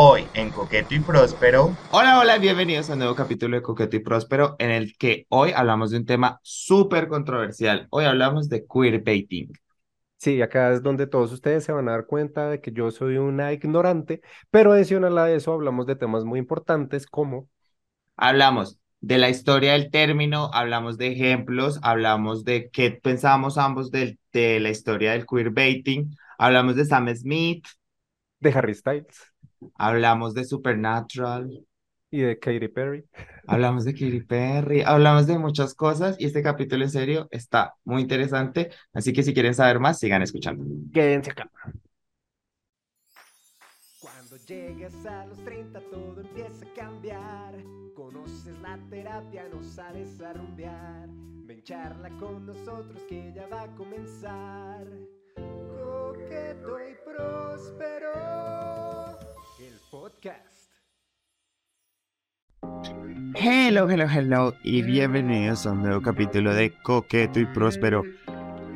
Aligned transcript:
Hoy 0.00 0.28
en 0.34 0.50
Coqueto 0.50 0.94
y 0.94 1.00
Próspero. 1.00 1.76
Hola, 1.90 2.20
hola, 2.20 2.38
bienvenidos 2.38 2.88
a 2.88 2.92
un 2.92 3.00
nuevo 3.00 3.16
capítulo 3.16 3.56
de 3.56 3.62
Coqueto 3.62 3.96
y 3.96 3.98
Próspero 3.98 4.54
en 4.60 4.70
el 4.70 4.96
que 4.96 5.26
hoy 5.28 5.50
hablamos 5.50 5.90
de 5.90 5.96
un 5.96 6.06
tema 6.06 6.38
súper 6.44 7.08
controversial. 7.08 7.88
Hoy 7.90 8.04
hablamos 8.04 8.48
de 8.48 8.64
queerbaiting. 8.64 9.50
Sí, 10.16 10.40
acá 10.40 10.72
es 10.72 10.84
donde 10.84 11.08
todos 11.08 11.32
ustedes 11.32 11.64
se 11.64 11.72
van 11.72 11.88
a 11.88 11.90
dar 11.90 12.06
cuenta 12.06 12.48
de 12.48 12.60
que 12.60 12.70
yo 12.70 12.92
soy 12.92 13.16
una 13.16 13.52
ignorante, 13.52 14.20
pero 14.52 14.70
adicional 14.70 15.18
a 15.18 15.32
eso 15.32 15.52
hablamos 15.52 15.84
de 15.86 15.96
temas 15.96 16.24
muy 16.24 16.38
importantes 16.38 17.04
como... 17.04 17.48
Hablamos 18.16 18.78
de 19.00 19.18
la 19.18 19.30
historia 19.30 19.72
del 19.72 19.90
término, 19.90 20.48
hablamos 20.52 20.96
de 20.96 21.08
ejemplos, 21.08 21.80
hablamos 21.82 22.44
de 22.44 22.70
qué 22.70 22.92
pensamos 22.92 23.58
ambos 23.58 23.90
de, 23.90 24.16
de 24.32 24.60
la 24.60 24.70
historia 24.70 25.10
del 25.10 25.26
queerbaiting, 25.26 26.16
hablamos 26.38 26.76
de 26.76 26.84
Sam 26.84 27.12
Smith. 27.16 27.66
De 28.38 28.50
Harry 28.50 28.76
Styles. 28.76 29.32
Hablamos 29.76 30.34
de 30.34 30.44
Supernatural. 30.44 31.64
Y 32.10 32.20
de 32.20 32.38
Katy 32.38 32.68
Perry. 32.68 33.04
Hablamos 33.46 33.84
de 33.84 33.92
Katy 33.92 34.22
Perry, 34.22 34.80
hablamos 34.80 35.26
de 35.26 35.38
muchas 35.38 35.74
cosas 35.74 36.16
y 36.18 36.24
este 36.24 36.42
capítulo 36.42 36.84
en 36.84 36.90
serio 36.90 37.28
está 37.30 37.74
muy 37.84 38.00
interesante, 38.00 38.70
así 38.94 39.12
que 39.12 39.22
si 39.22 39.34
quieren 39.34 39.54
saber 39.54 39.78
más, 39.78 39.98
sigan 39.98 40.22
escuchando. 40.22 40.64
Quédense 40.92 41.32
acá. 41.32 41.50
Cuando 44.00 44.36
llegues 44.46 45.04
a 45.04 45.26
los 45.26 45.44
30 45.44 45.80
todo 45.90 46.20
empieza 46.20 46.64
a 46.64 46.74
cambiar. 46.74 47.54
Conoces 47.94 48.58
la 48.60 48.78
terapia, 48.88 49.46
no 49.52 49.62
sales 49.62 50.20
a 50.22 50.32
rumbear. 50.32 51.08
Ven 51.46 51.62
charla 51.62 52.08
con 52.18 52.46
nosotros 52.46 53.02
que 53.08 53.32
ya 53.34 53.46
va 53.48 53.62
a 53.62 53.74
comenzar. 53.74 54.86
Coqueto 55.34 56.78
y 56.78 56.94
próspero. 57.04 58.08
Podcast. 59.90 60.70
Hello, 63.34 63.88
hello, 63.88 64.06
hello 64.06 64.54
y 64.62 64.82
bienvenidos 64.82 65.66
a 65.66 65.72
un 65.72 65.82
nuevo 65.82 66.02
capítulo 66.02 66.52
de 66.52 66.72
Coqueto 66.82 67.40
y 67.40 67.46
Próspero. 67.46 68.02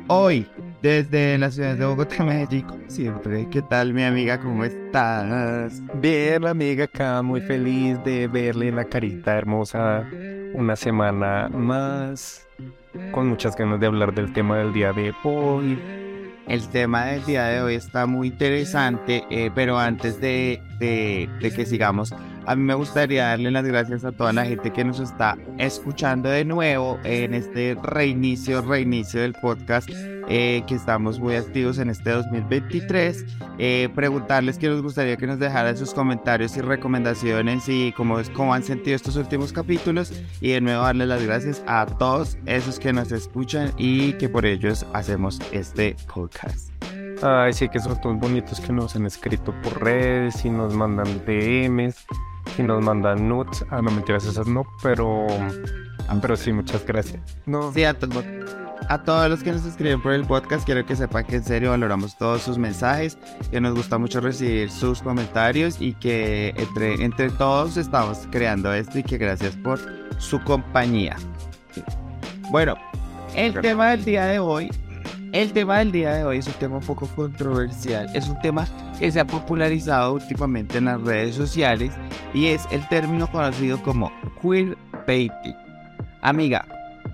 Hoy, 0.07 0.47
desde 0.81 1.37
la 1.37 1.51
ciudad 1.51 1.75
de 1.75 1.85
Bogotá, 1.85 2.23
México, 2.23 2.75
siempre. 2.87 3.47
¿Qué 3.51 3.61
tal, 3.61 3.93
mi 3.93 4.03
amiga? 4.03 4.39
¿Cómo 4.39 4.63
estás? 4.63 5.83
Bien, 5.95 6.47
amiga, 6.47 6.85
acá 6.85 7.21
muy 7.21 7.41
feliz 7.41 8.03
de 8.03 8.27
verle 8.27 8.71
la 8.71 8.85
carita 8.85 9.37
hermosa 9.37 10.09
una 10.53 10.75
semana 10.75 11.47
más. 11.49 12.47
Con 13.11 13.27
muchas 13.27 13.55
ganas 13.55 13.79
de 13.79 13.85
hablar 13.85 14.15
del 14.15 14.33
tema 14.33 14.57
del 14.57 14.73
día 14.73 14.93
de 14.93 15.13
hoy. 15.23 15.79
El 16.47 16.67
tema 16.67 17.05
del 17.05 17.25
día 17.25 17.45
de 17.45 17.61
hoy 17.61 17.75
está 17.75 18.05
muy 18.05 18.27
interesante, 18.27 19.23
eh, 19.29 19.49
pero 19.55 19.79
antes 19.79 20.19
de, 20.19 20.61
de, 20.77 21.29
de 21.39 21.51
que 21.51 21.65
sigamos, 21.65 22.13
a 22.45 22.55
mí 22.55 22.63
me 22.63 22.73
gustaría 22.73 23.27
darle 23.27 23.51
las 23.51 23.65
gracias 23.65 24.03
a 24.03 24.11
toda 24.11 24.33
la 24.33 24.45
gente 24.45 24.71
que 24.71 24.83
nos 24.83 24.99
está 24.99 25.37
escuchando 25.57 26.29
de 26.29 26.45
nuevo 26.45 26.99
en 27.03 27.33
este 27.33 27.77
reinicio, 27.81 28.61
reinicio 28.61 29.21
del 29.21 29.33
podcast, 29.33 29.89
eh, 30.27 30.63
que 30.67 30.75
estamos 30.75 31.19
muy 31.19 31.35
activos 31.35 31.77
en 31.77 31.89
este 31.89 32.11
2023. 32.11 33.25
Eh, 33.59 33.89
preguntarles 33.95 34.57
que 34.57 34.67
nos 34.67 34.81
gustaría 34.81 35.17
que 35.17 35.27
nos 35.27 35.39
dejaran 35.39 35.77
sus 35.77 35.93
comentarios 35.93 36.57
y 36.57 36.61
recomendaciones 36.61 37.67
y 37.67 37.93
cómo, 37.93 38.17
cómo 38.33 38.53
han 38.53 38.63
sentido 38.63 38.95
estos 38.95 39.15
últimos 39.15 39.53
capítulos. 39.53 40.11
Y 40.41 40.49
de 40.49 40.61
nuevo 40.61 40.83
darles 40.83 41.07
las 41.07 41.23
gracias 41.23 41.63
a 41.67 41.85
todos 41.85 42.37
esos 42.45 42.79
que 42.79 42.93
nos 42.93 43.11
escuchan 43.11 43.71
y 43.77 44.13
que 44.13 44.29
por 44.29 44.45
ellos 44.45 44.85
hacemos 44.93 45.39
este 45.51 45.95
podcast. 46.13 46.71
Ay, 47.21 47.53
sí, 47.53 47.69
que 47.69 47.79
son 47.79 47.99
todos 48.01 48.19
bonitos 48.19 48.59
que 48.59 48.73
nos 48.73 48.95
han 48.97 49.05
escrito 49.05 49.53
por 49.61 49.81
redes 49.81 50.43
y 50.43 50.49
nos 50.49 50.75
mandan 50.75 51.23
DMs 51.25 52.05
y 52.57 52.63
nos 52.63 52.83
mandan 52.83 53.27
nudes. 53.27 53.65
Ah, 53.69 53.81
no 53.81 53.91
mentiras, 53.91 54.25
esas 54.25 54.47
no, 54.47 54.65
pero, 54.81 55.27
pero 56.21 56.35
sí, 56.35 56.51
muchas 56.51 56.85
gracias. 56.85 57.21
No. 57.45 57.71
Sí, 57.73 57.83
a, 57.83 57.93
to 57.93 58.07
a, 58.89 59.03
todos 59.03 59.29
los 59.29 59.43
que 59.43 59.51
nos 59.51 59.65
escriben 59.65 60.01
por 60.01 60.13
el 60.13 60.25
podcast, 60.25 60.65
quiero 60.65 60.85
que 60.85 60.95
sepan 60.95 61.25
que 61.25 61.37
en 61.37 61.43
serio 61.43 61.71
valoramos 61.71 62.17
todos 62.17 62.41
sus 62.41 62.57
mensajes, 62.57 63.17
que 63.51 63.61
nos 63.61 63.75
gusta 63.75 63.97
mucho 63.97 64.19
recibir 64.21 64.69
sus 64.69 65.01
comentarios 65.01 65.77
y 65.79 65.93
que 65.93 66.53
entre, 66.57 67.03
entre 67.03 67.29
todos 67.29 67.77
estamos 67.77 68.27
creando 68.31 68.73
esto 68.73 68.99
y 68.99 69.03
que 69.03 69.17
gracias 69.17 69.55
por 69.57 69.79
su 70.17 70.41
compañía. 70.43 71.15
Bueno, 72.51 72.75
el 73.35 73.53
tema 73.61 73.91
del 73.91 74.05
día 74.05 74.25
de 74.25 74.39
hoy 74.39 74.69
el 75.33 75.51
tema 75.51 75.79
del 75.79 75.91
día 75.91 76.13
de 76.13 76.23
hoy 76.23 76.37
es 76.37 76.47
un 76.47 76.53
tema 76.53 76.77
un 76.77 76.83
poco 76.83 77.07
controversial, 77.07 78.07
es 78.13 78.29
un 78.29 78.39
tema 78.41 78.67
que 78.99 79.11
se 79.11 79.19
ha 79.19 79.25
popularizado 79.25 80.13
últimamente 80.13 80.77
en 80.77 80.85
las 80.85 81.01
redes 81.01 81.35
sociales 81.35 81.91
y 82.35 82.45
es 82.47 82.67
el 82.71 82.87
término 82.87 83.29
conocido 83.31 83.81
como 83.81 84.11
queerbaiting. 84.39 85.55
Amiga, 86.21 86.65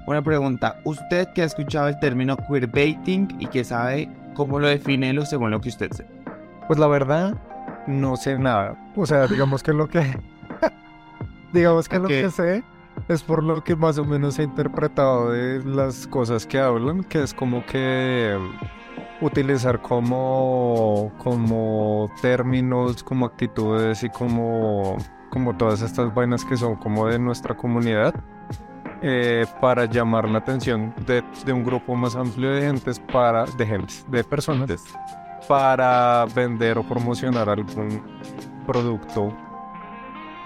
una 0.05 0.21
pregunta, 0.21 0.81
¿usted 0.83 1.29
que 1.33 1.43
ha 1.43 1.45
escuchado 1.45 1.87
el 1.87 1.97
término 1.99 2.35
queerbaiting 2.35 3.37
y 3.39 3.47
que 3.47 3.63
sabe 3.63 4.09
cómo 4.33 4.59
lo 4.59 4.67
define 4.67 5.13
lo 5.13 5.25
según 5.25 5.51
lo 5.51 5.61
que 5.61 5.69
usted 5.69 5.89
sé? 5.93 6.05
Pues 6.67 6.77
la 6.77 6.87
verdad, 6.87 7.41
no 7.87 8.17
sé 8.17 8.37
nada. 8.37 8.77
O 8.97 9.05
sea, 9.05 9.27
digamos 9.27 9.63
que 9.63 9.71
lo 9.71 9.87
que... 9.87 10.01
digamos 11.53 11.87
que 11.87 11.97
okay. 11.97 12.21
lo 12.21 12.27
que 12.27 12.31
sé 12.35 12.63
es 13.07 13.23
por 13.23 13.43
lo 13.43 13.63
que 13.63 13.75
más 13.75 13.97
o 13.97 14.05
menos 14.05 14.39
he 14.39 14.43
interpretado 14.43 15.31
de 15.31 15.63
las 15.63 16.07
cosas 16.07 16.45
que 16.45 16.59
hablan, 16.59 17.03
que 17.03 17.23
es 17.23 17.33
como 17.33 17.65
que 17.65 18.37
utilizar 19.21 19.81
como, 19.81 21.11
como 21.17 22.11
términos, 22.21 23.03
como 23.03 23.25
actitudes 23.25 24.03
y 24.03 24.09
como, 24.09 24.97
como 25.29 25.55
todas 25.57 25.81
estas 25.81 26.13
vainas 26.13 26.45
que 26.45 26.57
son 26.57 26.75
como 26.75 27.07
de 27.07 27.19
nuestra 27.19 27.55
comunidad 27.55 28.15
eh, 29.01 29.45
para 29.61 29.85
llamar 29.85 30.27
la 30.27 30.39
atención 30.39 30.93
de, 31.05 31.23
de, 31.45 31.53
un 31.53 31.63
grupo 31.63 31.95
más 31.95 32.15
amplio 32.15 32.51
de 32.51 32.61
gentes 32.61 32.99
para 32.99 33.45
de 33.45 33.65
gentes, 33.65 34.05
de 34.09 34.23
personas 34.23 34.83
para 35.47 36.25
vender 36.35 36.77
o 36.77 36.83
promocionar 36.83 37.49
algún 37.49 38.03
producto 38.67 39.33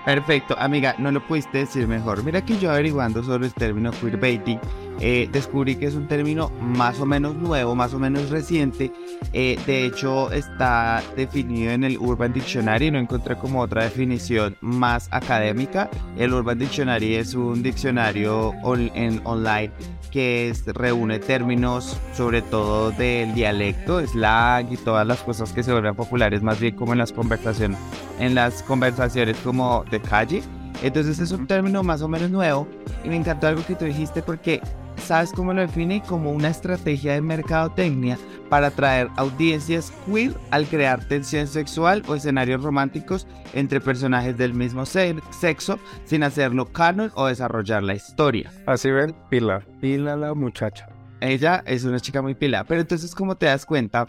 Perfecto, 0.06 0.56
amiga, 0.60 0.96
no 0.98 1.12
lo 1.12 1.26
pudiste 1.26 1.60
decir 1.60 1.88
mejor. 1.88 2.24
Mira 2.24 2.44
que 2.44 2.58
yo 2.58 2.72
averiguando 2.72 3.24
sobre 3.24 3.48
el 3.48 3.54
término 3.54 3.92
queerbaiting, 3.92 4.60
eh, 5.00 5.30
descubrí 5.32 5.76
que 5.78 5.86
es 5.86 5.96
un 5.96 6.08
término 6.08 6.52
más 6.60 7.00
o 7.00 7.06
menos 7.06 7.36
nuevo, 7.36 7.74
más 7.74 7.94
o 7.94 8.00
menos 8.00 8.30
reciente. 8.30 8.92
Eh, 9.32 9.58
de 9.66 9.86
hecho, 9.86 10.30
está 10.32 11.02
definido 11.16 11.72
en 11.72 11.86
el 11.86 11.98
Urban 11.98 12.34
Dictionary, 12.34 12.92
no 12.92 13.00
encontré 13.00 13.38
como 13.38 13.62
otra 13.62 13.84
definición 13.84 14.58
más 14.60 15.08
académica. 15.12 15.90
El 16.18 16.34
Urban 16.34 16.60
Dictionary 16.60 17.16
es 17.16 17.34
un 17.34 17.64
diccionario 17.64 18.50
on 18.62 18.92
en 18.96 19.22
online 19.24 19.72
que 20.14 20.54
reúne 20.68 21.18
términos 21.18 21.98
sobre 22.16 22.44
todo 22.44 22.92
del 22.92 23.34
dialecto, 23.34 24.00
slang 24.06 24.72
y 24.72 24.78
todas 24.78 25.08
las 25.08 25.22
cosas 25.22 25.52
que 25.52 25.64
se 25.64 25.72
vuelven 25.72 25.96
populares, 25.96 26.44
más 26.44 26.60
bien 26.60 26.76
como 26.76 26.94
en 26.94 27.00
las 27.00 27.12
conversaciones, 27.12 27.80
en 28.20 28.36
las 28.36 28.62
conversaciones 28.62 29.36
como 29.38 29.84
de 29.90 30.00
calle. 30.00 30.44
Entonces 30.84 31.18
es 31.18 31.32
un 31.32 31.48
término 31.48 31.82
más 31.82 32.04
o 32.04 32.08
menos 32.08 32.30
nuevo 32.30 32.68
y 33.04 33.10
me 33.10 33.16
encantó 33.16 33.48
algo 33.48 33.66
que 33.66 33.74
tú 33.74 33.86
dijiste 33.86 34.22
porque 34.22 34.62
¿sabes 35.04 35.32
cómo 35.34 35.54
lo 35.54 35.62
define? 35.62 36.02
Como 36.02 36.32
una 36.32 36.50
estrategia 36.50 37.14
de 37.14 37.22
mercadotecnia 37.22 38.18
para 38.50 38.68
atraer 38.68 39.10
audiencias 39.18 39.92
queer 40.06 40.34
al 40.52 40.66
crear 40.68 41.08
tensión 41.08 41.48
sexual 41.48 42.04
o 42.08 42.16
escenarios 42.16 42.64
románticos 42.64 43.28
entre 43.54 43.82
personajes 43.82 44.38
del 44.38 44.54
mismo 44.54 44.86
sexo 44.86 45.80
sin 46.06 46.24
hacerlo 46.24 46.72
canon 46.72 47.12
o 47.16 47.28
desarrollar 47.28 47.84
la 47.84 47.96
historia. 47.96 48.52
Así 48.66 48.92
ven, 48.92 49.16
pila, 49.30 49.62
pila 49.82 50.16
la 50.16 50.34
muchacha. 50.34 50.88
Ella 51.20 51.64
es 51.66 51.84
una 51.84 52.00
chica 52.00 52.22
muy 52.22 52.36
pila, 52.36 52.64
pero 52.64 52.82
entonces 52.82 53.14
como 53.16 53.36
te 53.36 53.46
das 53.46 53.66
cuenta, 53.66 54.06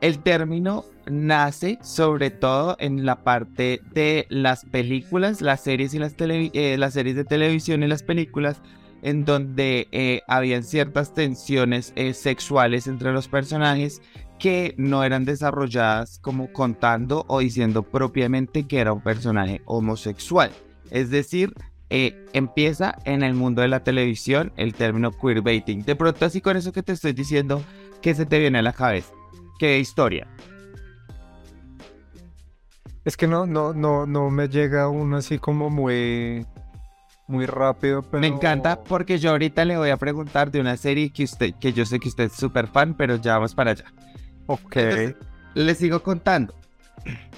el 0.00 0.18
término 0.20 0.84
nace 1.10 1.78
sobre 1.82 2.30
todo 2.30 2.76
en 2.78 3.04
la 3.04 3.16
parte 3.16 3.80
de 3.92 4.26
las 4.28 4.64
películas, 4.64 5.40
las 5.40 5.60
series 5.60 5.94
y 5.94 5.98
las, 5.98 6.14
eh, 6.18 6.76
las 6.78 6.94
series 6.94 7.16
de 7.16 7.24
televisión 7.24 7.82
y 7.82 7.88
las 7.88 8.02
películas 8.02 8.60
en 9.02 9.24
donde 9.24 9.88
eh, 9.92 10.22
habían 10.26 10.64
ciertas 10.64 11.14
tensiones 11.14 11.92
eh, 11.96 12.14
sexuales 12.14 12.86
entre 12.86 13.12
los 13.12 13.28
personajes 13.28 14.02
que 14.38 14.74
no 14.76 15.04
eran 15.04 15.24
desarrolladas 15.24 16.18
como 16.20 16.52
contando 16.52 17.24
o 17.28 17.40
diciendo 17.40 17.82
propiamente 17.82 18.66
que 18.66 18.78
era 18.78 18.92
un 18.92 19.02
personaje 19.02 19.62
homosexual. 19.66 20.50
Es 20.90 21.10
decir, 21.10 21.52
eh, 21.90 22.26
empieza 22.32 22.96
en 23.04 23.22
el 23.22 23.34
mundo 23.34 23.62
de 23.62 23.68
la 23.68 23.82
televisión 23.82 24.52
el 24.56 24.74
término 24.74 25.10
queerbaiting. 25.10 25.82
De 25.82 25.96
pronto 25.96 26.24
así 26.24 26.40
con 26.40 26.56
eso 26.56 26.72
que 26.72 26.82
te 26.82 26.92
estoy 26.92 27.12
diciendo, 27.12 27.62
¿qué 28.02 28.14
se 28.14 28.26
te 28.26 28.38
viene 28.38 28.58
a 28.58 28.62
la 28.62 28.72
cabeza? 28.72 29.12
¿Qué 29.58 29.78
historia? 29.78 30.28
Es 33.04 33.16
que 33.16 33.26
no, 33.26 33.46
no, 33.46 33.72
no, 33.72 34.06
no 34.06 34.30
me 34.30 34.48
llega 34.48 34.88
uno 34.88 35.16
así 35.16 35.38
como 35.38 35.70
muy 35.70 36.46
muy 37.28 37.46
rápido, 37.46 38.02
pero... 38.02 38.20
Me 38.20 38.26
encanta 38.26 38.82
porque 38.82 39.18
yo 39.18 39.30
ahorita 39.30 39.64
le 39.64 39.76
voy 39.76 39.90
a 39.90 39.96
preguntar 39.96 40.50
de 40.50 40.60
una 40.60 40.76
serie 40.76 41.10
que 41.10 41.24
usted, 41.24 41.54
que 41.60 41.72
yo 41.72 41.84
sé 41.84 42.00
que 42.00 42.08
usted 42.08 42.24
es 42.24 42.32
súper 42.32 42.66
fan, 42.66 42.94
pero 42.94 43.16
ya 43.16 43.34
vamos 43.34 43.54
para 43.54 43.72
allá. 43.72 43.84
Ok. 44.46 44.76
Entonces, 44.76 45.16
le 45.54 45.74
sigo 45.74 46.02
contando. 46.02 46.54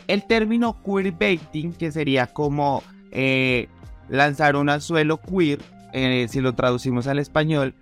el 0.07 0.27
término 0.27 0.81
queerbaiting, 0.83 1.73
que 1.73 1.93
sería 1.93 2.29
como 2.29 2.83
eh, 3.11 3.69
lanzar 4.09 4.57
un 4.57 4.69
anzuelo 4.69 5.21
queer, 5.21 5.61
eh, 5.93 6.27
si 6.29 6.41
lo 6.41 6.55
traducimos 6.55 7.07
al 7.07 7.19
español, 7.19 7.75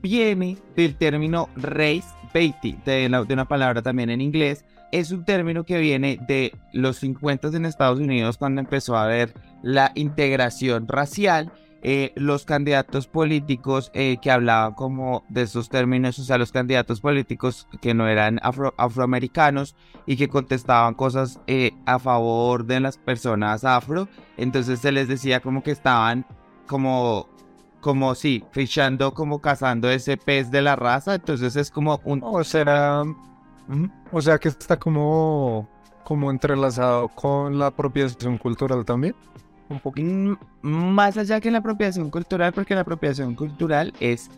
viene 0.00 0.56
del 0.76 0.96
término 0.96 1.48
race 1.56 2.06
baiting, 2.32 2.80
de, 2.84 3.08
de 3.08 3.34
una 3.34 3.46
palabra 3.46 3.82
también 3.82 4.10
en 4.10 4.20
inglés. 4.20 4.64
Es 4.92 5.10
un 5.10 5.24
término 5.24 5.64
que 5.64 5.78
viene 5.78 6.18
de 6.28 6.52
los 6.72 6.98
50 6.98 7.48
en 7.48 7.66
Estados 7.66 7.98
Unidos 7.98 8.38
cuando 8.38 8.60
empezó 8.60 8.96
a 8.96 9.04
haber 9.04 9.34
la 9.62 9.92
integración 9.94 10.86
racial 10.88 11.52
eh, 11.88 12.12
los 12.16 12.44
candidatos 12.44 13.06
políticos 13.06 13.92
eh, 13.94 14.16
que 14.20 14.32
hablaban 14.32 14.74
como 14.74 15.24
de 15.28 15.42
esos 15.42 15.68
términos, 15.68 16.18
o 16.18 16.24
sea, 16.24 16.36
los 16.36 16.50
candidatos 16.50 17.00
políticos 17.00 17.68
que 17.80 17.94
no 17.94 18.08
eran 18.08 18.40
afroamericanos 18.42 19.76
y 20.04 20.16
que 20.16 20.28
contestaban 20.28 20.94
cosas 20.94 21.38
eh, 21.46 21.70
a 21.84 22.00
favor 22.00 22.64
de 22.64 22.80
las 22.80 22.98
personas 22.98 23.64
afro, 23.64 24.08
entonces 24.36 24.80
se 24.80 24.90
les 24.90 25.06
decía 25.06 25.38
como 25.38 25.62
que 25.62 25.70
estaban 25.70 26.26
como, 26.66 27.28
como 27.80 28.16
sí, 28.16 28.42
fichando, 28.50 29.14
como 29.14 29.40
cazando 29.40 29.88
ese 29.88 30.16
pez 30.16 30.50
de 30.50 30.62
la 30.62 30.74
raza, 30.74 31.14
entonces 31.14 31.54
es 31.54 31.70
como 31.70 32.00
un... 32.04 32.20
o 34.12 34.22
sea 34.22 34.38
que 34.38 34.48
está 34.48 34.78
como, 34.78 35.68
como 36.04 36.30
entrelazado 36.30 37.08
con 37.08 37.58
la 37.58 37.66
apropiación 37.66 38.38
cultural 38.38 38.84
también 38.84 39.14
un 39.68 39.80
poquito 39.80 40.38
más 40.62 41.16
allá 41.16 41.40
que 41.40 41.50
la 41.50 41.58
apropiación 41.58 42.10
cultural, 42.10 42.52
porque 42.52 42.74
la 42.74 42.82
apropiación 42.82 43.34
cultural 43.34 43.92
es 44.00 44.30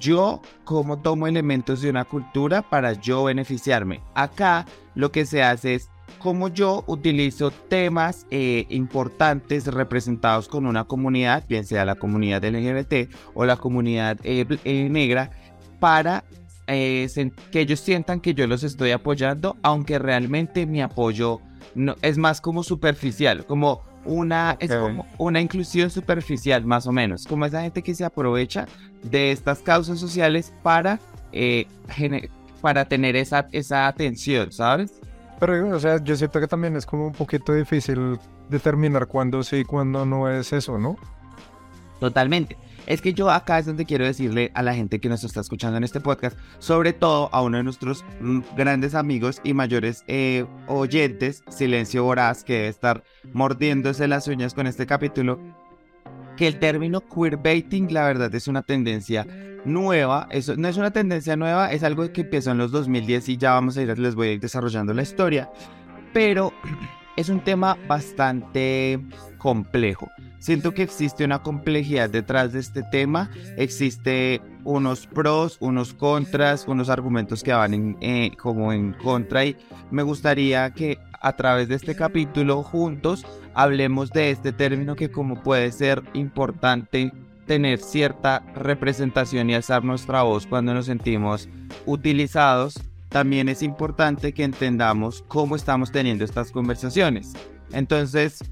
yo 0.00 0.40
como 0.64 0.98
tomo 0.98 1.26
elementos 1.26 1.80
de 1.80 1.90
una 1.90 2.04
cultura 2.04 2.62
para 2.62 2.94
yo 2.94 3.24
beneficiarme. 3.24 4.00
Acá 4.14 4.66
lo 4.94 5.12
que 5.12 5.26
se 5.26 5.42
hace 5.42 5.74
es 5.74 5.90
como 6.18 6.48
yo 6.48 6.84
utilizo 6.86 7.50
temas 7.50 8.26
eh, 8.30 8.66
importantes 8.70 9.66
representados 9.66 10.48
con 10.48 10.66
una 10.66 10.84
comunidad, 10.84 11.44
bien 11.48 11.64
sea 11.64 11.84
la 11.84 11.94
comunidad 11.94 12.44
LGBT 12.44 13.14
o 13.34 13.44
la 13.44 13.56
comunidad 13.56 14.18
eh, 14.24 14.46
eh, 14.64 14.88
negra, 14.90 15.30
para 15.78 16.24
que 16.66 17.60
ellos 17.60 17.80
sientan 17.80 18.20
que 18.20 18.34
yo 18.34 18.46
los 18.46 18.62
estoy 18.64 18.92
apoyando, 18.92 19.56
aunque 19.62 19.98
realmente 19.98 20.66
mi 20.66 20.82
apoyo 20.82 21.40
no, 21.74 21.96
es 22.02 22.18
más 22.18 22.40
como 22.40 22.62
superficial, 22.62 23.44
como 23.46 23.82
una, 24.04 24.56
es 24.60 24.74
como 24.74 25.06
una 25.18 25.40
inclusión 25.40 25.90
superficial, 25.90 26.64
más 26.64 26.86
o 26.86 26.92
menos, 26.92 27.26
como 27.26 27.46
esa 27.46 27.62
gente 27.62 27.82
que 27.82 27.94
se 27.94 28.04
aprovecha 28.04 28.66
de 29.02 29.32
estas 29.32 29.60
causas 29.60 29.98
sociales 29.98 30.52
para, 30.62 31.00
eh, 31.32 31.66
para 32.60 32.84
tener 32.86 33.16
esa, 33.16 33.48
esa 33.52 33.86
atención, 33.86 34.52
¿sabes? 34.52 35.00
Pero, 35.40 35.74
o 35.74 35.80
sea, 35.80 36.02
yo 36.02 36.16
siento 36.16 36.40
que 36.40 36.46
también 36.46 36.76
es 36.76 36.86
como 36.86 37.06
un 37.06 37.12
poquito 37.12 37.52
difícil 37.52 38.18
determinar 38.48 39.06
cuándo 39.06 39.42
sí 39.42 39.56
y 39.56 39.64
cuándo 39.64 40.06
no 40.06 40.30
es 40.30 40.52
eso, 40.52 40.78
¿no? 40.78 40.96
Totalmente. 42.00 42.56
Es 42.86 43.00
que 43.00 43.14
yo 43.14 43.30
acá 43.30 43.58
es 43.58 43.66
donde 43.66 43.86
quiero 43.86 44.04
decirle 44.04 44.50
a 44.54 44.62
la 44.62 44.74
gente 44.74 45.00
que 45.00 45.08
nos 45.08 45.24
está 45.24 45.40
escuchando 45.40 45.78
en 45.78 45.84
este 45.84 46.00
podcast, 46.00 46.38
sobre 46.58 46.92
todo 46.92 47.30
a 47.32 47.42
uno 47.42 47.56
de 47.56 47.62
nuestros 47.62 48.04
mm, 48.20 48.40
grandes 48.56 48.94
amigos 48.94 49.40
y 49.42 49.54
mayores 49.54 50.04
eh, 50.06 50.44
oyentes, 50.66 51.42
Silencio 51.48 52.04
Voraz, 52.04 52.44
que 52.44 52.54
debe 52.54 52.68
estar 52.68 53.02
mordiéndose 53.32 54.06
las 54.06 54.28
uñas 54.28 54.52
con 54.52 54.66
este 54.66 54.86
capítulo, 54.86 55.40
que 56.36 56.46
el 56.46 56.58
término 56.58 57.00
queerbaiting 57.00 57.92
la 57.92 58.04
verdad 58.04 58.34
es 58.34 58.48
una 58.48 58.62
tendencia 58.62 59.26
nueva, 59.64 60.28
eso 60.30 60.56
no 60.56 60.68
es 60.68 60.76
una 60.76 60.90
tendencia 60.90 61.36
nueva, 61.36 61.72
es 61.72 61.82
algo 61.82 62.12
que 62.12 62.22
empezó 62.22 62.50
en 62.50 62.58
los 62.58 62.70
2010 62.70 63.30
y 63.30 63.36
ya 63.38 63.52
vamos 63.52 63.76
a 63.78 63.82
ir, 63.82 63.98
les 63.98 64.14
voy 64.14 64.28
a 64.28 64.32
ir 64.32 64.40
desarrollando 64.40 64.92
la 64.92 65.02
historia, 65.02 65.50
pero 66.12 66.52
es 67.16 67.28
un 67.28 67.40
tema 67.40 67.76
bastante 67.86 69.00
complejo. 69.38 70.10
Siento 70.38 70.74
que 70.74 70.82
existe 70.82 71.24
una 71.24 71.42
complejidad 71.42 72.10
detrás 72.10 72.52
de 72.52 72.60
este 72.60 72.82
tema, 72.82 73.30
existe 73.56 74.42
unos 74.64 75.06
pros, 75.06 75.56
unos 75.60 75.94
contras, 75.94 76.66
unos 76.68 76.90
argumentos 76.90 77.42
que 77.42 77.52
van 77.52 77.96
eh, 78.00 78.32
como 78.38 78.72
en 78.72 78.92
contra 78.92 79.44
y 79.44 79.56
me 79.90 80.02
gustaría 80.02 80.70
que 80.72 80.98
a 81.20 81.36
través 81.36 81.68
de 81.68 81.76
este 81.76 81.94
capítulo 81.94 82.62
juntos 82.62 83.24
hablemos 83.54 84.10
de 84.10 84.30
este 84.30 84.52
término 84.52 84.96
que 84.96 85.10
como 85.10 85.42
puede 85.42 85.72
ser 85.72 86.02
importante 86.12 87.12
tener 87.46 87.78
cierta 87.78 88.42
representación 88.54 89.48
y 89.48 89.54
alzar 89.54 89.84
nuestra 89.84 90.22
voz 90.22 90.46
cuando 90.46 90.74
nos 90.74 90.86
sentimos 90.86 91.48
utilizados, 91.86 92.80
también 93.14 93.48
es 93.48 93.62
importante 93.62 94.34
que 94.34 94.42
entendamos 94.42 95.24
cómo 95.28 95.54
estamos 95.54 95.92
teniendo 95.92 96.24
estas 96.24 96.50
conversaciones. 96.50 97.32
Entonces, 97.70 98.42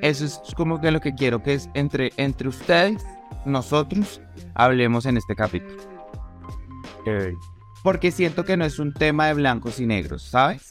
eso 0.00 0.24
es 0.24 0.40
como 0.56 0.80
que 0.80 0.90
lo 0.90 1.02
que 1.02 1.14
quiero 1.14 1.42
que 1.42 1.52
es 1.52 1.68
entre, 1.74 2.10
entre 2.16 2.48
ustedes, 2.48 3.04
nosotros, 3.44 4.22
hablemos 4.54 5.04
en 5.04 5.18
este 5.18 5.36
capítulo. 5.36 5.76
Porque 7.82 8.10
siento 8.10 8.46
que 8.46 8.56
no 8.56 8.64
es 8.64 8.78
un 8.78 8.94
tema 8.94 9.26
de 9.26 9.34
blancos 9.34 9.80
y 9.80 9.86
negros, 9.86 10.22
¿sabes? 10.22 10.70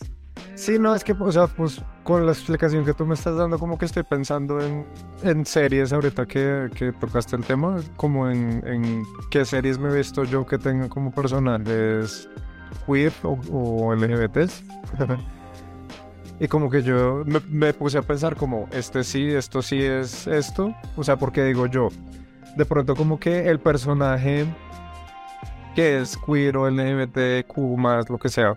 Sí, 0.56 0.80
no, 0.80 0.96
es 0.96 1.04
que, 1.04 1.14
o 1.14 1.32
sea, 1.32 1.46
pues 1.46 1.84
con 2.04 2.26
la 2.26 2.32
explicación 2.32 2.84
que 2.84 2.96
tú 2.96 3.06
me 3.06 3.14
estás 3.14 3.38
dando, 3.38 3.60
como 3.60 3.78
que 3.78 3.86
estoy 3.86 4.02
pensando 4.02 4.60
en, 4.60 4.88
en 5.22 5.46
series 5.46 5.94
ahorita 5.94 6.26
que, 6.26 6.72
que, 6.74 6.94
tocaste 6.94 7.36
el 7.36 7.44
tema, 7.44 7.80
como 7.96 8.28
en, 8.28 8.64
en, 8.66 9.04
qué 9.30 9.46
series 9.46 9.78
me 9.78 9.90
he 9.90 9.98
visto 9.98 10.24
yo 10.24 10.48
que 10.48 10.58
tengan 10.58 10.90
como 10.90 11.12
personajes 11.12 12.28
queer 12.86 13.14
o, 13.24 13.40
o 13.52 13.96
LGBTs. 13.96 14.64
Y 16.40 16.48
como 16.48 16.70
que 16.70 16.84
yo 16.84 17.24
me, 17.48 17.74
puse 17.74 17.98
a 17.98 18.02
pensar 18.02 18.36
como, 18.36 18.68
este 18.72 19.04
sí, 19.04 19.30
esto 19.30 19.62
sí 19.62 19.82
es 19.82 20.28
esto. 20.28 20.76
O 20.98 21.04
sea, 21.04 21.16
porque 21.16 21.44
digo 21.44 21.66
yo, 21.68 21.90
de 22.58 22.66
pronto 22.66 22.96
como 22.96 23.20
que 23.20 23.50
el 23.50 23.60
personaje 23.60 24.46
que 25.76 26.00
es 26.02 26.18
queer 26.18 26.58
o 26.58 26.70
LGBTQ 26.70 27.58
más, 27.78 28.10
lo 28.10 28.18
que 28.18 28.30
sea, 28.30 28.56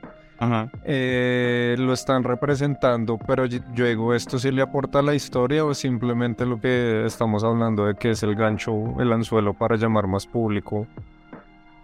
eh, 0.85 1.75
lo 1.79 1.93
están 1.93 2.23
representando, 2.23 3.19
pero 3.19 3.45
yo 3.47 3.85
digo, 3.85 4.15
¿esto 4.15 4.39
sí 4.39 4.53
le 4.53 4.63
aporta 4.63 5.01
a 5.01 5.03
la 5.03 5.15
historia 5.15 5.65
o 5.65 5.75
simplemente 5.75 6.47
lo 6.47 6.61
que 6.61 7.05
estamos 7.07 7.43
hablando 7.43 7.87
de 7.87 7.95
que 7.95 8.11
es 8.11 8.23
el 8.23 8.37
gancho, 8.37 9.01
el 9.01 9.13
anzuelo 9.13 9.55
para 9.55 9.77
llamar 9.77 10.07
más 10.07 10.27
público? 10.27 10.87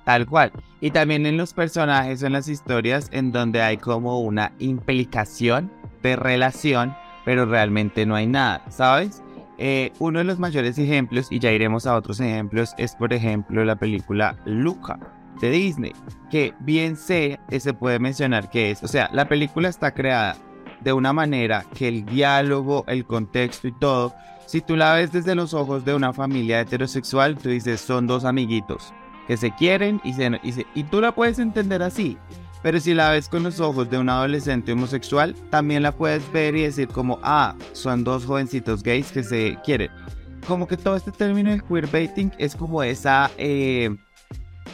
Tal 0.04 0.26
cual. 0.26 0.52
Y 0.80 0.90
también 0.90 1.24
en 1.26 1.36
los 1.36 1.54
personajes, 1.54 2.22
en 2.22 2.32
las 2.32 2.48
historias, 2.48 3.08
en 3.12 3.32
donde 3.32 3.62
hay 3.62 3.78
como 3.78 4.20
una 4.20 4.52
implicación 4.58 5.72
de 6.02 6.16
relación, 6.16 6.94
pero 7.24 7.46
realmente 7.46 8.04
no 8.04 8.14
hay 8.14 8.26
nada, 8.26 8.62
¿sabes? 8.68 9.22
Eh, 9.56 9.92
uno 9.98 10.18
de 10.18 10.24
los 10.24 10.38
mayores 10.38 10.76
ejemplos, 10.78 11.28
y 11.30 11.38
ya 11.38 11.52
iremos 11.52 11.86
a 11.86 11.94
otros 11.94 12.20
ejemplos, 12.20 12.74
es 12.76 12.94
por 12.96 13.12
ejemplo 13.12 13.64
la 13.64 13.76
película 13.76 14.36
Luca 14.44 14.98
de 15.40 15.50
Disney, 15.50 15.92
que 16.30 16.52
bien 16.60 16.96
sé, 16.96 17.40
que 17.48 17.60
se 17.60 17.72
puede 17.72 17.98
mencionar 17.98 18.50
que 18.50 18.72
es, 18.72 18.82
o 18.82 18.88
sea, 18.88 19.08
la 19.12 19.26
película 19.26 19.68
está 19.68 19.94
creada 19.94 20.36
de 20.80 20.92
una 20.92 21.12
manera 21.12 21.64
que 21.74 21.88
el 21.88 22.04
diálogo, 22.04 22.84
el 22.88 23.06
contexto 23.06 23.68
y 23.68 23.72
todo, 23.72 24.12
si 24.44 24.60
tú 24.60 24.76
la 24.76 24.92
ves 24.92 25.12
desde 25.12 25.34
los 25.34 25.54
ojos 25.54 25.84
de 25.84 25.94
una 25.94 26.12
familia 26.12 26.60
heterosexual, 26.60 27.38
tú 27.38 27.48
dices, 27.48 27.80
son 27.80 28.06
dos 28.06 28.24
amiguitos 28.24 28.92
que 29.26 29.36
se 29.36 29.50
quieren 29.52 30.00
y, 30.04 30.12
se, 30.12 30.66
y, 30.74 30.84
tú 30.84 31.00
la 31.00 31.14
puedes 31.14 31.38
entender 31.38 31.82
así. 31.82 32.16
Pero 32.62 32.80
si 32.80 32.94
la 32.94 33.10
ves 33.10 33.28
con 33.28 33.42
los 33.42 33.60
ojos 33.60 33.90
de 33.90 33.98
un 33.98 34.08
adolescente 34.08 34.72
homosexual, 34.72 35.34
también 35.50 35.82
la 35.82 35.92
puedes 35.92 36.30
ver 36.32 36.56
y 36.56 36.62
decir 36.62 36.88
como, 36.88 37.18
ah, 37.22 37.54
son 37.72 38.04
dos 38.04 38.24
jovencitos 38.24 38.82
gays 38.82 39.12
que 39.12 39.22
se 39.22 39.58
quieren. 39.64 39.90
Como 40.46 40.66
que 40.66 40.76
todo 40.76 40.96
este 40.96 41.12
término 41.12 41.50
de 41.50 41.60
queerbaiting 41.60 42.32
es 42.38 42.56
como 42.56 42.82
esa, 42.82 43.30
eh, 43.36 43.94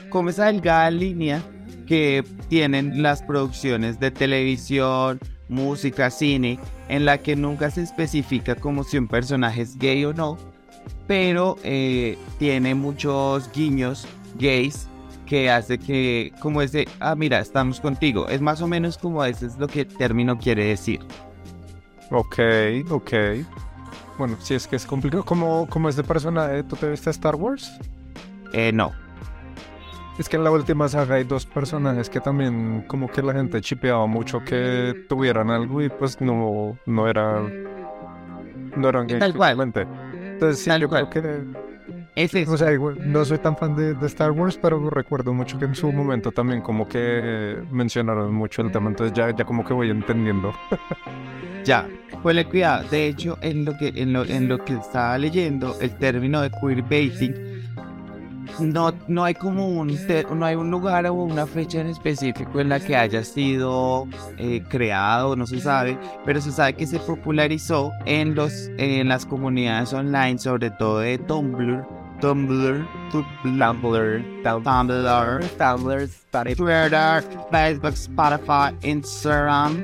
como 0.09 0.31
esa 0.31 0.47
delgada 0.47 0.91
línea 0.91 1.43
que 1.87 2.25
tienen 2.49 3.03
las 3.03 3.23
producciones 3.23 3.99
de 3.99 4.13
televisión, 4.13 5.19
música, 5.49 6.11
cine, 6.11 6.61
en 6.89 7.05
la 7.05 7.19
que 7.19 7.35
nunca 7.35 7.71
se 7.71 7.83
especifica 7.83 8.55
como 8.55 8.85
si 8.85 8.99
un 8.99 9.09
personaje 9.09 9.63
es 9.63 9.77
gay 9.77 10.05
o 10.05 10.13
no, 10.13 10.39
pero 11.09 11.59
eh, 11.65 12.17
tiene 12.39 12.77
muchos 12.77 13.51
guiños 13.53 14.07
gays 14.39 14.89
que 15.27 15.49
hace 15.49 15.79
que, 15.79 16.33
como 16.41 16.61
ese, 16.61 16.89
ah, 16.99 17.15
mira, 17.15 17.39
estamos 17.39 17.81
contigo. 17.81 18.29
Es 18.29 18.41
más 18.41 18.61
o 18.63 18.67
menos 18.67 18.99
como 18.99 19.25
ese 19.25 19.47
es 19.47 19.59
lo 19.59 19.69
que 19.69 19.83
el 19.83 19.87
término 19.87 20.37
quiere 20.37 20.65
decir. 20.65 21.01
Ok, 22.11 22.39
ok. 22.91 23.13
Bueno, 24.19 24.37
si 24.41 24.55
es 24.55 24.67
que 24.67 24.77
es 24.77 24.85
complicado. 24.85 25.25
¿Cómo, 25.25 25.69
cómo 25.71 25.89
es 25.89 25.95
de 25.95 26.03
personaje? 26.03 26.65
¿Tú 26.65 26.75
te 26.75 26.91
viste 26.91 27.11
Star 27.11 27.37
Wars? 27.37 27.79
Eh, 28.53 28.73
no. 28.73 28.93
Es 30.19 30.29
que 30.29 30.37
en 30.37 30.45
la 30.45 30.51
última 30.51 30.89
saga 30.89 31.15
hay 31.15 31.25
dos 31.25 31.47
personajes 31.47 32.11
que 32.11 32.21
también 32.21 32.85
como 32.89 33.09
que 33.09 33.23
la 33.23 33.33
gente 33.33 33.61
chipeaba 33.61 34.07
mucho 34.07 34.45
que 34.45 35.07
tuvieran 35.09 35.49
algo 35.49 35.81
y 35.81 35.89
pues 35.89 36.21
no, 36.21 36.77
no 36.85 37.09
eran 37.09 37.65
no 38.77 38.89
eran 38.89 39.07
gays. 39.07 39.21
Tal 39.21 39.35
cual. 39.35 39.73
Entonces 39.75 40.59
sí, 40.59 40.71
yo 40.79 40.89
creo 40.91 41.09
que 41.09 41.70
o 42.17 42.57
sea, 42.57 42.71
no 43.05 43.25
soy 43.25 43.39
tan 43.39 43.57
fan 43.57 43.77
de, 43.77 44.07
Star 44.07 44.33
Wars, 44.33 44.59
pero 44.61 44.91
recuerdo 44.91 45.33
mucho 45.33 45.59
que 45.59 45.65
en 45.65 45.75
su 45.75 45.91
momento 45.93 46.33
también 46.33 46.61
como 46.61 46.89
que 46.89 47.63
mencionaron 47.71 48.35
mucho 48.35 48.63
el 48.63 48.73
tema, 48.73 48.91
entonces 48.91 49.17
ya, 49.17 49.35
ya 49.35 49.45
como 49.45 49.65
que 49.65 49.73
voy 49.73 49.91
entendiendo. 49.91 50.53
Ya, 51.63 51.87
ponle 52.23 52.47
cuidado. 52.47 52.89
De 52.89 53.07
hecho, 53.07 53.37
en 53.43 53.67
lo 53.67 53.77
que, 53.77 53.93
en 53.95 54.15
lo, 54.15 54.25
en 54.25 54.49
lo 54.49 54.65
que 54.65 54.73
estaba 54.73 55.19
leyendo, 55.19 55.77
el 55.81 55.91
término 55.91 56.41
de 56.41 56.51
queerbaiting, 56.51 57.35
no, 58.59 58.93
no 59.09 59.25
hay 59.25 59.35
como 59.35 59.69
un, 59.69 59.97
no 60.35 60.45
hay 60.45 60.57
un 60.57 60.71
lugar 60.71 61.07
o 61.07 61.15
una 61.15 61.47
fecha 61.47 61.81
en 61.81 61.89
específico 61.89 62.61
en 62.61 62.69
la 62.69 62.81
que 62.81 62.97
haya 62.97 63.23
sido 63.25 64.07
eh, 64.39 64.63
creado, 64.69 65.37
no 65.37 65.47
se 65.47 65.61
sabe, 65.61 65.99
pero 66.25 66.41
se 66.41 66.51
sabe 66.51 66.75
que 66.75 66.87
se 66.87 66.99
popularizó 66.99 67.93
en, 68.07 68.35
los, 68.35 68.71
en 68.79 69.09
las 69.09 69.27
comunidades 69.27 69.93
online, 69.93 70.39
sobre 70.39 70.71
todo 70.71 71.01
de 71.01 71.19
Tumblr, 71.19 71.85
Tumblr, 72.21 72.87
Tumblr, 73.11 74.25
Tumblr, 74.43 75.45
Tumblr. 75.59 76.09
Twitter, 76.57 77.25
Facebook, 77.51 77.95
Spotify, 77.95 78.75
Instagram. 78.83 79.83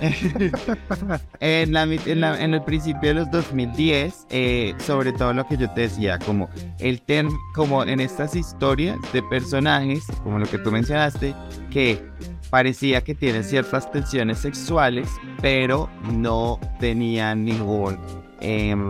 en, 1.40 1.72
la, 1.74 1.82
en, 1.82 2.20
la- 2.22 2.40
en 2.42 2.54
el 2.54 2.62
principio 2.62 3.10
de 3.10 3.14
los 3.16 3.30
2010, 3.30 4.26
eh, 4.30 4.74
sobre 4.78 5.12
todo 5.12 5.34
lo 5.34 5.46
que 5.46 5.58
yo 5.58 5.70
te 5.72 5.82
decía, 5.82 6.18
como 6.18 6.48
el 6.78 7.02
term, 7.02 7.30
como 7.54 7.84
en 7.84 8.00
estas 8.00 8.34
historias 8.34 8.96
de 9.12 9.22
personajes, 9.24 10.04
como 10.24 10.38
lo 10.38 10.46
que 10.46 10.56
tú 10.58 10.70
mencionaste, 10.72 11.34
que 11.70 12.02
parecía 12.48 13.02
que 13.04 13.14
tienen 13.14 13.44
ciertas 13.44 13.90
tensiones 13.92 14.38
sexuales, 14.38 15.06
pero 15.42 15.90
no 16.10 16.58
tenían 16.80 17.44
ningún, 17.44 17.98
em, 18.40 18.88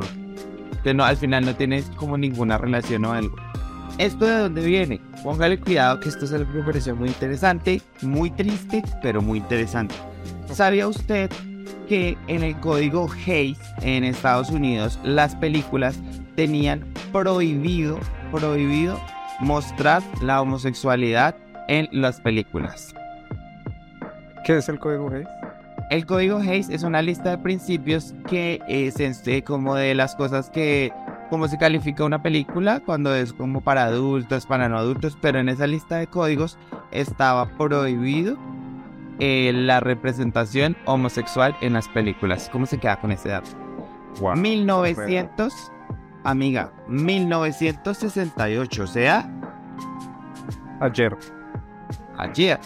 que 0.82 0.94
no, 0.94 1.04
al 1.04 1.16
final 1.16 1.44
no 1.44 1.54
tienes 1.54 1.90
como 1.96 2.16
ninguna 2.16 2.58
relación 2.58 3.04
o 3.04 3.12
algo. 3.12 3.36
¿Esto 3.98 4.24
de 4.24 4.38
dónde 4.38 4.64
viene? 4.64 5.00
Póngale 5.22 5.60
cuidado 5.60 6.00
que 6.00 6.08
esto 6.08 6.24
es 6.24 6.32
algo 6.32 6.50
que 6.52 6.60
pareció 6.60 6.96
muy 6.96 7.08
interesante, 7.08 7.82
muy 8.00 8.30
triste, 8.30 8.82
pero 9.02 9.20
muy 9.20 9.38
interesante. 9.38 9.94
¿Sabía 10.50 10.88
usted 10.88 11.30
que 11.88 12.16
en 12.26 12.42
el 12.42 12.58
código 12.60 13.10
Hayes 13.26 13.58
en 13.82 14.04
Estados 14.04 14.50
Unidos 14.50 14.98
las 15.02 15.34
películas 15.36 15.98
tenían 16.34 16.86
prohibido, 17.12 17.98
prohibido 18.32 18.98
mostrar 19.40 20.02
la 20.22 20.40
homosexualidad 20.40 21.36
en 21.68 21.88
las 21.92 22.20
películas? 22.20 22.94
¿Qué 24.44 24.56
es 24.56 24.68
el 24.68 24.78
código 24.78 25.10
Hayes? 25.10 25.39
El 25.90 26.06
código 26.06 26.38
Hayes 26.38 26.68
es 26.68 26.84
una 26.84 27.02
lista 27.02 27.30
de 27.30 27.38
principios 27.38 28.14
que 28.28 28.60
es 28.68 29.00
este, 29.00 29.42
como 29.42 29.74
de 29.74 29.96
las 29.96 30.14
cosas 30.14 30.48
que, 30.48 30.92
como 31.30 31.48
se 31.48 31.58
califica 31.58 32.04
una 32.04 32.22
película 32.22 32.78
cuando 32.78 33.12
es 33.12 33.32
como 33.32 33.60
para 33.60 33.86
adultos, 33.86 34.46
para 34.46 34.68
no 34.68 34.78
adultos, 34.78 35.18
pero 35.20 35.40
en 35.40 35.48
esa 35.48 35.66
lista 35.66 35.96
de 35.96 36.06
códigos 36.06 36.58
estaba 36.92 37.48
prohibido 37.58 38.38
eh, 39.18 39.50
la 39.52 39.80
representación 39.80 40.76
homosexual 40.86 41.56
en 41.60 41.72
las 41.72 41.88
películas. 41.88 42.48
¿Cómo 42.52 42.66
se 42.66 42.78
queda 42.78 43.00
con 43.00 43.10
ese 43.10 43.30
dato? 43.30 43.50
1900, 44.36 45.72
amiga, 46.22 46.72
1968, 46.86 48.82
o 48.84 48.86
sea, 48.86 49.28
Ayer. 50.80 51.16
ayer. 52.16 52.60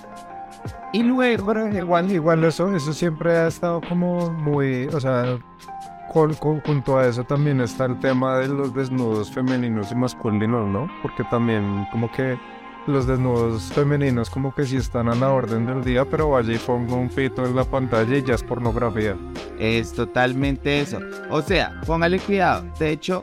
Y 0.92 1.02
luego, 1.02 1.52
igual, 1.68 2.10
igual 2.10 2.44
eso, 2.44 2.74
eso 2.74 2.92
siempre 2.92 3.36
ha 3.36 3.48
estado 3.48 3.80
como 3.88 4.30
muy, 4.30 4.86
o 4.86 5.00
sea, 5.00 5.38
con- 6.12 6.34
con- 6.34 6.60
junto 6.60 6.98
a 6.98 7.06
eso 7.08 7.24
también 7.24 7.60
está 7.60 7.86
el 7.86 7.98
tema 7.98 8.38
de 8.38 8.48
los 8.48 8.72
desnudos 8.74 9.30
femeninos 9.32 9.90
y 9.90 9.94
masculinos, 9.96 10.68
¿no? 10.68 10.88
Porque 11.02 11.24
también 11.24 11.86
como 11.90 12.10
que 12.12 12.38
los 12.86 13.06
desnudos 13.06 13.72
femeninos 13.72 14.28
como 14.30 14.54
que 14.54 14.64
sí 14.66 14.76
están 14.76 15.08
a 15.08 15.14
la 15.14 15.30
orden 15.30 15.66
del 15.66 15.82
día, 15.82 16.04
pero 16.04 16.30
vaya 16.30 16.52
y 16.54 16.58
pongo 16.58 16.96
un 16.96 17.08
pito 17.08 17.44
en 17.44 17.56
la 17.56 17.64
pantalla 17.64 18.16
y 18.16 18.22
ya 18.22 18.34
es 18.34 18.42
pornografía. 18.44 19.16
Es 19.58 19.92
totalmente 19.94 20.80
eso. 20.80 20.98
O 21.30 21.40
sea, 21.42 21.80
póngale 21.86 22.18
cuidado. 22.20 22.64
De 22.78 22.90
hecho, 22.90 23.22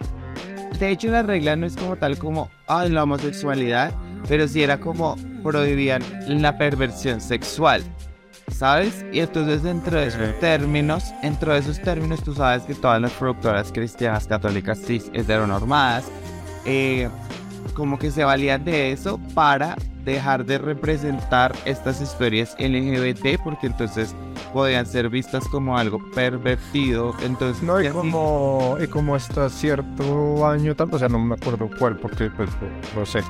de 0.79 0.89
hecho 0.89 1.09
la 1.11 1.21
regla 1.23 1.55
no 1.55 1.67
es 1.67 1.77
como 1.77 1.95
tal 1.95 2.17
como 2.17 2.49
ay, 2.67 2.89
la 2.89 3.03
homosexualidad, 3.03 3.93
pero 4.27 4.47
sí 4.47 4.63
era 4.63 4.79
como 4.79 5.15
prohibían 5.43 6.01
la 6.27 6.57
perversión 6.57 7.21
sexual. 7.21 7.83
¿Sabes? 8.51 9.05
Y 9.13 9.19
entonces 9.21 9.63
dentro 9.63 9.97
de 9.97 10.07
esos 10.07 10.39
términos, 10.39 11.05
dentro 11.23 11.53
de 11.53 11.59
esos 11.59 11.81
términos 11.81 12.21
tú 12.21 12.33
sabes 12.35 12.63
que 12.63 12.75
todas 12.75 13.01
las 13.01 13.11
productoras 13.13 13.71
cristianas, 13.71 14.27
católicas, 14.27 14.79
cis, 14.85 15.09
heteronormadas, 15.13 16.05
eh, 16.65 17.07
como 17.73 17.97
que 17.97 18.11
se 18.11 18.23
valían 18.23 18.63
de 18.65 18.91
eso 18.91 19.19
para 19.33 19.75
dejar 20.03 20.45
de 20.45 20.57
representar 20.57 21.53
estas 21.65 22.01
historias 22.01 22.55
LGBT 22.59 23.39
porque 23.43 23.67
entonces 23.67 24.13
podían 24.51 24.85
ser 24.85 25.09
vistas 25.09 25.47
como 25.47 25.77
algo 25.77 25.99
pervertido. 26.13 27.15
Entonces, 27.23 27.63
No, 27.63 27.79
y 27.81 27.87
como, 27.89 28.77
y 28.83 28.87
como 28.87 29.15
hasta 29.15 29.49
cierto 29.49 30.45
año, 30.47 30.75
tal- 30.75 30.89
o 30.93 30.99
sea, 30.99 31.07
no 31.07 31.19
me 31.19 31.35
acuerdo 31.35 31.69
cuál, 31.79 31.97
porque 31.97 32.29
pues 32.31 32.49
no 32.95 33.05
sé. 33.05 33.21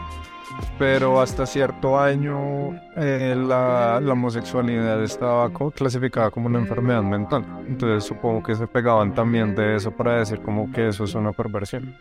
Pero 0.77 1.21
hasta 1.21 1.45
cierto 1.45 1.99
año 1.99 2.73
eh, 2.97 3.35
la, 3.37 3.99
la 4.01 4.13
homosexualidad 4.13 5.03
estaba 5.03 5.49
co- 5.51 5.69
clasificada 5.71 6.31
como 6.31 6.47
una 6.47 6.59
enfermedad 6.59 7.03
mental. 7.03 7.45
Entonces 7.67 8.03
supongo 8.05 8.41
que 8.41 8.55
se 8.55 8.65
pegaban 8.67 9.13
también 9.13 9.55
de 9.55 9.75
eso 9.75 9.91
para 9.91 10.17
decir 10.19 10.39
como 10.39 10.71
que 10.71 10.87
eso 10.87 11.03
es 11.03 11.13
una 11.13 11.31
perversión. 11.33 11.95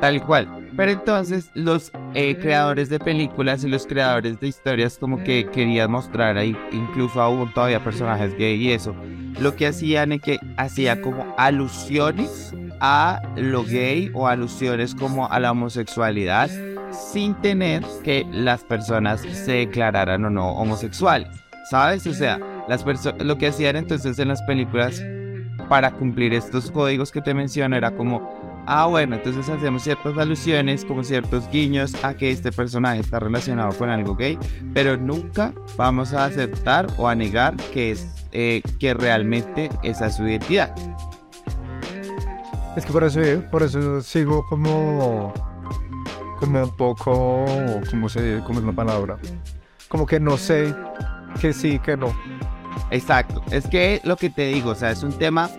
Tal 0.00 0.22
cual. 0.22 0.48
Pero 0.76 0.92
entonces 0.92 1.50
los 1.54 1.90
eh, 2.14 2.36
creadores 2.36 2.88
de 2.88 2.98
películas 3.00 3.64
y 3.64 3.68
los 3.68 3.86
creadores 3.86 4.38
de 4.38 4.46
historias 4.48 4.96
como 4.98 5.22
que 5.24 5.46
querían 5.46 5.90
mostrar 5.90 6.36
ahí 6.36 6.56
incluso 6.72 7.20
aún 7.20 7.52
todavía 7.52 7.82
personajes 7.82 8.36
gay 8.36 8.54
y 8.62 8.72
eso. 8.72 8.94
Lo 9.40 9.56
que 9.56 9.66
hacían 9.66 10.12
es 10.12 10.20
que 10.22 10.38
hacía 10.56 11.00
como 11.02 11.34
alusiones 11.36 12.54
a 12.80 13.20
lo 13.36 13.64
gay 13.64 14.10
o 14.14 14.28
alusiones 14.28 14.94
como 14.94 15.28
a 15.28 15.40
la 15.40 15.50
homosexualidad 15.50 16.48
sin 16.94 17.34
tener 17.36 17.84
que 18.02 18.26
las 18.30 18.64
personas 18.64 19.20
se 19.20 19.52
declararan 19.52 20.24
o 20.24 20.30
no 20.30 20.52
homosexuales. 20.52 21.28
¿Sabes? 21.70 22.06
O 22.06 22.12
sea, 22.12 22.38
las 22.68 22.84
lo 23.18 23.38
que 23.38 23.46
hacían 23.48 23.76
entonces 23.76 24.18
en 24.18 24.28
las 24.28 24.42
películas 24.42 25.02
para 25.68 25.92
cumplir 25.92 26.34
estos 26.34 26.70
códigos 26.70 27.10
que 27.10 27.22
te 27.22 27.32
menciono 27.32 27.76
era 27.76 27.90
como 27.90 28.54
Ah, 28.66 28.86
bueno, 28.86 29.16
entonces 29.16 29.46
hacemos 29.50 29.82
ciertas 29.82 30.16
alusiones, 30.16 30.86
como 30.86 31.04
ciertos 31.04 31.48
guiños 31.50 31.92
a 32.02 32.14
que 32.14 32.30
este 32.30 32.50
personaje 32.50 33.00
está 33.00 33.20
relacionado 33.20 33.76
con 33.76 33.90
algo 33.90 34.16
gay, 34.16 34.38
pero 34.72 34.96
nunca 34.96 35.52
vamos 35.76 36.14
a 36.14 36.24
aceptar 36.24 36.86
o 36.96 37.06
a 37.06 37.14
negar 37.14 37.54
que 37.74 37.90
es 37.90 38.08
eh, 38.32 38.62
que 38.80 38.94
realmente 38.94 39.68
esa 39.82 40.06
es 40.06 40.16
su 40.16 40.26
identidad. 40.26 40.74
Es 42.74 42.86
que 42.86 42.92
por 42.92 43.04
eso, 43.04 43.20
por 43.50 43.62
eso 43.62 44.00
sigo 44.00 44.46
como, 44.48 45.34
como 46.38 46.62
un 46.62 46.76
poco, 46.76 47.44
¿cómo 47.90 48.08
se? 48.08 48.40
¿Cómo 48.46 48.60
es 48.60 48.64
la 48.64 48.72
palabra? 48.72 49.16
Como 49.88 50.06
que 50.06 50.20
no 50.20 50.36
sé 50.36 50.74
que 51.40 51.52
sí, 51.52 51.78
que 51.78 51.96
no. 51.96 52.14
Exacto. 52.90 53.42
Es 53.50 53.66
que 53.66 54.00
lo 54.04 54.16
que 54.16 54.30
te 54.30 54.46
digo, 54.46 54.70
o 54.70 54.74
sea, 54.74 54.90
es 54.90 55.02
un 55.02 55.12
tema 55.12 55.50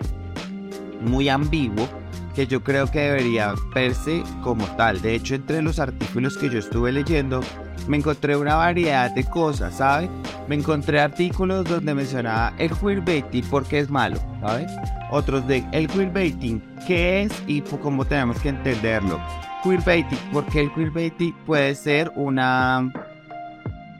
muy 1.00 1.28
ambiguo 1.28 1.88
que 2.34 2.46
yo 2.46 2.62
creo 2.62 2.90
que 2.90 3.00
debería 3.00 3.54
verse 3.74 4.22
como 4.42 4.66
tal. 4.76 5.00
De 5.00 5.14
hecho, 5.14 5.34
entre 5.34 5.62
los 5.62 5.78
artículos 5.78 6.36
que 6.36 6.50
yo 6.50 6.58
estuve 6.58 6.92
leyendo, 6.92 7.40
me 7.88 7.96
encontré 7.96 8.36
una 8.36 8.56
variedad 8.56 9.10
de 9.10 9.24
cosas, 9.24 9.76
¿sabes? 9.76 10.10
Me 10.46 10.56
encontré 10.56 11.00
artículos 11.00 11.64
donde 11.64 11.94
mencionaba 11.94 12.52
el 12.58 12.70
queerbaiting 12.76 13.44
porque 13.50 13.78
es 13.78 13.90
malo, 13.90 14.18
¿sabes? 14.40 14.70
Otros 15.10 15.46
de 15.46 15.64
el 15.72 15.88
queerbaiting, 15.88 16.62
¿qué 16.86 17.22
es 17.22 17.32
y 17.46 17.62
cómo 17.62 18.04
tenemos 18.04 18.38
que 18.40 18.50
entenderlo? 18.50 19.18
Queerbaiting, 19.62 20.18
porque 20.32 20.60
el 20.62 20.72
queerbaiting 20.74 21.34
puede 21.44 21.74
ser 21.74 22.12
una 22.14 22.90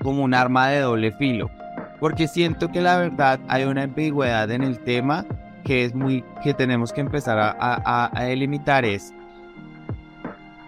como 0.02 0.22
un 0.22 0.34
arma 0.34 0.68
de 0.68 0.80
doble 0.80 1.12
filo 1.12 1.50
porque 1.98 2.28
siento 2.28 2.70
que 2.70 2.80
la 2.82 2.96
verdad 2.98 3.40
hay 3.48 3.64
una 3.64 3.84
ambigüedad 3.84 4.50
en 4.50 4.62
el 4.62 4.78
tema 4.80 5.24
que 5.64 5.84
es 5.84 5.94
muy 5.94 6.22
que 6.44 6.52
tenemos 6.54 6.92
que 6.92 7.00
empezar 7.00 7.38
a, 7.38 7.56
a- 7.58 8.10
a 8.14 8.24
delimitar 8.24 8.84
es 8.84 9.12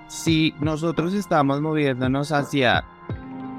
si 0.09 0.55
nosotros 0.61 1.13
estamos 1.15 1.61
moviéndonos 1.61 2.33
hacia 2.33 2.83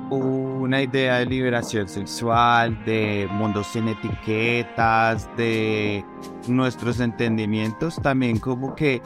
una 0.10 0.82
idea 0.82 1.20
de 1.20 1.28
liberación 1.28 1.88
sexual, 1.88 2.84
de 2.86 3.28
mundos 3.32 3.68
sin 3.68 3.88
etiquetas, 3.88 5.30
de 5.38 6.04
nuestros 6.48 7.00
entendimientos, 7.00 7.96
también 8.02 8.40
como 8.40 8.74
que 8.74 9.02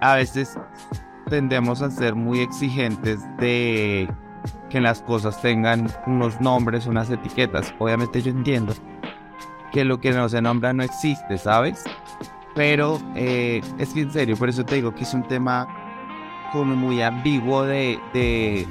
a 0.00 0.14
veces 0.14 0.58
tendemos 1.28 1.82
a 1.82 1.90
ser 1.90 2.14
muy 2.14 2.40
exigentes 2.40 3.20
de 3.38 4.08
que 4.70 4.80
las 4.80 5.02
cosas 5.02 5.40
tengan 5.42 5.88
unos 6.06 6.40
nombres, 6.40 6.86
unas 6.86 7.10
etiquetas. 7.10 7.74
Obviamente 7.78 8.22
yo 8.22 8.30
entiendo 8.30 8.74
que 9.72 9.84
lo 9.84 10.00
que 10.00 10.12
no 10.12 10.28
se 10.28 10.40
nombra 10.40 10.72
no 10.72 10.82
existe, 10.82 11.38
¿sabes? 11.38 11.84
Pero 12.54 13.00
eh, 13.14 13.60
es 13.78 13.92
que 13.92 14.02
en 14.02 14.12
serio, 14.12 14.36
por 14.36 14.48
eso 14.48 14.64
te 14.64 14.76
digo 14.76 14.94
que 14.94 15.02
es 15.02 15.12
un 15.14 15.24
tema 15.24 15.68
como 16.52 16.76
muy 16.76 17.02
ambiguo 17.02 17.64
de, 17.64 17.98
de, 18.14 18.66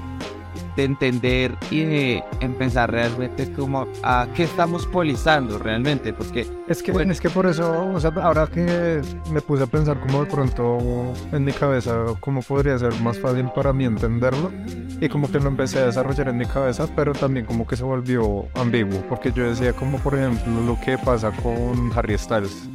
de 0.75 0.83
entender 0.83 1.55
y 1.71 1.81
de 1.83 2.23
empezar 2.39 2.91
realmente 2.91 3.51
como 3.53 3.87
a 4.03 4.27
qué 4.35 4.43
estamos 4.43 4.85
polizando 4.87 5.57
realmente, 5.59 6.13
porque 6.13 6.45
Es 6.67 6.81
que, 6.81 6.91
Bueno. 6.91 7.11
es 7.11 7.21
que 7.21 7.29
por 7.29 7.45
eso, 7.45 7.89
o 7.93 7.99
sea, 7.99 8.11
ahora 8.21 8.47
que 8.47 9.01
me 9.31 9.41
puse 9.41 9.63
a 9.63 9.67
pensar 9.67 9.99
como 9.99 10.23
de 10.25 10.31
pronto 10.31 11.13
en 11.31 11.43
mi 11.43 11.51
cabeza 11.51 11.95
cómo 12.19 12.41
podría 12.41 12.77
ser 12.79 12.93
más 13.01 13.19
fácil 13.19 13.49
para 13.55 13.71
mí 13.73 13.85
entenderlo 13.85 14.51
y 14.99 15.07
como 15.09 15.29
que 15.31 15.39
lo 15.39 15.47
empecé 15.49 15.79
a 15.79 15.85
desarrollar 15.87 16.29
en 16.29 16.37
mi 16.37 16.45
cabeza, 16.45 16.87
pero 16.95 17.13
también 17.13 17.45
como 17.45 17.67
que 17.67 17.75
se 17.75 17.83
volvió 17.83 18.45
ambiguo, 18.55 19.03
porque 19.09 19.31
yo 19.31 19.47
decía 19.49 19.73
como 19.73 19.97
por 19.99 20.15
ejemplo 20.15 20.53
lo 20.65 20.79
que 20.79 20.97
pasa 20.97 21.31
con 21.43 21.91
Harry 21.95 22.17
Styles, 22.17 22.69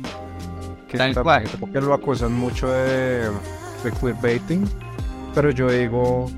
que 0.89 0.99
Tal 0.99 1.15
también 1.15 1.49
cual. 1.61 1.73
que 1.73 1.81
lo 1.81 1.95
acusan 1.95 2.33
mucho 2.33 2.69
de, 2.71 3.23
de 3.85 3.93
queerbaiting, 4.01 4.69
pero 5.35 5.51
yo 5.51 5.71
digo, 5.71 6.31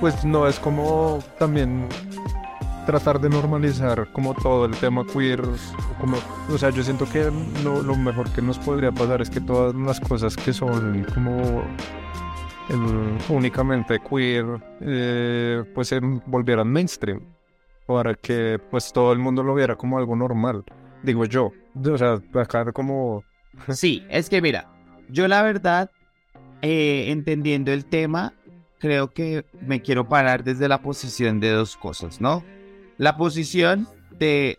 pues 0.00 0.24
no 0.24 0.46
es 0.46 0.58
como 0.58 1.18
también 1.38 1.88
tratar 2.86 3.20
de 3.20 3.28
normalizar 3.28 4.10
como 4.12 4.34
todo 4.34 4.64
el 4.64 4.74
tema 4.76 5.04
queer, 5.06 5.42
como, 6.00 6.16
o 6.50 6.56
sea, 6.56 6.70
yo 6.70 6.82
siento 6.82 7.06
que 7.10 7.30
lo, 7.62 7.82
lo 7.82 7.96
mejor 7.96 8.30
que 8.32 8.40
nos 8.40 8.58
podría 8.58 8.90
pasar 8.92 9.20
es 9.20 9.28
que 9.28 9.40
todas 9.40 9.74
las 9.74 10.00
cosas 10.00 10.36
que 10.36 10.52
son 10.52 11.04
como 11.12 11.62
únicamente 13.28 13.98
queer, 13.98 14.46
eh, 14.80 15.64
pues 15.74 15.88
se 15.88 16.00
volvieran 16.00 16.68
mainstream, 16.68 17.20
para 17.86 18.14
que 18.14 18.58
pues 18.70 18.92
todo 18.92 19.12
el 19.12 19.18
mundo 19.18 19.42
lo 19.42 19.54
viera 19.54 19.76
como 19.76 19.98
algo 19.98 20.16
normal, 20.16 20.64
digo 21.02 21.24
yo, 21.26 21.52
o 21.84 21.98
sea, 21.98 22.20
acá 22.34 22.72
como, 22.72 23.22
Sí, 23.68 24.02
es 24.08 24.30
que 24.30 24.40
mira, 24.40 24.66
yo 25.08 25.28
la 25.28 25.42
verdad, 25.42 25.90
eh, 26.62 27.06
entendiendo 27.08 27.72
el 27.72 27.84
tema, 27.84 28.34
creo 28.78 29.10
que 29.10 29.44
me 29.60 29.82
quiero 29.82 30.08
parar 30.08 30.44
desde 30.44 30.68
la 30.68 30.82
posición 30.82 31.40
de 31.40 31.50
dos 31.50 31.76
cosas, 31.76 32.20
¿no? 32.20 32.44
La 32.96 33.16
posición 33.16 33.88
de 34.18 34.58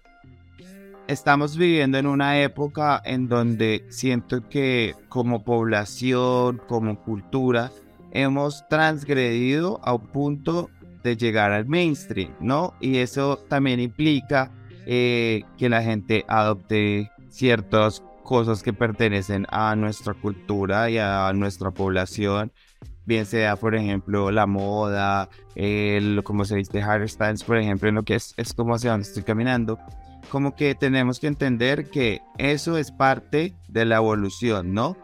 estamos 1.07 1.57
viviendo 1.57 1.97
en 1.97 2.05
una 2.05 2.39
época 2.41 3.01
en 3.03 3.27
donde 3.27 3.85
siento 3.89 4.47
que 4.47 4.95
como 5.09 5.43
población, 5.43 6.61
como 6.67 7.01
cultura, 7.01 7.71
hemos 8.11 8.67
transgredido 8.69 9.79
a 9.83 9.95
un 9.95 10.07
punto 10.07 10.69
de 11.03 11.17
llegar 11.17 11.51
al 11.51 11.65
mainstream, 11.65 12.31
¿no? 12.39 12.73
Y 12.79 12.97
eso 12.97 13.39
también 13.47 13.79
implica 13.79 14.51
eh, 14.85 15.43
que 15.57 15.69
la 15.69 15.81
gente 15.81 16.25
adopte 16.27 17.11
ciertas 17.29 18.03
cosas 18.23 18.61
que 18.61 18.73
pertenecen 18.73 19.47
a 19.49 19.75
nuestra 19.75 20.13
cultura 20.13 20.89
y 20.89 20.99
a 20.99 21.31
nuestra 21.33 21.71
población, 21.71 22.51
bien 23.09 23.25
sea, 23.25 23.55
por 23.55 23.75
ejemplo, 23.75 24.29
la 24.29 24.45
moda, 24.45 25.29
el, 25.55 26.21
como 26.23 26.45
se 26.45 26.55
dice, 26.57 26.79
Harry 26.81 27.09
Styles, 27.09 27.43
por 27.43 27.57
ejemplo, 27.57 27.89
en 27.89 27.95
lo 27.95 28.03
que 28.03 28.13
es, 28.13 28.35
es 28.37 28.53
como 28.53 28.75
hacia 28.75 28.91
donde 28.91 29.07
estoy 29.07 29.23
caminando, 29.23 29.79
como 30.29 30.55
que 30.55 30.75
tenemos 30.75 31.19
que 31.19 31.25
entender 31.25 31.89
que 31.89 32.21
eso 32.37 32.77
es 32.77 32.91
parte 32.91 33.55
de 33.67 33.85
la 33.85 33.95
evolución, 33.95 34.75
¿no? 34.75 34.95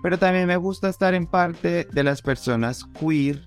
Pero 0.00 0.16
también 0.16 0.46
me 0.46 0.56
gusta 0.56 0.88
estar 0.88 1.12
en 1.12 1.26
parte 1.26 1.88
de 1.90 2.04
las 2.04 2.22
personas 2.22 2.84
queer 2.84 3.42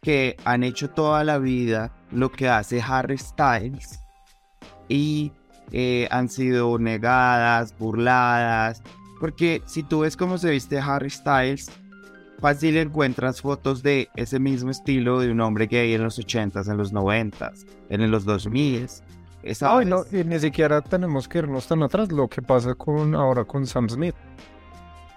que 0.00 0.36
han 0.46 0.64
hecho 0.64 0.88
toda 0.88 1.22
la 1.22 1.36
vida 1.36 1.92
lo 2.10 2.32
que 2.32 2.48
hace 2.48 2.80
Harry 2.80 3.18
Styles 3.18 4.00
y 4.88 5.30
eh, 5.72 6.08
han 6.10 6.30
sido 6.30 6.78
negadas, 6.78 7.76
burladas, 7.76 8.82
porque 9.20 9.60
si 9.66 9.82
tú 9.82 10.00
ves 10.00 10.16
cómo 10.16 10.38
se 10.38 10.50
viste 10.52 10.78
Harry 10.78 11.10
Styles, 11.10 11.70
fácil 12.40 12.76
encuentras 12.76 13.40
fotos 13.40 13.82
de 13.82 14.08
ese 14.16 14.38
mismo 14.38 14.70
estilo 14.70 15.20
de 15.20 15.30
un 15.30 15.40
hombre 15.40 15.66
gay 15.66 15.94
en 15.94 16.02
los 16.02 16.18
80s, 16.18 16.70
en 16.70 16.76
los 16.76 16.92
90s, 16.92 17.66
en 17.88 18.10
los 18.10 18.26
2000s. 18.26 19.02
Esa 19.42 19.76
Ay, 19.76 19.86
no, 19.86 20.04
y 20.10 20.24
ni 20.24 20.38
siquiera 20.40 20.80
tenemos 20.80 21.28
que 21.28 21.38
irnos 21.38 21.68
tan 21.68 21.82
atrás, 21.82 22.10
lo 22.10 22.28
que 22.28 22.42
pasa 22.42 22.74
con 22.74 23.14
ahora 23.14 23.44
con 23.44 23.66
Sam 23.66 23.88
Smith. 23.88 24.14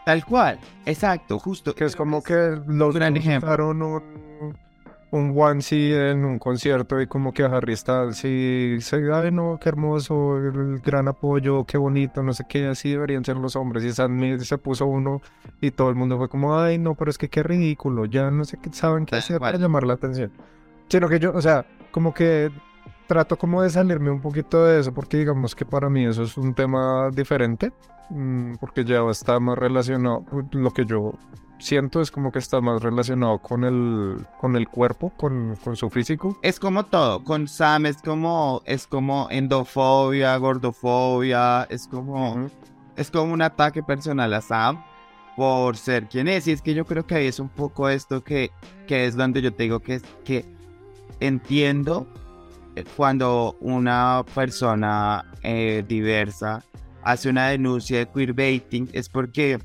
Tal 0.05 0.25
cual, 0.25 0.59
exacto, 0.85 1.39
justo. 1.39 1.75
Que 1.75 1.85
es 1.85 1.95
como 1.95 2.23
que 2.23 2.59
los 2.67 2.95
gran 2.95 3.17
ejemplo. 3.17 3.69
un, 3.69 4.57
un 5.11 5.33
onesie 5.35 6.11
en 6.11 6.23
un 6.23 6.37
concierto 6.37 7.01
y 7.01 7.07
como 7.07 7.33
que 7.33 7.43
Harry 7.43 7.75
Styles 7.75 8.23
y 8.25 8.79
se 8.81 8.97
ay 9.11 9.31
no, 9.31 9.59
qué 9.61 9.69
hermoso, 9.69 10.37
el 10.37 10.79
gran 10.79 11.07
apoyo, 11.07 11.65
qué 11.65 11.77
bonito, 11.77 12.21
no 12.21 12.33
sé 12.33 12.45
qué, 12.47 12.67
así 12.67 12.91
deberían 12.91 13.25
ser 13.25 13.37
los 13.37 13.55
hombres. 13.55 13.83
Y 13.83 13.91
Sam 13.91 14.17
Smith 14.17 14.41
se 14.41 14.57
puso 14.57 14.85
uno 14.85 15.21
y 15.61 15.71
todo 15.71 15.89
el 15.89 15.95
mundo 15.95 16.17
fue 16.17 16.29
como, 16.29 16.59
ay 16.59 16.77
no, 16.77 16.95
pero 16.95 17.09
es 17.09 17.17
que 17.17 17.29
qué 17.29 17.43
ridículo, 17.43 18.05
ya 18.05 18.29
no 18.29 18.45
sé 18.45 18.57
qué 18.61 18.71
saben 18.71 19.05
qué 19.05 19.15
hacer 19.15 19.39
para 19.39 19.57
llamar 19.57 19.83
la 19.83 19.93
atención. 19.93 20.31
Sino 20.89 21.07
que 21.07 21.19
yo, 21.19 21.33
o 21.33 21.41
sea, 21.41 21.65
como 21.91 22.13
que 22.13 22.51
trato 23.09 23.37
como 23.37 23.63
de 23.63 23.71
salirme 23.71 24.11
un 24.11 24.21
poquito 24.21 24.63
de 24.65 24.79
eso 24.79 24.93
porque 24.93 25.17
digamos 25.17 25.55
que 25.55 25.65
para 25.65 25.89
mí 25.89 26.05
eso 26.05 26.21
es 26.21 26.37
un 26.37 26.53
tema 26.53 27.09
diferente 27.11 27.73
mm, 28.11 28.57
porque 28.59 28.85
ya 28.85 29.01
está 29.09 29.39
más 29.39 29.57
relacionado 29.57 30.23
lo 30.51 30.69
que 30.71 30.85
yo 30.85 31.15
siento 31.57 32.01
es 32.01 32.11
como 32.11 32.31
que 32.31 32.37
está 32.37 32.61
más 32.61 32.83
relacionado 32.83 33.39
con 33.39 33.63
el 33.63 34.27
con 34.39 34.55
el 34.55 34.69
cuerpo 34.69 35.11
con, 35.17 35.57
con 35.63 35.75
su 35.75 35.89
físico 35.89 36.37
Es 36.43 36.59
como 36.59 36.85
todo, 36.85 37.23
con 37.23 37.47
Sam 37.47 37.87
es 37.87 37.97
como, 37.97 38.61
es 38.65 38.85
como 38.85 39.27
endofobia, 39.31 40.37
gordofobia, 40.37 41.63
es 41.63 41.87
como, 41.87 42.47
es 42.95 43.09
como 43.09 43.33
un 43.33 43.41
ataque 43.41 43.81
personal 43.81 44.31
a 44.35 44.41
Sam 44.41 44.83
por 45.35 45.77
ser 45.77 46.07
quien 46.07 46.27
es. 46.27 46.47
Y 46.47 46.51
es 46.51 46.61
que 46.61 46.73
yo 46.75 46.85
creo 46.85 47.07
que 47.07 47.15
ahí 47.15 47.27
es 47.27 47.39
un 47.39 47.49
poco 47.49 47.89
esto 47.89 48.23
que, 48.23 48.51
que 48.87 49.05
es 49.05 49.15
donde 49.15 49.41
yo 49.41 49.51
te 49.53 49.63
digo 49.63 49.79
que, 49.79 50.01
que 50.23 50.45
entiendo 51.19 52.07
cuando 52.95 53.55
una 53.59 54.23
persona 54.33 55.25
eh, 55.43 55.83
diversa 55.87 56.63
hace 57.03 57.29
una 57.29 57.47
denuncia 57.47 57.99
de 57.99 58.07
queerbaiting, 58.07 58.89
es 58.93 59.09
porque 59.09 59.59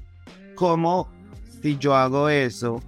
como 0.54 1.08
si 1.62 1.76
yo 1.78 1.94
hago 1.94 2.28
eso, 2.28 2.80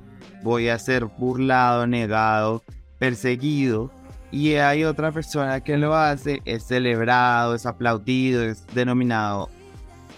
voy 0.43 0.69
a 0.69 0.79
ser 0.79 1.07
burlado, 1.07 1.87
negado, 1.87 2.62
perseguido. 2.99 3.91
Y 4.31 4.55
hay 4.55 4.85
otra 4.85 5.12
persona 5.12 5.61
que 5.61 5.77
lo 5.77 5.95
hace, 5.95 6.43
es 6.45 6.65
celebrado, 6.65 7.55
es 7.55 7.65
aplaudido, 7.65 8.43
es 8.43 8.67
denominado 8.75 9.49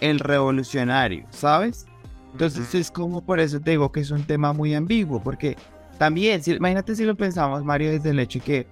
el 0.01 0.19
revolucionario, 0.19 1.25
¿sabes? 1.31 1.85
Entonces 2.33 2.73
es 2.75 2.91
como 2.91 3.21
por 3.21 3.39
eso 3.39 3.59
te 3.59 3.71
digo 3.71 3.91
que 3.91 4.01
es 4.01 4.11
un 4.11 4.23
tema 4.23 4.53
muy 4.53 4.73
ambiguo, 4.73 5.21
porque 5.21 5.57
también, 5.97 6.41
si, 6.41 6.51
imagínate 6.53 6.95
si 6.95 7.05
lo 7.05 7.15
pensamos, 7.15 7.63
Mario, 7.63 7.91
desde 7.91 8.11
el 8.11 8.19
hecho 8.19 8.39
que 8.39 8.67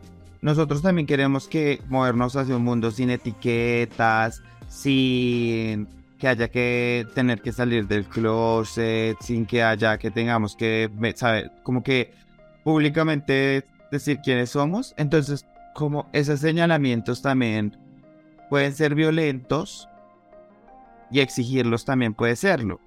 nosotros 0.47 0.81
también 0.81 1.05
queremos 1.05 1.45
que 1.49 1.81
movernos 1.89 2.37
hacia 2.37 2.55
un 2.55 2.63
mundo 2.63 2.89
sin 2.89 3.09
etiquetas, 3.09 4.41
sin 4.69 5.89
que 6.17 6.29
haya 6.29 6.47
que 6.47 7.05
tener 7.13 7.41
que 7.41 7.51
salir 7.51 7.85
del 7.85 8.05
closet, 8.05 9.17
sin 9.19 9.45
que 9.45 9.61
haya 9.61 9.97
que 9.97 10.09
tengamos 10.09 10.55
que, 10.55 10.89
saber, 11.17 11.51
como 11.63 11.83
que 11.83 12.13
públicamente 12.63 13.65
decir 13.91 14.21
quiénes 14.23 14.51
somos. 14.51 14.93
Entonces, 14.95 15.45
como 15.75 16.07
esos 16.13 16.39
señalamientos 16.39 17.21
también 17.21 17.77
pueden 18.49 18.73
ser 18.73 18.95
violentos 18.95 19.89
y 21.11 21.19
exigirlos 21.19 21.83
también 21.83 22.13
puede 22.13 22.37
serlo. 22.37 22.79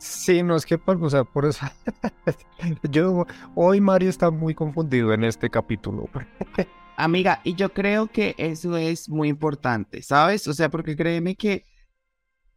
Sí 0.00 0.42
no 0.42 0.56
es 0.56 0.64
que 0.66 0.78
por- 0.78 1.02
o 1.04 1.10
sea 1.10 1.24
por 1.24 1.44
eso 1.44 1.66
yo 2.90 3.26
hoy 3.54 3.80
Mario 3.80 4.08
está 4.08 4.30
muy 4.30 4.54
confundido 4.54 5.12
en 5.12 5.24
este 5.24 5.50
capítulo 5.50 6.08
Amiga, 6.96 7.40
y 7.44 7.54
yo 7.54 7.72
creo 7.72 8.08
que 8.08 8.34
eso 8.36 8.76
es 8.76 9.08
muy 9.08 9.28
importante, 9.28 10.02
¿sabes? 10.02 10.46
O 10.48 10.52
sea, 10.52 10.68
porque 10.68 10.96
créeme 10.96 11.34
que 11.34 11.64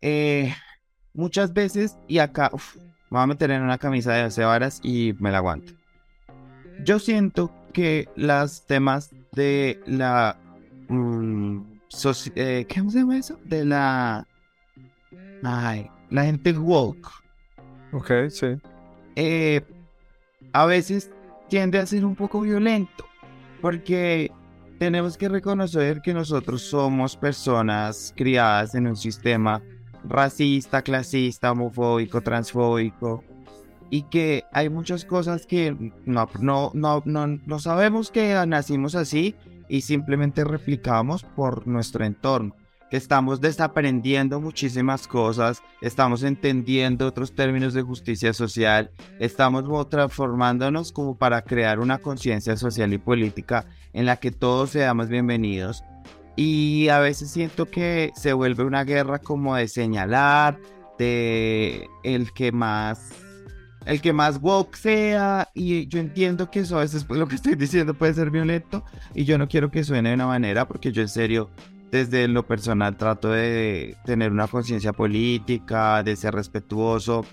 eh, 0.01 0.53
muchas 1.13 1.53
veces, 1.53 1.95
y 2.09 2.17
acá, 2.17 2.49
uf, 2.51 2.75
me 2.75 2.83
voy 3.11 3.21
a 3.21 3.27
meter 3.27 3.51
en 3.51 3.61
una 3.61 3.77
camisa 3.77 4.11
de 4.11 4.23
12 4.23 4.43
varas 4.43 4.81
y 4.83 5.13
me 5.19 5.31
la 5.31 5.37
aguanto. 5.37 5.71
Yo 6.83 6.99
siento 6.99 7.53
que 7.71 8.09
los 8.17 8.65
temas 8.65 9.11
de 9.31 9.79
la... 9.85 10.37
soci- 11.89 12.33
eh, 12.35 12.67
¿Cómo 12.75 12.91
se 12.91 12.99
llama 12.99 13.17
eso? 13.17 13.39
De 13.45 13.63
la... 13.63 14.27
Ay, 15.41 15.89
la 16.09 16.25
gente 16.25 16.51
woke. 16.51 17.09
Ok 17.93 18.11
sí 18.29 18.57
eh, 19.15 19.61
a 20.51 20.65
veces 20.65 21.11
tiende 21.49 21.79
a 21.79 21.85
ser 21.85 22.05
un 22.05 22.15
poco 22.15 22.41
violento, 22.41 23.05
porque 23.61 24.31
tenemos 24.79 25.17
que 25.17 25.29
reconocer 25.29 26.01
que 26.01 26.13
nosotros 26.13 26.61
somos 26.61 27.15
personas 27.15 28.13
criadas 28.15 28.75
en 28.75 28.87
un 28.87 28.95
sistema 28.95 29.61
racista, 30.03 30.81
clasista, 30.81 31.51
homofóbico, 31.51 32.21
transfóbico, 32.21 33.23
y 33.89 34.03
que 34.03 34.43
hay 34.51 34.69
muchas 34.69 35.05
cosas 35.05 35.45
que 35.45 35.93
no, 36.05 36.27
no, 36.39 36.71
no, 36.73 37.03
no, 37.05 37.27
no 37.27 37.59
sabemos 37.59 38.09
que 38.09 38.33
nacimos 38.47 38.95
así 38.95 39.35
y 39.69 39.81
simplemente 39.81 40.43
replicamos 40.43 41.23
por 41.23 41.67
nuestro 41.67 42.03
entorno. 42.03 42.55
Estamos 42.91 43.41
desaprendiendo 43.41 44.39
muchísimas 44.39 45.07
cosas, 45.07 45.63
estamos 45.81 46.23
entendiendo 46.23 47.07
otros 47.07 47.33
términos 47.33 47.73
de 47.73 47.81
justicia 47.81 48.33
social, 48.33 48.91
estamos 49.19 49.63
transformándonos 49.89 50.91
como 50.91 51.17
para 51.17 51.41
crear 51.41 51.79
una 51.79 51.97
conciencia 51.97 52.55
social 52.57 52.93
y 52.93 52.97
política 52.97 53.65
en 53.93 54.05
la 54.05 54.17
que 54.17 54.31
todos 54.31 54.71
seamos 54.71 55.09
bienvenidos. 55.09 55.83
Y 56.35 56.87
a 56.89 56.99
veces 56.99 57.29
siento 57.29 57.69
que 57.69 58.11
se 58.15 58.33
vuelve 58.33 58.63
una 58.63 58.83
guerra 58.83 59.19
como 59.19 59.55
de 59.55 59.67
señalar, 59.67 60.59
de 60.97 61.87
el 62.03 62.33
que 62.33 62.51
más 62.51 63.11
el 63.85 64.01
que 64.01 64.13
más 64.13 64.39
woke 64.41 64.75
sea 64.75 65.49
y 65.53 65.87
yo 65.87 65.99
entiendo 65.99 66.49
que 66.49 66.61
eso 66.61 66.77
a 66.77 66.81
veces 66.81 67.05
lo 67.09 67.27
que 67.27 67.35
estoy 67.35 67.55
diciendo 67.55 67.93
puede 67.93 68.13
ser 68.13 68.29
violento 68.29 68.83
y 69.13 69.25
yo 69.25 69.37
no 69.37 69.47
quiero 69.47 69.71
que 69.71 69.83
suene 69.83 70.09
de 70.09 70.15
una 70.15 70.27
manera 70.27 70.67
porque 70.67 70.91
yo 70.91 71.01
en 71.01 71.09
serio 71.09 71.49
desde 71.93 72.27
lo 72.27 72.41
personal 72.41 72.97
trato 72.97 73.29
de 73.29 73.95
tener 74.03 74.31
una 74.31 74.47
conciencia 74.47 74.93
política, 74.93 76.01
de 76.01 76.15
ser 76.15 76.33
respetuoso, 76.33 77.23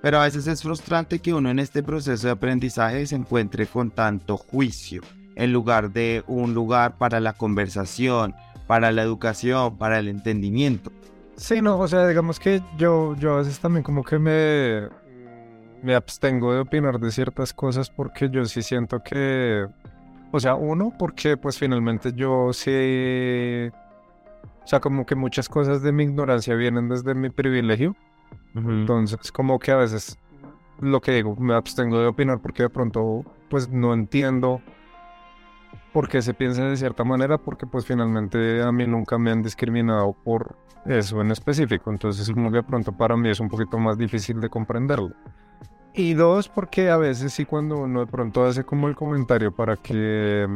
pero 0.00 0.18
a 0.18 0.22
veces 0.22 0.46
es 0.46 0.62
frustrante 0.62 1.18
que 1.18 1.34
uno 1.34 1.50
en 1.50 1.58
este 1.58 1.82
proceso 1.82 2.26
de 2.26 2.32
aprendizaje 2.32 3.06
se 3.06 3.16
encuentre 3.16 3.66
con 3.66 3.90
tanto 3.90 4.38
juicio 4.38 5.02
en 5.36 5.52
lugar 5.52 5.92
de 5.92 6.24
un 6.26 6.54
lugar 6.54 6.96
para 6.96 7.20
la 7.20 7.34
conversación, 7.34 8.34
para 8.66 8.92
la 8.92 9.02
educación, 9.02 9.76
para 9.76 9.98
el 9.98 10.08
entendimiento. 10.08 10.90
Sí, 11.36 11.60
no, 11.60 11.78
o 11.78 11.86
sea, 11.86 12.08
digamos 12.08 12.40
que 12.40 12.62
yo, 12.78 13.14
yo 13.16 13.34
a 13.34 13.38
veces 13.40 13.60
también 13.60 13.82
como 13.82 14.02
que 14.02 14.18
me, 14.18 14.88
me 15.82 15.94
abstengo 15.94 16.54
de 16.54 16.60
opinar 16.60 16.98
de 16.98 17.12
ciertas 17.12 17.52
cosas 17.52 17.90
porque 17.90 18.30
yo 18.30 18.46
sí 18.46 18.62
siento 18.62 19.02
que, 19.02 19.66
o 20.32 20.40
sea, 20.40 20.54
uno, 20.54 20.94
porque 20.98 21.36
pues 21.36 21.58
finalmente 21.58 22.14
yo 22.14 22.54
sí 22.54 23.70
o 24.68 24.70
sea, 24.70 24.80
como 24.80 25.06
que 25.06 25.14
muchas 25.14 25.48
cosas 25.48 25.80
de 25.80 25.92
mi 25.92 26.02
ignorancia 26.02 26.54
vienen 26.54 26.90
desde 26.90 27.14
mi 27.14 27.30
privilegio. 27.30 27.96
Entonces, 28.54 29.32
como 29.32 29.58
que 29.58 29.70
a 29.70 29.76
veces 29.76 30.18
lo 30.78 31.00
que 31.00 31.12
digo, 31.12 31.34
me 31.36 31.54
abstengo 31.54 31.98
de 31.98 32.06
opinar 32.06 32.38
porque 32.42 32.64
de 32.64 32.68
pronto, 32.68 33.24
pues 33.48 33.70
no 33.70 33.94
entiendo 33.94 34.60
por 35.94 36.10
qué 36.10 36.20
se 36.20 36.34
piensa 36.34 36.64
de 36.64 36.76
cierta 36.76 37.02
manera, 37.02 37.38
porque 37.38 37.66
pues 37.66 37.86
finalmente 37.86 38.62
a 38.62 38.70
mí 38.70 38.86
nunca 38.86 39.16
me 39.16 39.30
han 39.30 39.42
discriminado 39.42 40.14
por 40.22 40.54
eso 40.84 41.22
en 41.22 41.30
específico. 41.30 41.90
Entonces, 41.90 42.30
como 42.30 42.50
que 42.50 42.58
de 42.58 42.62
pronto 42.62 42.92
para 42.92 43.16
mí 43.16 43.30
es 43.30 43.40
un 43.40 43.48
poquito 43.48 43.78
más 43.78 43.96
difícil 43.96 44.38
de 44.38 44.50
comprenderlo. 44.50 45.14
Y 45.94 46.12
dos, 46.12 46.50
porque 46.50 46.90
a 46.90 46.98
veces 46.98 47.32
sí 47.32 47.46
cuando 47.46 47.78
uno 47.78 48.00
de 48.00 48.06
pronto 48.06 48.44
hace 48.44 48.64
como 48.64 48.88
el 48.88 48.96
comentario 48.96 49.50
para 49.50 49.76
que 49.76 50.46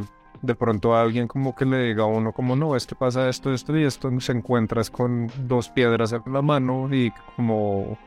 de 0.40 0.54
pronto 0.54 0.96
alguien 0.96 1.28
como 1.28 1.54
que 1.54 1.64
le 1.64 1.88
diga 1.88 2.04
a 2.04 2.06
uno 2.06 2.32
como 2.32 2.56
no, 2.56 2.74
es 2.74 2.86
que 2.86 2.94
pasa 2.94 3.28
esto, 3.28 3.52
esto 3.52 3.76
y 3.76 3.84
esto, 3.84 4.10
se 4.20 4.32
encuentras 4.32 4.90
con 4.90 5.30
dos 5.46 5.68
piedras 5.68 6.12
en 6.12 6.32
la 6.32 6.42
mano 6.42 6.88
y 6.92 7.12
como 7.36 7.98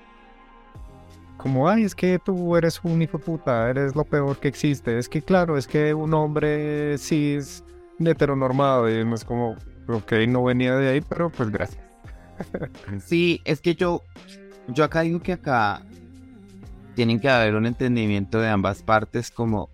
como, 1.38 1.70
ay, 1.70 1.84
es 1.84 1.94
que 1.94 2.18
tú 2.18 2.56
eres 2.56 2.84
un 2.84 3.04
hijo 3.04 3.20
puta, 3.20 3.70
eres 3.70 3.96
lo 3.96 4.04
peor 4.04 4.38
que 4.38 4.48
existe. 4.48 4.98
Es 4.98 5.08
que, 5.08 5.22
claro, 5.22 5.60
es 5.60 5.68
que 5.68 5.94
un 5.94 6.12
hombre 6.16 6.98
cis 6.98 7.64
heteronormado 8.00 8.90
y 8.90 9.14
es 9.14 9.24
como, 9.24 9.56
ok, 9.88 10.14
no 10.28 10.44
venía 10.44 10.76
de 10.76 10.90
ahí, 10.90 11.02
pero 11.02 11.30
pues 11.30 11.52
gracias. 11.52 11.84
Sí, 13.06 13.42
es 13.46 13.62
que 13.62 13.76
yo, 13.76 14.02
yo 14.68 14.84
acá 14.84 15.02
digo 15.02 15.22
que 15.22 15.34
acá 15.34 15.84
tienen 16.96 17.20
que 17.20 17.30
haber 17.30 17.54
un 17.54 17.68
entendimiento 17.68 18.40
de 18.40 18.50
ambas 18.50 18.82
partes, 18.82 19.30
como 19.30 19.70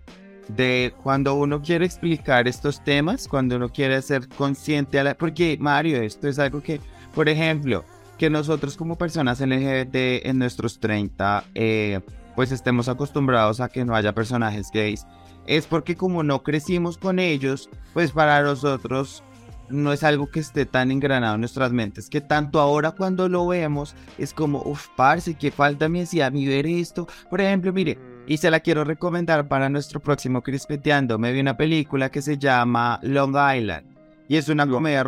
de 0.48 0.92
cuando 1.02 1.34
uno 1.34 1.62
quiere 1.62 1.84
explicar 1.86 2.48
estos 2.48 2.82
temas, 2.82 3.28
cuando 3.28 3.56
uno 3.56 3.68
quiere 3.68 4.00
ser 4.02 4.28
consciente, 4.28 4.98
a 4.98 5.04
la, 5.04 5.14
porque 5.14 5.56
Mario, 5.60 6.02
esto 6.02 6.28
es 6.28 6.38
algo 6.38 6.62
que, 6.62 6.80
por 7.14 7.28
ejemplo, 7.28 7.84
que 8.18 8.30
nosotros 8.30 8.76
como 8.76 8.96
personas 8.96 9.40
LGBT 9.40 10.26
en 10.26 10.38
nuestros 10.38 10.78
30, 10.78 11.44
eh, 11.54 12.00
pues 12.34 12.52
estemos 12.52 12.88
acostumbrados 12.88 13.60
a 13.60 13.68
que 13.68 13.84
no 13.84 13.94
haya 13.94 14.14
personajes 14.14 14.70
gays, 14.72 15.06
es 15.46 15.66
porque 15.66 15.96
como 15.96 16.22
no 16.22 16.42
crecimos 16.42 16.98
con 16.98 17.18
ellos, 17.18 17.68
pues 17.92 18.12
para 18.12 18.42
nosotros 18.42 19.22
no 19.68 19.92
es 19.92 20.04
algo 20.04 20.30
que 20.30 20.40
esté 20.40 20.66
tan 20.66 20.90
engranado 20.90 21.34
en 21.34 21.40
nuestras 21.40 21.72
mentes, 21.72 22.08
que 22.08 22.20
tanto 22.20 22.60
ahora 22.60 22.92
cuando 22.92 23.28
lo 23.28 23.46
vemos 23.46 23.94
es 24.18 24.32
como, 24.34 24.62
uff, 24.62 24.88
parce, 24.96 25.34
que 25.34 25.50
falta 25.50 25.88
me 25.88 26.00
decía 26.00 26.26
a 26.26 26.30
mí 26.30 26.46
ver 26.46 26.66
esto. 26.66 27.08
Por 27.30 27.40
ejemplo, 27.40 27.72
mire, 27.72 27.98
y 28.32 28.38
se 28.38 28.50
la 28.50 28.60
quiero 28.60 28.82
recomendar 28.82 29.46
para 29.46 29.68
nuestro 29.68 30.00
próximo 30.00 30.40
Crispeteando. 30.40 31.18
Me 31.18 31.32
vi 31.32 31.40
una 31.40 31.58
película 31.58 32.10
que 32.10 32.22
se 32.22 32.38
llama 32.38 32.98
Long 33.02 33.36
Island 33.36 33.84
y 34.26 34.38
es 34.38 34.48
una 34.48 34.66
comedia, 34.66 35.04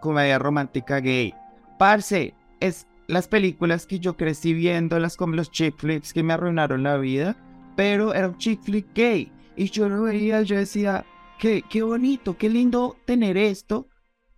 comedia 0.00 0.36
romántica 0.36 0.98
gay. 0.98 1.32
Parce, 1.78 2.34
es 2.58 2.88
las 3.06 3.28
películas 3.28 3.86
que 3.86 4.00
yo 4.00 4.16
crecí 4.16 4.52
viendo, 4.52 4.98
las 4.98 5.16
como 5.16 5.36
los 5.36 5.52
chick 5.52 5.76
flicks 5.78 6.12
que 6.12 6.24
me 6.24 6.32
arruinaron 6.32 6.82
la 6.82 6.96
vida, 6.96 7.36
pero 7.76 8.14
era 8.14 8.26
un 8.26 8.38
chick 8.38 8.60
flick 8.62 8.92
gay. 8.96 9.30
Y 9.54 9.70
yo 9.70 9.88
lo 9.88 10.02
veía, 10.02 10.42
yo 10.42 10.56
decía, 10.56 11.04
qué, 11.38 11.62
qué 11.70 11.84
bonito, 11.84 12.36
qué 12.36 12.48
lindo 12.48 12.96
tener 13.04 13.36
esto. 13.36 13.86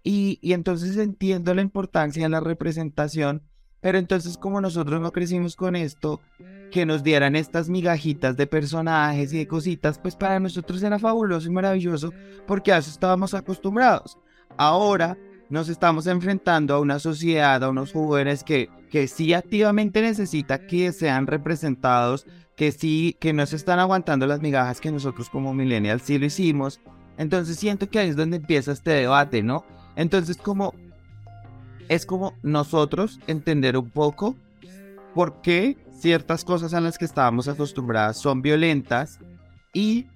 Y, 0.02 0.38
y 0.42 0.52
entonces 0.52 0.98
entiendo 0.98 1.54
la 1.54 1.62
importancia 1.62 2.24
de 2.24 2.28
la 2.28 2.40
representación 2.40 3.40
pero 3.82 3.98
entonces 3.98 4.38
como 4.38 4.62
nosotros 4.62 5.00
no 5.02 5.12
crecimos 5.12 5.56
con 5.56 5.76
esto, 5.76 6.20
que 6.70 6.86
nos 6.86 7.02
dieran 7.02 7.36
estas 7.36 7.68
migajitas 7.68 8.36
de 8.36 8.46
personajes 8.46 9.32
y 9.32 9.38
de 9.38 9.46
cositas, 9.46 9.98
pues 9.98 10.16
para 10.16 10.40
nosotros 10.40 10.82
era 10.82 10.98
fabuloso 10.98 11.46
y 11.48 11.52
maravilloso 11.52 12.14
porque 12.46 12.72
a 12.72 12.78
eso 12.78 12.90
estábamos 12.90 13.34
acostumbrados. 13.34 14.16
Ahora 14.56 15.18
nos 15.50 15.68
estamos 15.68 16.06
enfrentando 16.06 16.74
a 16.74 16.80
una 16.80 16.98
sociedad, 16.98 17.62
a 17.62 17.68
unos 17.68 17.92
jóvenes 17.92 18.42
que, 18.42 18.70
que 18.90 19.06
sí 19.06 19.34
activamente 19.34 20.00
necesita 20.00 20.66
que 20.66 20.92
sean 20.92 21.26
representados, 21.26 22.26
que 22.56 22.72
sí, 22.72 23.16
que 23.20 23.34
no 23.34 23.44
se 23.44 23.56
están 23.56 23.78
aguantando 23.78 24.26
las 24.26 24.40
migajas 24.40 24.80
que 24.80 24.90
nosotros 24.90 25.28
como 25.28 25.52
millennials 25.52 26.02
sí 26.02 26.18
lo 26.18 26.26
hicimos. 26.26 26.80
Entonces 27.18 27.58
siento 27.58 27.90
que 27.90 27.98
ahí 27.98 28.08
es 28.08 28.16
donde 28.16 28.38
empieza 28.38 28.72
este 28.72 28.92
debate, 28.92 29.42
¿no? 29.42 29.64
Entonces 29.94 30.38
como 30.38 30.72
es 31.88 32.06
como 32.06 32.34
nosotros 32.42 33.20
entender 33.26 33.76
un 33.76 33.90
poco 33.90 34.36
por 35.14 35.40
qué 35.42 35.76
ciertas 35.98 36.44
cosas 36.44 36.74
a 36.74 36.80
las 36.80 36.98
que 36.98 37.04
estábamos 37.04 37.48
acostumbradas 37.48 38.16
son 38.16 38.42
violentas 38.42 39.18
y 39.72 40.06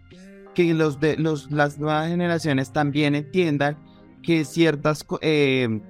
que 0.54 0.74
los 0.74 1.00
de 1.00 1.16
los, 1.16 1.50
las 1.50 1.78
nuevas 1.78 2.08
generaciones 2.08 2.72
también 2.72 3.14
entiendan 3.14 3.76
que 4.22 4.44
ciertas 4.44 5.06
eh, 5.20 5.80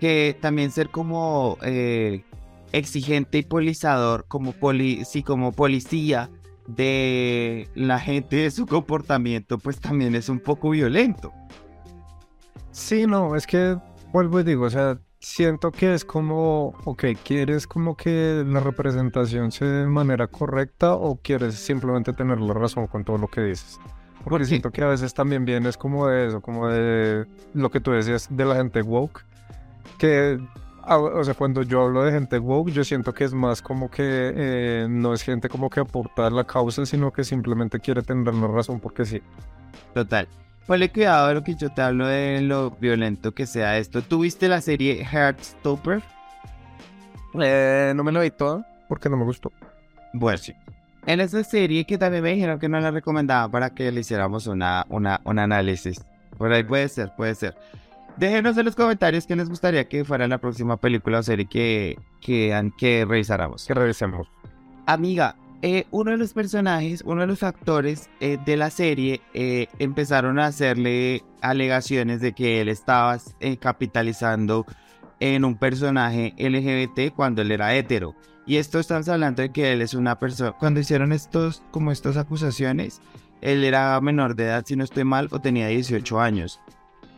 que 0.00 0.36
también 0.40 0.70
ser 0.70 0.88
como 0.88 1.58
eh, 1.62 2.24
exigente 2.72 3.38
y 3.38 3.42
polizador 3.42 4.24
como 4.26 4.52
poli, 4.52 5.04
sí, 5.04 5.22
como 5.22 5.52
policía 5.52 6.30
de 6.66 7.68
la 7.74 7.98
gente 7.98 8.36
de 8.36 8.50
su 8.50 8.66
comportamiento 8.66 9.58
pues 9.58 9.78
también 9.78 10.14
es 10.14 10.28
un 10.28 10.40
poco 10.40 10.70
violento. 10.70 11.32
Sí 12.72 13.06
no 13.06 13.36
es 13.36 13.46
que 13.46 13.76
vuelvo 14.12 14.40
y 14.40 14.44
digo, 14.44 14.64
o 14.64 14.70
sea, 14.70 14.98
siento 15.20 15.70
que 15.70 15.94
es 15.94 16.04
como, 16.04 16.74
ok, 16.84 17.04
¿quieres 17.24 17.66
como 17.66 17.96
que 17.96 18.44
la 18.46 18.60
representación 18.60 19.52
sea 19.52 19.68
de 19.68 19.86
manera 19.86 20.26
correcta 20.26 20.94
o 20.94 21.16
quieres 21.16 21.54
simplemente 21.54 22.12
tener 22.12 22.40
la 22.40 22.54
razón 22.54 22.86
con 22.86 23.04
todo 23.04 23.18
lo 23.18 23.28
que 23.28 23.42
dices? 23.42 23.78
Porque 24.24 24.44
siento 24.44 24.70
que 24.70 24.82
a 24.82 24.88
veces 24.88 25.14
también 25.14 25.44
viene 25.44 25.68
es 25.68 25.76
como 25.76 26.06
de 26.06 26.26
eso, 26.26 26.40
como 26.40 26.68
de 26.68 27.26
lo 27.54 27.70
que 27.70 27.80
tú 27.80 27.92
decías 27.92 28.28
de 28.30 28.44
la 28.44 28.56
gente 28.56 28.82
woke, 28.82 29.24
que, 29.98 30.38
o 30.86 31.24
sea, 31.24 31.34
cuando 31.34 31.62
yo 31.62 31.82
hablo 31.82 32.02
de 32.02 32.12
gente 32.12 32.38
woke, 32.38 32.70
yo 32.70 32.84
siento 32.84 33.14
que 33.14 33.24
es 33.24 33.32
más 33.32 33.62
como 33.62 33.90
que 33.90 34.32
eh, 34.34 34.86
no 34.90 35.14
es 35.14 35.22
gente 35.22 35.48
como 35.48 35.70
que 35.70 35.80
aporta 35.80 36.28
la 36.28 36.44
causa, 36.44 36.84
sino 36.84 37.12
que 37.12 37.24
simplemente 37.24 37.80
quiere 37.80 38.02
tener 38.02 38.34
la 38.34 38.46
razón 38.46 38.80
porque 38.80 39.06
sí. 39.06 39.22
Total. 39.94 40.28
Ponle 40.66 40.90
cuidado 40.90 41.28
de 41.28 41.34
lo 41.34 41.42
que 41.42 41.54
yo 41.54 41.70
te 41.70 41.82
hablo 41.82 42.06
de 42.06 42.40
lo 42.42 42.70
violento 42.70 43.32
que 43.32 43.46
sea 43.46 43.78
esto. 43.78 44.02
¿Tuviste 44.02 44.48
la 44.48 44.60
serie 44.60 45.04
Heartstopper? 45.04 46.02
Eh, 47.40 47.92
no 47.94 48.04
me 48.04 48.12
lo 48.12 48.20
vi 48.20 48.30
todo 48.30 48.64
porque 48.88 49.08
no 49.08 49.16
me 49.16 49.24
gustó. 49.24 49.52
Bueno, 50.12 50.38
sí. 50.38 50.54
En 51.06 51.20
esa 51.20 51.42
serie 51.44 51.84
que 51.86 51.98
también 51.98 52.22
me 52.22 52.34
dijeron 52.34 52.58
que 52.58 52.68
no 52.68 52.78
la 52.78 52.90
recomendaba 52.90 53.50
para 53.50 53.70
que 53.70 53.90
le 53.90 54.00
hiciéramos 54.00 54.46
una, 54.46 54.84
una, 54.88 55.20
un 55.24 55.38
análisis. 55.38 56.04
Por 56.36 56.52
ahí 56.52 56.62
puede 56.62 56.88
ser, 56.88 57.12
puede 57.16 57.34
ser. 57.34 57.56
Déjenos 58.16 58.56
en 58.58 58.66
los 58.66 58.76
comentarios 58.76 59.26
qué 59.26 59.34
les 59.34 59.48
gustaría 59.48 59.88
que 59.88 60.04
fuera 60.04 60.28
la 60.28 60.38
próxima 60.38 60.76
película 60.76 61.20
o 61.20 61.22
serie 61.22 61.46
que, 61.46 61.98
que, 62.20 62.70
que 62.76 63.04
revisáramos. 63.08 63.66
Que 63.66 63.74
revisemos. 63.74 64.28
Amiga, 64.86 65.36
eh, 65.62 65.86
uno 65.90 66.12
de 66.12 66.16
los 66.16 66.32
personajes, 66.32 67.02
uno 67.04 67.20
de 67.20 67.26
los 67.26 67.42
actores 67.42 68.08
eh, 68.20 68.38
de 68.46 68.56
la 68.56 68.70
serie 68.70 69.20
eh, 69.34 69.66
empezaron 69.78 70.38
a 70.38 70.46
hacerle 70.46 71.22
alegaciones 71.42 72.20
de 72.20 72.32
que 72.32 72.62
él 72.62 72.68
estaba 72.70 73.18
capitalizando 73.58 74.64
en 75.20 75.44
un 75.44 75.56
personaje 75.56 76.34
LGBT 76.38 77.14
cuando 77.14 77.42
él 77.42 77.50
era 77.52 77.74
hetero. 77.74 78.14
Y 78.46 78.56
esto 78.56 78.78
estamos 78.78 79.08
hablando 79.10 79.42
de 79.42 79.52
que 79.52 79.72
él 79.72 79.82
es 79.82 79.92
una 79.92 80.18
persona. 80.18 80.52
Cuando 80.52 80.80
hicieron 80.80 81.12
estos, 81.12 81.62
como 81.70 81.92
estas 81.92 82.16
acusaciones, 82.16 83.02
él 83.42 83.62
era 83.62 84.00
menor 84.00 84.34
de 84.36 84.44
edad, 84.44 84.64
si 84.66 84.76
no 84.76 84.84
estoy 84.84 85.04
mal, 85.04 85.28
o 85.30 85.40
tenía 85.40 85.68
18 85.68 86.20
años. 86.20 86.58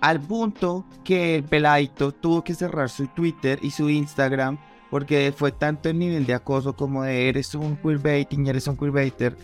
al 0.01 0.21
punto 0.21 0.85
que 1.05 1.37
el 1.37 1.45
peladito 1.45 2.11
tuvo 2.11 2.43
que 2.43 2.55
cerrar 2.55 2.91
su 2.91 3.07
Twitter 3.07 3.61
y 3.63 3.71
su 3.71 3.89
Instagram 3.89 4.59
porque 4.93 5.33
fue 5.35 5.53
tanto 5.53 5.89
el 5.89 5.99
nivel 5.99 6.27
de 6.27 6.35
acoso 6.35 6.77
como 6.77 7.03
de 7.03 7.31
eres 7.31 7.55
un 7.55 7.79
queerbaiting, 7.79 8.47
eres 8.47 8.67
un 8.69 8.77
queerbaiter, 8.77 9.35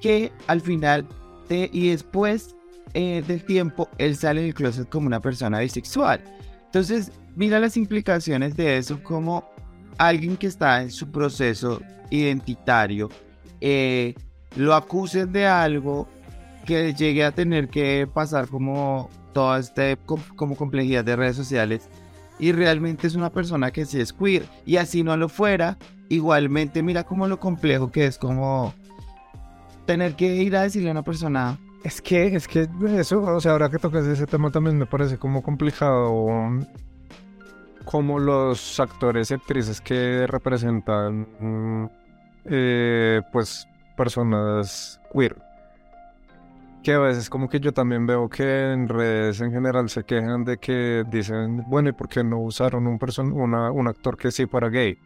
que 0.00 0.32
al 0.46 0.62
final 0.62 1.06
y 1.50 1.90
después 1.90 2.56
eh, 2.94 3.22
del 3.28 3.44
tiempo 3.44 3.86
él 3.98 4.16
sale 4.16 4.40
del 4.40 4.54
closet 4.54 4.88
como 4.88 5.06
una 5.06 5.20
persona 5.20 5.58
bisexual. 5.58 6.24
Entonces, 6.64 7.12
mira 7.36 7.60
las 7.60 7.76
implicaciones 7.76 8.56
de 8.56 8.78
eso 8.78 9.02
como 9.02 9.44
alguien 9.98 10.38
que 10.38 10.46
está 10.46 10.80
en 10.80 10.90
su 10.90 11.10
proceso 11.10 11.82
identitario, 12.08 13.10
eh, 13.60 14.14
lo 14.56 14.74
acusen 14.74 15.34
de 15.34 15.46
algo 15.46 16.08
que 16.64 16.94
llegue 16.94 17.24
a 17.24 17.32
tener 17.32 17.68
que 17.68 18.08
pasar 18.10 18.48
como 18.48 19.10
toda 19.34 19.58
esta 19.58 19.96
como 20.34 20.56
complejidad 20.56 21.04
de 21.04 21.14
redes 21.14 21.36
sociales 21.36 21.90
y 22.38 22.52
realmente 22.52 23.06
es 23.06 23.14
una 23.14 23.30
persona 23.30 23.70
que 23.70 23.84
sí 23.84 24.00
es 24.00 24.12
queer 24.12 24.44
y 24.64 24.76
así 24.76 25.02
no 25.02 25.16
lo 25.16 25.28
fuera, 25.28 25.78
igualmente 26.08 26.82
mira 26.82 27.04
como 27.04 27.28
lo 27.28 27.40
complejo 27.40 27.90
que 27.90 28.06
es 28.06 28.18
como 28.18 28.74
tener 29.86 30.14
que 30.14 30.36
ir 30.36 30.56
a 30.56 30.62
decirle 30.62 30.88
a 30.88 30.92
una 30.92 31.02
persona 31.02 31.58
es 31.84 32.02
que, 32.02 32.34
es 32.34 32.48
que 32.48 32.68
eso, 32.98 33.22
o 33.22 33.40
sea, 33.40 33.52
ahora 33.52 33.70
que 33.70 33.78
tocas 33.78 34.04
ese 34.06 34.26
tema 34.26 34.50
también 34.50 34.76
me 34.76 34.86
parece 34.86 35.16
como 35.16 35.42
complicado. 35.42 36.26
Como 37.84 38.18
los 38.18 38.78
actores 38.80 39.30
y 39.30 39.34
actrices 39.34 39.80
que 39.80 40.26
representan 40.26 41.26
mm, 41.40 41.90
eh, 42.44 43.22
pues 43.32 43.66
personas 43.96 45.00
queer 45.12 45.36
que 46.82 46.92
a 46.92 46.98
veces 46.98 47.28
como 47.28 47.48
que 47.48 47.60
yo 47.60 47.72
también 47.72 48.06
veo 48.06 48.28
que 48.28 48.72
en 48.72 48.88
redes 48.88 49.40
en 49.40 49.52
general 49.52 49.88
se 49.88 50.04
quejan 50.04 50.44
de 50.44 50.58
que 50.58 51.04
dicen, 51.10 51.64
bueno, 51.68 51.90
¿y 51.90 51.92
por 51.92 52.08
qué 52.08 52.22
no 52.24 52.38
usaron 52.38 52.86
un, 52.86 52.98
person 52.98 53.32
una, 53.32 53.70
un 53.70 53.88
actor 53.88 54.16
que 54.16 54.30
sí 54.30 54.46
para 54.46 54.68
gay? 54.68 54.98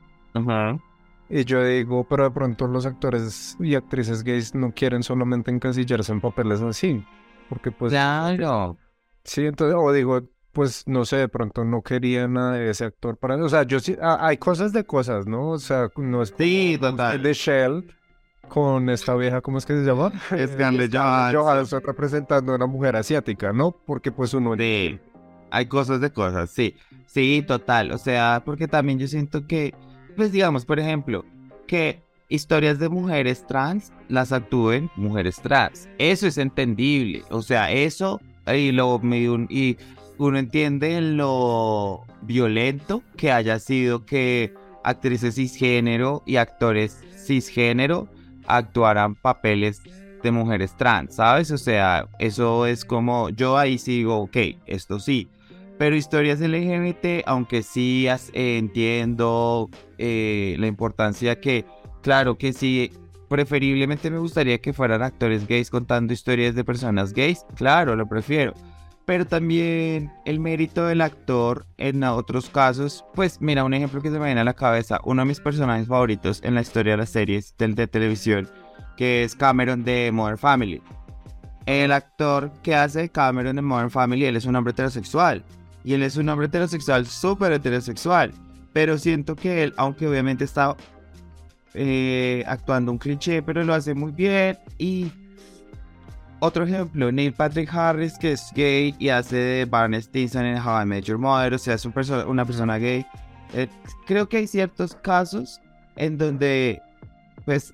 Y 1.29 1.45
yo 1.45 1.65
digo, 1.65 2.05
pero 2.05 2.25
de 2.25 2.31
pronto 2.31 2.67
los 2.67 2.85
actores 2.87 3.57
y 3.61 3.75
actrices 3.75 4.23
gays 4.23 4.55
no 4.55 4.73
quieren 4.73 5.03
solamente 5.03 5.51
encasillarse 5.51 6.13
en 6.13 6.21
papeles 6.21 6.61
así. 6.61 7.05
Porque 7.49 7.71
pues... 7.71 7.93
Claro. 7.93 8.77
Sí, 9.25 9.47
entonces, 9.47 9.77
o 9.79 9.93
digo, 9.93 10.21
pues 10.53 10.87
no 10.87 11.05
sé, 11.05 11.17
de 11.17 11.29
pronto 11.29 11.65
no 11.65 11.83
quería 11.83 12.29
nada 12.29 12.55
de 12.55 12.71
ese 12.71 12.85
actor 12.85 13.17
para... 13.17 13.37
O 13.37 13.49
sea, 13.49 13.63
yo 13.63 13.81
sí, 13.81 13.97
hay 14.01 14.37
cosas 14.37 14.73
de 14.73 14.85
cosas, 14.85 15.27
¿no? 15.27 15.51
O 15.51 15.59
sea, 15.59 15.89
no 15.97 16.23
es... 16.23 16.35
Sí, 16.37 16.77
total. 16.81 17.23
De 17.23 17.33
Shell 17.33 17.95
con 18.49 18.91
esta 18.91 19.15
vieja, 19.15 19.41
¿cómo 19.41 19.59
es 19.59 19.67
que 19.67 19.75
se 19.75 19.85
llama? 19.85 20.13
Es 20.37 20.57
grande 20.57 20.89
Johansson. 20.93 21.83
Representando 21.85 22.53
a 22.53 22.57
una 22.57 22.67
mujer 22.67 22.97
asiática, 22.97 23.53
¿no? 23.53 23.73
Porque 23.73 24.13
pues 24.13 24.35
uno... 24.35 24.55
Sí, 24.57 24.99
hay 25.51 25.67
cosas 25.67 26.01
de 26.01 26.13
cosas, 26.13 26.51
sí. 26.51 26.77
Sí, 27.07 27.45
total. 27.47 27.93
O 27.93 27.99
sea, 27.99 28.43
porque 28.45 28.69
también 28.69 28.99
yo 28.99 29.07
siento 29.07 29.47
que, 29.47 29.75
pues 30.17 30.33
digamos, 30.33 30.65
por 30.65 30.79
ejemplo, 30.79 31.25
que 31.67 32.03
historias 32.29 32.79
de 32.79 32.89
mujeres 32.89 33.47
trans 33.47 33.93
las 34.09 34.33
actúen 34.33 34.91
mujeres 34.97 35.37
trans. 35.37 35.89
Eso 35.99 36.27
es 36.27 36.39
entendible. 36.39 37.23
O 37.31 37.43
sea, 37.43 37.71
eso 37.71 38.21
y 38.47 38.73
lo 38.73 39.01
y 39.51 39.77
uno 40.19 40.39
entiende 40.39 41.01
lo 41.01 42.05
violento 42.23 43.03
que 43.17 43.33
haya 43.33 43.59
sido 43.59 44.07
que 44.07 44.55
actrices 44.85 45.35
cisgénero 45.35 46.23
y 46.27 46.37
actores 46.37 46.99
cisgénero 47.17 48.09
actuaran 48.47 49.15
papeles 49.15 49.83
de 50.23 50.31
mujeres 50.31 50.77
trans, 50.77 51.17
¿sabes? 51.17 51.51
O 51.51 51.59
sea, 51.59 52.09
eso 52.19 52.67
es 52.67 52.85
como, 52.85 53.29
yo 53.31 53.59
ahí 53.59 53.79
sigo, 53.79 54.19
ok, 54.19 54.37
esto 54.67 55.01
sí. 55.01 55.29
Pero 55.79 55.97
historias 55.97 56.41
LGBT, 56.41 57.25
aunque 57.27 57.63
sí 57.63 58.07
entiendo 58.33 59.69
eh, 59.99 60.57
la 60.59 60.67
importancia 60.69 61.41
que, 61.41 61.65
claro 62.03 62.39
que 62.39 62.53
sí, 62.53 62.93
preferiblemente 63.29 64.11
me 64.11 64.19
gustaría 64.19 64.59
que 64.59 64.73
fueran 64.73 65.03
actores 65.03 65.47
gays 65.49 65.71
contando 65.71 66.13
historias 66.13 66.55
de 66.55 66.65
personas 66.65 67.13
gays, 67.13 67.45
claro, 67.57 67.97
lo 67.97 68.07
prefiero 68.07 68.53
pero 69.05 69.27
también 69.27 70.13
el 70.25 70.39
mérito 70.41 70.87
del 70.87 71.01
actor 71.01 71.67
en 71.79 72.05
otros 72.05 72.49
casos, 72.51 73.05
pues 73.15 73.41
mira, 73.41 73.65
un 73.65 73.75
ejemplo 73.75 74.01
que 74.01 74.11
se 74.11 74.19
me 74.19 74.27
viene 74.27 74.41
a 74.41 74.45
la 74.45 74.55
cabeza, 74.55 75.01
uno 75.05 75.23
de 75.23 75.29
mis 75.29 75.41
personajes 75.41 75.89
favoritos 75.89 76.41
en 76.43 76.55
la 76.55 76.61
historia 76.61 76.93
de 76.93 76.99
las 76.99 77.11
series 77.11 77.55
de, 77.59 77.87
televisión, 77.87 78.49
que 78.97 79.25
es 79.25 79.35
Cameron 79.35 79.85
de 79.85 80.11
Modern 80.13 80.39
Family. 80.39 80.81
El 81.67 81.93
actor 81.93 82.53
que 82.63 82.75
hace 82.75 83.09
Cameron 83.09 83.57
de 83.57 83.63
Modern 83.63 83.91
Family, 83.91 84.25
él 84.25 84.37
es 84.37 84.47
un 84.47 84.57
hombre 84.57 84.73
heterosexual, 84.73 85.45
y 85.85 85.95
él 85.95 86.03
es 86.03 86.17
un 86.17 86.29
hombre 86.29 86.47
heterosexual 86.47 87.07
súper 87.07 87.53
heterosexual, 87.53 88.33
pero 88.73 88.99
siento 88.99 89.35
que 89.35 89.65
él, 89.65 89.75
aunque 89.77 90.07
obviamente 90.07 90.45
está 90.45 90.77
eh, 91.75 92.45
actuando 92.47 92.93
un 92.93 92.99
cliché, 92.99 93.43
pero 93.43 93.65
lo 93.65 93.75
hace 93.75 93.95
muy 93.95 94.13
bien 94.13 94.59
y 94.79 95.11
otro 96.45 96.65
ejemplo, 96.65 97.13
Neil 97.13 97.33
Patrick 97.33 97.73
Harris, 97.73 98.19
que 98.19 98.33
es 98.33 98.51
gay 98.53 98.97
y 98.99 99.11
hace 99.11 99.37
de 99.37 99.65
Barney 99.65 100.03
Stinson 100.03 100.45
en 100.45 100.59
How 100.59 100.83
I 100.83 100.87
Met 100.87 101.05
Your 101.05 101.17
Mother, 101.17 101.55
o 101.55 101.59
sea, 101.59 101.75
es 101.75 101.87
una 102.27 102.45
persona 102.45 102.79
gay. 102.79 103.07
Eh, 103.55 103.69
creo 104.09 104.29
que 104.29 104.39
hay 104.39 104.49
ciertos 104.49 104.97
casos 104.97 105.61
en 105.95 106.19
donde, 106.19 106.83
pues, 107.45 107.73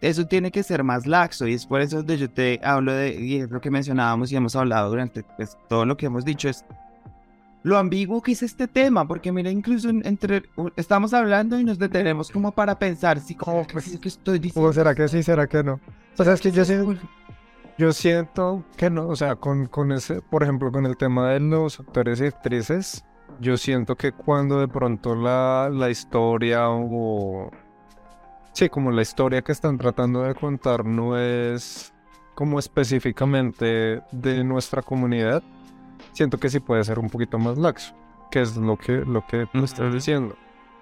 eso 0.00 0.24
tiene 0.28 0.52
que 0.52 0.62
ser 0.62 0.84
más 0.84 1.08
laxo 1.08 1.48
y 1.48 1.54
es 1.54 1.66
por 1.66 1.80
eso 1.80 1.96
donde 1.96 2.18
yo 2.18 2.30
te 2.30 2.60
hablo 2.62 2.92
de, 2.92 3.20
y 3.20 3.40
es 3.40 3.50
lo 3.50 3.60
que 3.60 3.68
mencionábamos 3.68 4.30
y 4.30 4.36
hemos 4.36 4.54
hablado 4.54 4.90
durante 4.90 5.24
pues, 5.36 5.58
todo 5.68 5.84
lo 5.84 5.96
que 5.96 6.06
hemos 6.06 6.24
dicho, 6.24 6.48
es 6.48 6.64
lo 7.64 7.78
ambiguo 7.78 8.22
que 8.22 8.30
es 8.30 8.44
este 8.44 8.68
tema, 8.68 9.08
porque 9.08 9.32
mira, 9.32 9.50
incluso 9.50 9.88
entre, 9.88 10.44
estamos 10.76 11.12
hablando 11.14 11.58
y 11.58 11.64
nos 11.64 11.80
detenemos 11.80 12.30
como 12.30 12.52
para 12.52 12.78
pensar 12.78 13.18
si 13.18 13.34
como 13.34 13.66
pues, 13.66 13.98
que 13.98 14.08
estoy 14.08 14.38
diciendo. 14.38 14.72
¿Será 14.72 14.94
que 14.94 15.08
sí, 15.08 15.20
será 15.24 15.48
que 15.48 15.64
no? 15.64 15.80
O 16.16 16.22
sea, 16.22 16.34
es 16.34 16.40
que 16.40 16.52
yo 16.52 16.64
sé... 16.64 16.80
Yo 17.78 17.92
siento 17.92 18.64
que 18.76 18.90
no, 18.90 19.06
o 19.06 19.14
sea, 19.14 19.36
con, 19.36 19.66
con 19.66 19.92
ese, 19.92 20.20
por 20.20 20.42
ejemplo, 20.42 20.72
con 20.72 20.84
el 20.84 20.96
tema 20.96 21.30
de 21.30 21.38
los 21.38 21.78
actores 21.78 22.20
y 22.20 22.26
actrices, 22.26 23.04
yo 23.40 23.56
siento 23.56 23.94
que 23.94 24.10
cuando 24.10 24.58
de 24.58 24.66
pronto 24.66 25.14
la, 25.14 25.70
la 25.72 25.88
historia 25.88 26.68
o... 26.68 27.52
Sí, 28.52 28.68
como 28.68 28.90
la 28.90 29.02
historia 29.02 29.42
que 29.42 29.52
están 29.52 29.78
tratando 29.78 30.22
de 30.22 30.34
contar 30.34 30.84
no 30.84 31.16
es 31.16 31.94
como 32.34 32.58
específicamente 32.58 34.02
de 34.10 34.42
nuestra 34.42 34.82
comunidad, 34.82 35.44
siento 36.12 36.38
que 36.38 36.48
sí 36.48 36.58
puede 36.58 36.82
ser 36.82 36.98
un 36.98 37.08
poquito 37.08 37.38
más 37.38 37.58
laxo, 37.58 37.94
que 38.32 38.40
es 38.40 38.56
lo 38.56 38.76
que, 38.76 39.04
lo 39.04 39.24
que 39.24 39.46
estás 39.54 39.94
diciendo. 39.94 40.34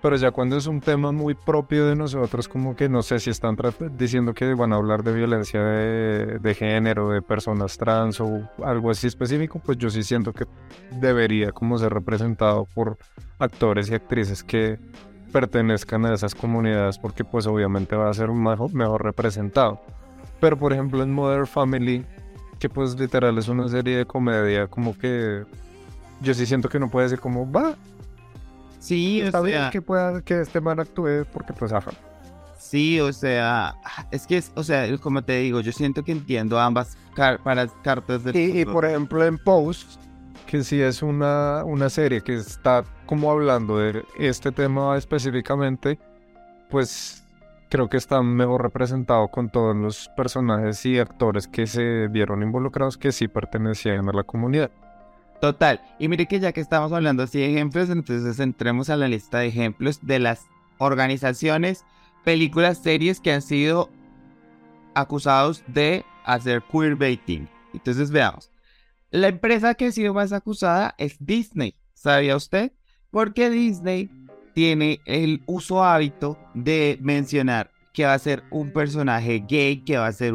Pero 0.02 0.16
ya 0.16 0.30
cuando 0.30 0.56
es 0.56 0.66
un 0.66 0.80
tema 0.80 1.10
muy 1.10 1.34
propio 1.34 1.86
de 1.86 1.96
nosotros, 1.96 2.48
como 2.48 2.76
que 2.76 2.88
no 2.88 3.02
sé 3.02 3.18
si 3.18 3.30
están 3.30 3.56
diciendo 3.96 4.34
que 4.34 4.54
van 4.54 4.72
a 4.72 4.76
hablar 4.76 5.02
de 5.02 5.12
violencia 5.12 5.60
de, 5.60 6.54
género, 6.54 7.10
de 7.10 7.22
personas 7.22 7.78
trans 7.78 8.20
o 8.20 8.48
algo 8.62 8.90
así 8.90 9.06
específico, 9.06 9.58
pues 9.58 9.78
yo 9.78 9.88
sí 9.90 10.02
siento 10.02 10.32
que 10.32 10.46
debería 11.00 11.50
como 11.50 11.78
ser 11.78 11.92
representado 11.92 12.66
por 12.74 12.98
actores 13.38 13.90
y 13.90 13.94
actrices 13.94 14.44
que 14.44 14.78
pertenezcan 15.32 16.04
a 16.06 16.14
esas 16.14 16.34
comunidades, 16.34 16.98
porque 16.98 17.24
pues 17.24 17.46
obviamente 17.46 17.96
va 17.96 18.10
a 18.10 18.14
ser 18.14 18.30
mejor, 18.30 18.72
mejor 18.74 19.02
representado. 19.02 19.80
Pero 20.40 20.58
por 20.58 20.72
ejemplo 20.72 21.02
en 21.02 21.12
Mother 21.12 21.46
Family, 21.46 22.04
que 22.58 22.68
pues 22.68 22.98
literal 22.98 23.36
es 23.38 23.48
una 23.48 23.68
serie 23.68 23.96
de 23.96 24.04
comedia, 24.04 24.66
como 24.66 24.96
que 24.96 25.44
yo 26.20 26.34
sí 26.34 26.46
siento 26.46 26.68
que 26.68 26.78
no 26.78 26.90
puede 26.90 27.08
ser 27.08 27.20
como, 27.20 27.50
va, 27.50 27.76
Sí, 28.78 29.20
está 29.20 29.40
bien 29.40 29.70
que 29.70 29.82
pueda 29.82 30.22
que 30.22 30.40
este 30.40 30.60
man 30.60 30.80
actúe 30.80 31.24
porque 31.32 31.52
pues 31.52 31.72
ajá. 31.72 31.90
Sí, 32.58 33.00
o 33.00 33.12
sea, 33.12 33.76
es 34.10 34.26
que 34.26 34.38
es, 34.38 34.50
o 34.56 34.62
sea, 34.62 34.86
como 34.98 35.22
te 35.22 35.38
digo, 35.38 35.60
yo 35.60 35.72
siento 35.72 36.02
que 36.02 36.12
entiendo 36.12 36.58
ambas 36.58 36.96
para 37.44 37.66
cartas 37.82 38.24
de 38.24 38.38
y, 38.38 38.60
y, 38.60 38.64
por 38.64 38.84
ejemplo 38.84 39.24
en 39.24 39.38
Post, 39.38 40.00
que 40.46 40.64
sí 40.64 40.80
es 40.80 41.02
una, 41.02 41.64
una 41.64 41.88
serie 41.90 42.22
que 42.22 42.34
está 42.34 42.84
como 43.06 43.30
hablando 43.30 43.78
de 43.78 44.04
este 44.18 44.52
tema 44.52 44.96
específicamente, 44.96 45.98
pues 46.70 47.22
creo 47.68 47.88
que 47.88 47.96
está 47.96 48.22
mejor 48.22 48.62
representado 48.62 49.28
con 49.28 49.48
todos 49.50 49.76
los 49.76 50.08
personajes 50.16 50.84
y 50.86 50.98
actores 50.98 51.48
que 51.48 51.66
se 51.66 52.08
vieron 52.08 52.42
involucrados 52.42 52.96
que 52.96 53.12
sí 53.12 53.28
pertenecían 53.28 54.08
a 54.08 54.12
la 54.12 54.22
comunidad. 54.22 54.70
Total. 55.40 55.80
Y 55.98 56.08
mire 56.08 56.26
que 56.26 56.40
ya 56.40 56.52
que 56.52 56.60
estamos 56.60 56.92
hablando 56.92 57.22
así 57.22 57.38
de 57.38 57.50
ejemplos, 57.50 57.90
entonces 57.90 58.38
entremos 58.40 58.90
a 58.90 58.96
la 58.96 59.08
lista 59.08 59.38
de 59.38 59.48
ejemplos 59.48 60.00
de 60.02 60.18
las 60.18 60.46
organizaciones, 60.78 61.84
películas, 62.24 62.78
series 62.82 63.20
que 63.20 63.32
han 63.32 63.42
sido 63.42 63.90
acusados 64.94 65.62
de 65.66 66.04
hacer 66.24 66.62
queerbaiting. 66.70 67.48
Entonces 67.74 68.10
veamos. 68.10 68.50
La 69.10 69.28
empresa 69.28 69.74
que 69.74 69.86
ha 69.86 69.92
sido 69.92 70.14
más 70.14 70.32
acusada 70.32 70.94
es 70.98 71.16
Disney. 71.20 71.74
¿Sabía 71.94 72.36
usted? 72.36 72.72
Porque 73.10 73.50
Disney 73.50 74.10
tiene 74.54 75.00
el 75.04 75.42
uso 75.46 75.84
hábito 75.84 76.38
de 76.54 76.98
mencionar 77.00 77.70
que 77.92 78.04
va 78.04 78.14
a 78.14 78.18
ser 78.18 78.42
un 78.50 78.72
personaje 78.72 79.44
gay, 79.46 79.82
que 79.84 79.96
va 79.96 80.06
a 80.06 80.12
ser 80.12 80.34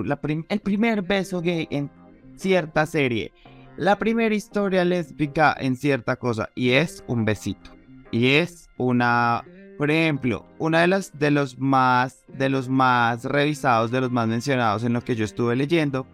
el 0.49 0.59
primer 0.61 1.01
beso 1.01 1.41
gay 1.41 1.67
en 1.69 1.91
cierta 2.35 2.85
serie 2.85 3.31
la 3.77 3.97
primera 3.97 4.36
historia 4.36 4.86
lésbica 4.86 5.55
en 5.60 5.75
cierta 5.75 6.15
cosa 6.15 6.49
y 6.55 6.71
es 6.71 7.03
un 7.07 7.25
besito. 7.25 7.71
Y 8.12 8.31
es 8.31 8.69
una, 8.77 9.43
por 9.77 9.89
ejemplo, 9.89 10.45
una 10.60 10.81
de 10.81 10.88
las 10.88 11.17
de 11.17 11.31
los 11.31 11.57
más 11.57 12.23
de 12.27 12.49
los 12.49 12.67
más 12.67 13.23
revisados, 13.23 13.91
de 13.91 14.01
los 14.01 14.12
más 14.12 14.27
mencionados 14.27 14.84
en 14.84 14.93
lo 14.93 15.01
que 15.01 15.15
yo 15.15 15.25
estuve 15.25 15.55
leyendo 15.55 16.05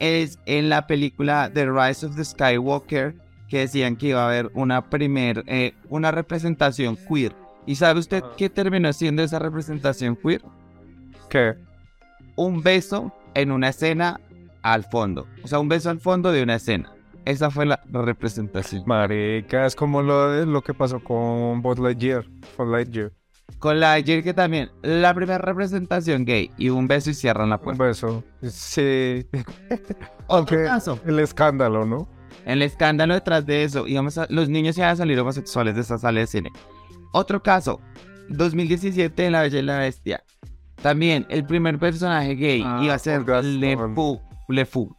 es 0.00 0.38
en 0.46 0.68
la 0.68 0.86
película 0.86 1.50
The 1.52 1.66
Rise 1.66 2.06
of 2.06 2.16
the 2.16 2.24
Skywalker 2.24 3.14
que 3.48 3.60
decían 3.60 3.96
que 3.96 4.08
iba 4.08 4.22
a 4.22 4.26
haber 4.26 4.50
una 4.54 4.88
primer 4.90 5.44
eh, 5.46 5.74
una 5.88 6.10
representación 6.10 6.96
queer. 6.96 7.34
¿Y 7.66 7.76
sabe 7.76 8.00
usted 8.00 8.22
Ajá. 8.22 8.34
qué 8.36 8.50
terminó 8.50 8.92
siendo 8.92 9.22
esa 9.22 9.38
representación 9.38 10.16
queer? 10.16 10.42
¿Qué? 11.28 11.54
Un 12.36 12.62
beso 12.62 13.12
en 13.34 13.52
una 13.52 13.68
escena 13.68 14.20
al 14.64 14.82
fondo. 14.84 15.28
O 15.44 15.46
sea, 15.48 15.60
un 15.60 15.68
beso 15.68 15.90
al 15.90 16.00
fondo 16.00 16.32
de 16.32 16.42
una 16.42 16.56
escena. 16.56 16.90
Esa 17.24 17.50
fue 17.50 17.64
la 17.66 17.80
representación. 17.90 18.82
Marica, 18.86 19.64
es 19.66 19.76
como 19.76 20.02
lo, 20.02 20.30
de- 20.30 20.46
lo 20.46 20.62
que 20.62 20.74
pasó 20.74 20.98
con 21.02 21.62
Buzz 21.62 21.78
Lightyear. 21.78 22.24
Buzz 22.58 22.68
Lightyear. 22.68 23.12
Con 23.58 23.82
ayer 23.82 24.22
que 24.24 24.32
también, 24.34 24.70
la 24.82 25.12
primera 25.14 25.38
representación 25.38 26.24
gay 26.24 26.50
y 26.58 26.70
un 26.70 26.88
beso 26.88 27.10
y 27.10 27.14
cierran 27.14 27.50
la 27.50 27.56
Un 27.56 27.62
puerta. 27.62 27.84
beso. 27.84 28.24
Sí. 28.42 29.26
Otro 29.30 29.94
Aunque 30.28 30.64
caso, 30.64 30.98
el 31.06 31.18
escándalo, 31.20 31.84
¿no? 31.86 32.08
el 32.46 32.60
escándalo 32.62 33.14
detrás 33.14 33.46
de 33.46 33.64
eso, 33.64 33.84
a- 33.84 34.26
los 34.28 34.48
niños 34.48 34.76
iban 34.76 34.90
a 34.90 34.96
salir 34.96 35.18
homosexuales 35.20 35.74
de 35.74 35.80
esa 35.82 35.98
sala 35.98 36.20
de 36.20 36.26
cine. 36.26 36.50
Otro 37.12 37.42
caso, 37.42 37.80
2017 38.28 39.26
en 39.26 39.32
La 39.32 39.42
Bella 39.42 39.58
y 39.58 39.62
la 39.62 39.78
Bestia. 39.78 40.22
También 40.82 41.24
el 41.30 41.44
primer 41.46 41.78
personaje 41.78 42.34
gay 42.34 42.62
Ah, 42.66 42.80
iba 42.82 42.94
a 42.94 42.98
ser 42.98 43.24
Gastón. 43.24 43.94
Le 44.48 44.64
Fou, 44.64 44.94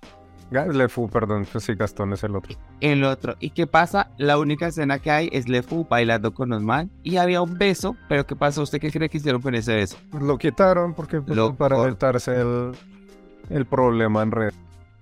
Le 0.51 0.89
Fou, 0.89 1.09
perdón, 1.09 1.45
pues 1.51 1.63
sí, 1.63 1.73
Gastón 1.73 2.13
es 2.13 2.23
el 2.23 2.35
otro. 2.35 2.55
el 2.79 3.03
otro. 3.03 3.35
¿Y 3.39 3.49
qué 3.49 3.67
pasa? 3.67 4.11
La 4.17 4.37
única 4.37 4.67
escena 4.67 4.99
que 4.99 5.11
hay 5.11 5.29
es 5.31 5.49
Le 5.49 5.63
Fou 5.63 5.87
bailando 5.89 6.33
con 6.33 6.49
los 6.49 6.61
man 6.61 6.91
y 7.03 7.17
había 7.17 7.41
un 7.41 7.57
beso, 7.57 7.95
pero 8.07 8.25
¿qué 8.25 8.35
pasó? 8.35 8.61
¿Usted 8.61 8.79
qué 8.79 8.91
cree 8.91 9.09
que 9.09 9.17
hicieron 9.17 9.41
con 9.41 9.55
ese 9.55 9.75
beso? 9.75 9.97
Lo 10.19 10.37
quitaron 10.37 10.93
porque 10.93 11.19
pues, 11.21 11.35
Lo 11.35 11.55
para 11.55 11.81
evitarse 11.83 12.39
el, 12.39 12.73
el 13.49 13.65
problema 13.65 14.21
en 14.21 14.31
red. 14.31 14.53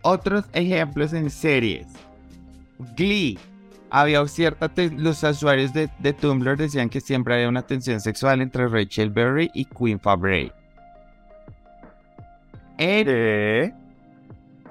Otros 0.02 0.46
ejemplos 0.54 1.14
en 1.14 1.30
series. 1.30 1.88
Glee. 2.98 3.38
Había 3.90 4.26
cierta... 4.28 4.72
Los 4.98 5.22
usuarios 5.22 5.72
de, 5.72 5.88
de 6.00 6.14
Tumblr 6.14 6.58
decían 6.58 6.90
que 6.90 7.00
siempre 7.00 7.36
había 7.36 7.48
una 7.48 7.62
tensión 7.62 8.00
sexual 8.00 8.42
entre 8.42 8.68
Rachel 8.68 9.12
Berry 9.12 9.52
y 9.54 9.66
Queen 9.66 10.00
Fabre. 10.00 10.52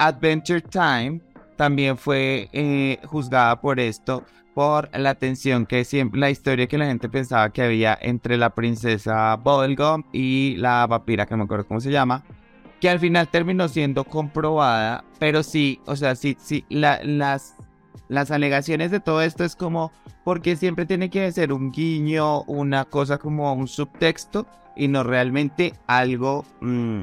Adventure 0.07 0.61
Time 0.61 1.21
también 1.57 1.97
fue 1.97 2.49
eh, 2.53 2.99
juzgada 3.05 3.61
por 3.61 3.79
esto, 3.81 4.25
por 4.55 4.91
la 4.99 5.15
tensión 5.15 5.65
que 5.67 5.85
siempre, 5.85 6.21
la 6.21 6.31
historia 6.31 6.67
que 6.67 6.79
la 6.79 6.87
gente 6.87 7.09
pensaba 7.09 7.51
que 7.51 7.62
había 7.62 7.97
entre 8.01 8.37
la 8.37 8.51
princesa 8.51 9.37
Bubblegum 9.37 10.03
y 10.12 10.57
la 10.57 10.87
vampira, 10.87 11.27
que 11.27 11.33
no 11.35 11.38
me 11.38 11.45
acuerdo 11.45 11.67
cómo 11.67 11.81
se 11.81 11.91
llama, 11.91 12.25
que 12.81 12.91
al 12.91 12.99
final 12.99 13.29
terminó 13.29 13.69
siendo 13.69 14.05
comprobada, 14.05 15.05
pero 15.19 15.43
sí, 15.43 15.81
o 15.87 15.95
sea, 15.97 16.17
sí, 16.17 16.37
sí, 16.41 16.65
la- 16.69 17.01
las, 17.05 17.55
las 18.09 18.31
alegaciones 18.31 18.91
de 18.91 19.01
todo 19.01 19.23
esto 19.23 19.45
es 19.45 19.55
como, 19.57 19.93
porque 20.25 20.57
siempre 20.57 20.85
tiene 20.85 21.09
que 21.11 21.31
ser 21.33 21.53
un 21.53 21.71
guiño, 21.71 22.43
una 22.43 22.85
cosa 22.85 23.19
como 23.19 23.53
un 23.55 23.69
subtexto 23.69 24.47
y 24.75 24.88
no 24.88 25.03
realmente 25.05 25.75
algo 25.87 26.45
mm, 26.61 27.03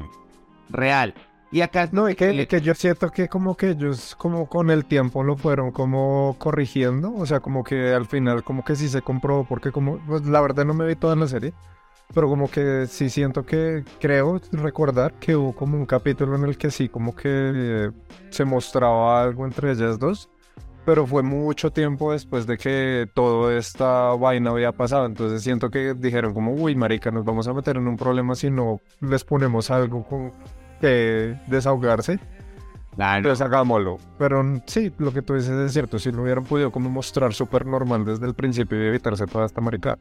real. 0.68 1.14
Y 1.52 1.62
acá 1.62 1.88
No, 1.90 2.08
y 2.08 2.14
que, 2.14 2.46
que 2.46 2.60
yo 2.60 2.74
siento 2.74 3.10
que 3.10 3.28
como 3.28 3.56
que 3.56 3.70
ellos 3.70 4.14
como 4.16 4.48
con 4.48 4.70
el 4.70 4.84
tiempo 4.84 5.24
lo 5.24 5.36
fueron 5.36 5.72
como 5.72 6.36
corrigiendo, 6.38 7.12
o 7.14 7.26
sea, 7.26 7.40
como 7.40 7.64
que 7.64 7.92
al 7.92 8.06
final 8.06 8.44
como 8.44 8.64
que 8.64 8.76
sí 8.76 8.88
se 8.88 9.02
comprobó, 9.02 9.44
porque 9.44 9.72
como, 9.72 9.98
pues 10.06 10.24
la 10.26 10.40
verdad 10.40 10.64
no 10.64 10.74
me 10.74 10.86
vi 10.86 10.94
toda 10.94 11.16
la 11.16 11.26
serie, 11.26 11.52
pero 12.14 12.28
como 12.28 12.48
que 12.48 12.86
sí 12.86 13.10
siento 13.10 13.44
que 13.44 13.84
creo 13.98 14.40
recordar 14.52 15.14
que 15.14 15.34
hubo 15.34 15.52
como 15.52 15.76
un 15.76 15.86
capítulo 15.86 16.36
en 16.36 16.44
el 16.44 16.56
que 16.56 16.70
sí 16.70 16.88
como 16.88 17.16
que 17.16 17.28
eh, 17.28 17.90
se 18.30 18.44
mostraba 18.44 19.20
algo 19.20 19.44
entre 19.44 19.72
ellas 19.72 19.98
dos, 19.98 20.30
pero 20.84 21.04
fue 21.04 21.22
mucho 21.24 21.72
tiempo 21.72 22.12
después 22.12 22.46
de 22.46 22.58
que 22.58 23.08
toda 23.12 23.56
esta 23.58 24.14
vaina 24.14 24.50
había 24.50 24.70
pasado, 24.70 25.04
entonces 25.06 25.42
siento 25.42 25.68
que 25.70 25.94
dijeron 25.94 26.32
como, 26.32 26.52
uy, 26.54 26.76
marica, 26.76 27.10
nos 27.10 27.24
vamos 27.24 27.48
a 27.48 27.52
meter 27.54 27.76
en 27.76 27.88
un 27.88 27.96
problema 27.96 28.36
si 28.36 28.50
no 28.50 28.80
les 29.00 29.24
ponemos 29.24 29.70
algo 29.72 30.04
con 30.04 30.32
que 30.80 31.36
desahogarse, 31.46 32.18
Claro. 32.96 33.18
entonces 33.18 33.44
hagámoslo. 33.46 33.98
Pero 34.18 34.42
sí, 34.66 34.92
lo 34.98 35.12
que 35.12 35.22
tú 35.22 35.34
dices 35.34 35.50
es 35.50 35.72
cierto, 35.72 35.98
si 35.98 36.10
lo 36.12 36.22
hubieran 36.22 36.44
podido 36.44 36.70
como 36.72 36.90
mostrar 36.90 37.32
súper 37.34 37.66
normal 37.66 38.04
desde 38.04 38.26
el 38.26 38.34
principio 38.34 38.82
y 38.82 38.86
evitarse 38.88 39.26
toda 39.26 39.46
esta 39.46 39.60
marica. 39.60 39.98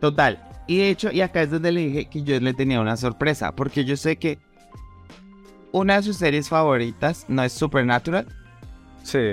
Total. 0.00 0.42
Y 0.66 0.78
de 0.78 0.90
hecho, 0.90 1.10
y 1.12 1.20
acá 1.20 1.42
es 1.42 1.50
donde 1.50 1.72
le 1.72 1.80
dije 1.80 2.06
que 2.06 2.22
yo 2.22 2.38
le 2.40 2.52
tenía 2.54 2.80
una 2.80 2.96
sorpresa, 2.96 3.52
porque 3.54 3.84
yo 3.84 3.96
sé 3.96 4.16
que 4.16 4.38
una 5.72 5.96
de 5.96 6.02
sus 6.02 6.16
series 6.16 6.48
favoritas 6.48 7.24
no 7.28 7.42
es 7.42 7.52
Supernatural. 7.52 8.26
Sí. 9.02 9.32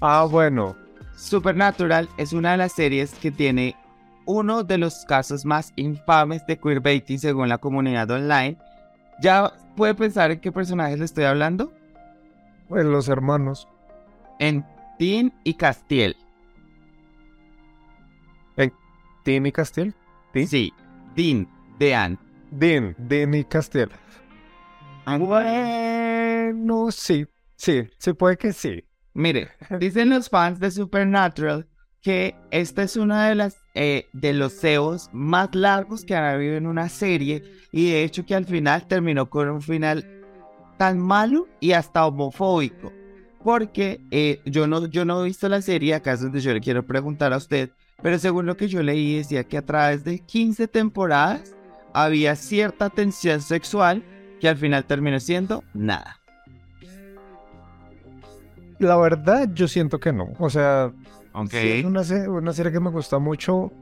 Ah, 0.00 0.26
bueno. 0.30 0.76
Supernatural 1.16 2.08
es 2.16 2.32
una 2.32 2.52
de 2.52 2.56
las 2.58 2.72
series 2.72 3.14
que 3.14 3.30
tiene 3.30 3.76
uno 4.24 4.62
de 4.62 4.78
los 4.78 5.04
casos 5.06 5.44
más 5.44 5.72
infames 5.76 6.46
de 6.46 6.58
queerbaiting 6.58 7.18
según 7.18 7.48
la 7.48 7.58
comunidad 7.58 8.10
online. 8.10 8.56
¿Ya 9.22 9.52
puede 9.76 9.94
pensar 9.94 10.32
en 10.32 10.40
qué 10.40 10.50
personajes 10.50 10.98
le 10.98 11.04
estoy 11.04 11.24
hablando? 11.24 11.72
pues, 12.68 12.84
los 12.84 13.08
hermanos. 13.08 13.68
En 14.38 14.64
Dean 14.98 15.32
y 15.44 15.54
Castiel. 15.54 16.16
Dean 19.24 19.46
y 19.46 19.52
Castiel. 19.52 19.94
¿Sí? 20.32 20.46
Sí, 20.46 20.72
Dean, 21.14 21.48
Dean. 21.78 22.18
Dean, 22.50 22.96
Dean 22.98 23.34
y 23.34 23.44
Castiel. 23.44 23.88
Bueno, 25.06 26.90
sí. 26.90 27.26
Sí, 27.56 27.88
sí 27.98 28.12
puede 28.14 28.36
que 28.36 28.52
sí. 28.52 28.84
Mire, 29.14 29.50
dicen 29.78 30.10
los 30.10 30.28
fans 30.28 30.58
de 30.58 30.70
Supernatural 30.70 31.68
que 32.02 32.34
esta 32.50 32.82
es 32.82 32.96
una 32.96 33.28
de 33.28 33.34
las 33.36 33.56
eh, 33.74 34.08
de 34.12 34.34
los 34.34 34.60
CEOs 34.60 35.08
más 35.12 35.54
largos 35.54 36.04
que 36.04 36.14
han 36.14 36.24
habido 36.24 36.56
en 36.56 36.66
una 36.66 36.88
serie 36.90 37.42
y 37.70 37.90
de 37.90 38.04
hecho 38.04 38.26
que 38.26 38.34
al 38.34 38.44
final 38.44 38.86
terminó 38.86 39.30
con 39.30 39.48
un 39.48 39.62
final 39.62 40.04
tan 40.76 40.98
malo 40.98 41.46
y 41.60 41.72
hasta 41.72 42.04
homofóbico. 42.04 42.92
Porque 43.42 44.00
eh, 44.10 44.40
yo, 44.44 44.66
no, 44.66 44.86
yo 44.86 45.04
no 45.04 45.22
he 45.22 45.28
visto 45.28 45.48
la 45.48 45.62
serie, 45.62 45.94
acá 45.94 46.12
es 46.12 46.20
donde 46.20 46.40
yo 46.40 46.52
le 46.52 46.60
quiero 46.60 46.84
preguntar 46.84 47.32
a 47.32 47.38
usted, 47.38 47.70
pero 48.02 48.18
según 48.18 48.46
lo 48.46 48.56
que 48.56 48.68
yo 48.68 48.82
leí 48.82 49.16
decía 49.16 49.44
que 49.44 49.56
a 49.56 49.64
través 49.64 50.04
de 50.04 50.18
15 50.18 50.68
temporadas 50.68 51.54
había 51.94 52.36
cierta 52.36 52.90
tensión 52.90 53.40
sexual 53.40 54.02
que 54.40 54.48
al 54.48 54.56
final 54.56 54.84
terminó 54.84 55.18
siendo 55.18 55.64
nada. 55.72 56.18
La 58.78 58.96
verdad, 58.96 59.48
yo 59.54 59.68
siento 59.68 60.00
que 60.00 60.12
no. 60.12 60.32
O 60.38 60.50
sea, 60.50 60.92
Ok. 61.34 61.50
sí 61.50 61.68
es 61.68 61.84
una 61.84 62.52
serie 62.52 62.72
que 62.72 62.80
me 62.80 62.90
gusta 62.90 63.18
mucho, 63.18 63.72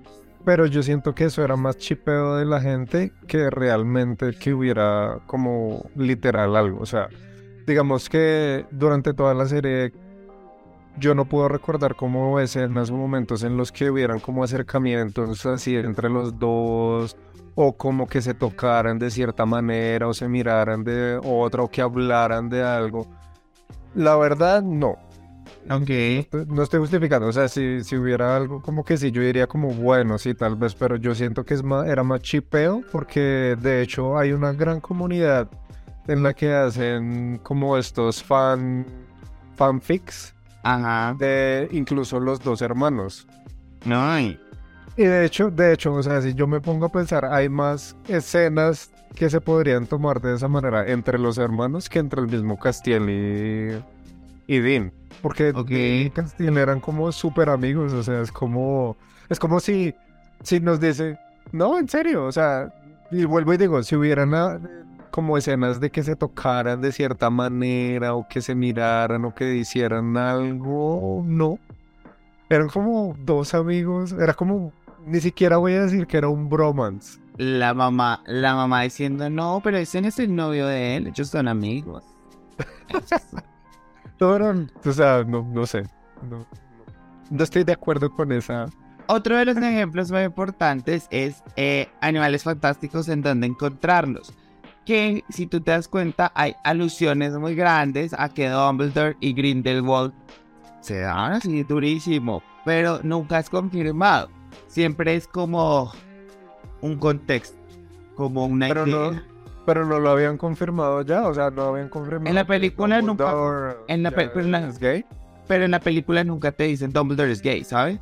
pero 0.44 0.66
yo 0.66 0.82
siento 0.82 1.14
que 1.14 1.24
eso 1.24 1.44
era 1.44 1.56
más 1.56 1.76
chipeo 1.76 2.36
de 2.36 2.44
la 2.44 2.60
gente 2.60 3.12
que 3.26 3.50
realmente 3.50 4.32
que 4.38 4.54
hubiera 4.54 5.18
como 5.26 5.84
literal 5.96 6.56
algo. 6.56 6.80
O 6.80 6.86
sea, 6.86 7.08
digamos 7.66 8.08
que 8.08 8.66
durante 8.70 9.12
toda 9.12 9.34
la 9.34 9.46
serie 9.46 9.92
yo 10.98 11.14
no 11.14 11.24
puedo 11.24 11.48
recordar 11.48 11.94
cómo 11.94 12.40
escenas 12.40 12.90
o 12.90 12.96
momentos 12.96 13.42
en 13.42 13.56
los 13.56 13.72
que 13.72 13.90
hubieran 13.90 14.20
como 14.20 14.44
acercamientos 14.44 15.46
así 15.46 15.76
entre 15.76 16.10
los 16.10 16.38
dos 16.38 17.16
o 17.54 17.76
como 17.76 18.06
que 18.06 18.22
se 18.22 18.34
tocaran 18.34 18.98
de 18.98 19.10
cierta 19.10 19.46
manera 19.46 20.08
o 20.08 20.14
se 20.14 20.28
miraran 20.28 20.84
de 20.84 21.20
otra 21.22 21.62
o 21.62 21.70
que 21.70 21.82
hablaran 21.82 22.48
de 22.48 22.62
algo. 22.62 23.06
La 23.94 24.16
verdad, 24.16 24.62
no. 24.62 24.96
No 25.66 26.62
estoy 26.62 26.80
justificando, 26.80 27.28
o 27.28 27.32
sea, 27.32 27.48
si, 27.48 27.84
si 27.84 27.96
hubiera 27.96 28.36
algo 28.36 28.62
como 28.62 28.84
que 28.84 28.96
sí, 28.96 29.10
yo 29.10 29.22
diría 29.22 29.46
como 29.46 29.68
bueno, 29.72 30.18
sí, 30.18 30.34
tal 30.34 30.56
vez, 30.56 30.74
pero 30.74 30.96
yo 30.96 31.14
siento 31.14 31.44
que 31.44 31.54
es 31.54 31.62
más, 31.62 31.86
era 31.86 32.02
más 32.02 32.22
chipeo 32.22 32.82
porque 32.90 33.56
de 33.60 33.82
hecho 33.82 34.18
hay 34.18 34.32
una 34.32 34.52
gran 34.52 34.80
comunidad 34.80 35.48
en 36.08 36.22
la 36.22 36.34
que 36.34 36.52
hacen 36.52 37.38
como 37.42 37.76
estos 37.76 38.22
fan 38.22 38.86
fanfics 39.56 40.34
Ajá. 40.62 41.14
de 41.18 41.68
incluso 41.72 42.18
los 42.18 42.40
dos 42.40 42.62
hermanos. 42.62 43.26
Ay. 43.86 44.40
Y 44.96 45.04
de 45.04 45.24
hecho, 45.24 45.50
de 45.50 45.72
hecho, 45.72 45.94
o 45.94 46.02
sea, 46.02 46.20
si 46.20 46.34
yo 46.34 46.46
me 46.46 46.61
pongo 46.61 46.86
a 46.86 46.88
pensar, 46.90 47.24
hay 47.24 47.48
más 47.48 47.96
escenas 48.08 48.90
que 49.14 49.30
se 49.30 49.40
podrían 49.40 49.86
tomar 49.86 50.20
de 50.20 50.34
esa 50.34 50.48
manera 50.48 50.86
entre 50.86 51.18
los 51.18 51.38
hermanos 51.38 51.88
que 51.88 51.98
entre 51.98 52.20
el 52.20 52.28
mismo 52.28 52.58
Castiel 52.58 53.08
y, 53.08 53.82
y 54.55 54.59
Dean. 54.61 54.92
Porque 55.22 55.51
Ok. 55.55 55.68
Dean 55.68 56.07
y 56.07 56.11
Castiel 56.11 56.59
eran 56.59 56.80
como 56.80 57.12
súper 57.12 57.48
amigos, 57.51 57.92
o 57.92 58.03
sea, 58.03 58.20
es 58.20 58.32
como, 58.32 58.96
es 59.28 59.38
como 59.38 59.61
si, 59.61 59.94
si 60.42 60.59
nos 60.61 60.80
dice, 60.80 61.18
no, 61.53 61.78
en 61.78 61.88
serio, 61.88 62.24
o 62.24 62.32
sea, 62.32 62.72
y 63.11 63.24
vuelvo 63.24 63.53
y 63.55 63.57
digo, 63.59 63.82
si 63.82 63.94
hubieran, 63.96 64.34
a- 64.34 64.61
como 65.11 65.36
escenas 65.36 65.80
de 65.80 65.90
que 65.90 66.03
se 66.03 66.16
tocaran 66.16 66.80
de 66.80 66.92
cierta 66.92 67.30
manera 67.30 68.14
o 68.14 68.26
que 68.28 68.40
se 68.40 68.55
miraran 68.55 69.24
o 69.24 69.34
que 69.34 69.55
hicieran 69.57 70.16
algo, 70.16 71.22
no. 71.26 71.59
Eran 72.48 72.68
como 72.68 73.14
dos 73.24 73.55
amigos, 73.55 74.12
era 74.12 74.34
como, 74.34 74.72
ni 75.07 75.20
siquiera 75.20 75.57
voy 75.59 75.74
a 75.74 75.82
decir 75.82 76.07
que 76.07 76.16
era 76.16 76.28
un 76.28 76.48
bromance. 76.48 77.20
La 77.36 77.72
mamá, 77.74 78.22
la 78.26 78.55
mamá 78.55 78.82
diciendo, 78.82 79.30
no, 79.30 79.61
pero 79.62 79.78
ese 79.78 80.01
no 80.01 80.09
es 80.09 80.18
el 80.18 80.34
novio 80.34 80.66
de 80.66 80.96
él, 80.96 81.07
ellos 81.09 81.28
son 81.28 81.46
amigos. 81.48 82.05
O 84.20 84.92
sea, 84.92 85.24
no, 85.24 85.42
no 85.42 85.66
sé, 85.66 85.82
no, 86.28 86.46
no 87.30 87.44
estoy 87.44 87.64
de 87.64 87.72
acuerdo 87.72 88.10
con 88.10 88.32
esa 88.32 88.66
otro 89.12 89.36
de 89.36 89.44
los 89.44 89.56
ejemplos 89.56 90.12
muy 90.12 90.22
importantes 90.22 91.08
es 91.10 91.42
eh, 91.56 91.88
Animales 92.00 92.44
Fantásticos 92.44 93.08
en 93.08 93.22
donde 93.22 93.48
encontrarlos. 93.48 94.32
Que 94.86 95.24
si 95.28 95.48
tú 95.48 95.60
te 95.60 95.72
das 95.72 95.88
cuenta 95.88 96.30
hay 96.32 96.54
alusiones 96.62 97.36
muy 97.36 97.56
grandes 97.56 98.14
a 98.16 98.28
que 98.28 98.48
Dumbledore 98.48 99.16
y 99.18 99.32
Grindelwald 99.32 100.12
se 100.80 101.00
dan 101.00 101.32
así 101.32 101.64
durísimo, 101.64 102.40
pero 102.64 103.00
nunca 103.02 103.40
es 103.40 103.50
confirmado. 103.50 104.30
Siempre 104.68 105.16
es 105.16 105.26
como 105.26 105.90
un 106.80 106.96
contexto, 106.96 107.58
como 108.14 108.46
una 108.46 108.68
pero 108.68 108.86
idea. 108.86 109.10
No, 109.10 109.30
pero 109.66 109.86
no 109.86 109.98
lo 109.98 110.11
habían 110.11 110.36
confirmado 110.36 111.02
ya, 111.02 111.26
o 111.26 111.34
sea, 111.34 111.50
no 111.50 111.62
habían 111.62 111.88
confirmado. 111.88 112.28
En 112.28 112.34
la 112.34 112.46
película 112.46 113.00
nunca. 113.02 113.76
En 113.88 114.02
la, 114.02 114.11
pero, 114.11 114.40
¿Es 114.40 114.78
gay? 114.78 115.04
pero 115.46 115.64
en 115.64 115.70
la 115.72 115.80
película 115.80 116.24
nunca 116.24 116.52
te 116.52 116.64
dicen 116.64 116.92
Dumbledore 116.92 117.32
es 117.32 117.42
gay, 117.42 117.64
¿sabes? 117.64 118.00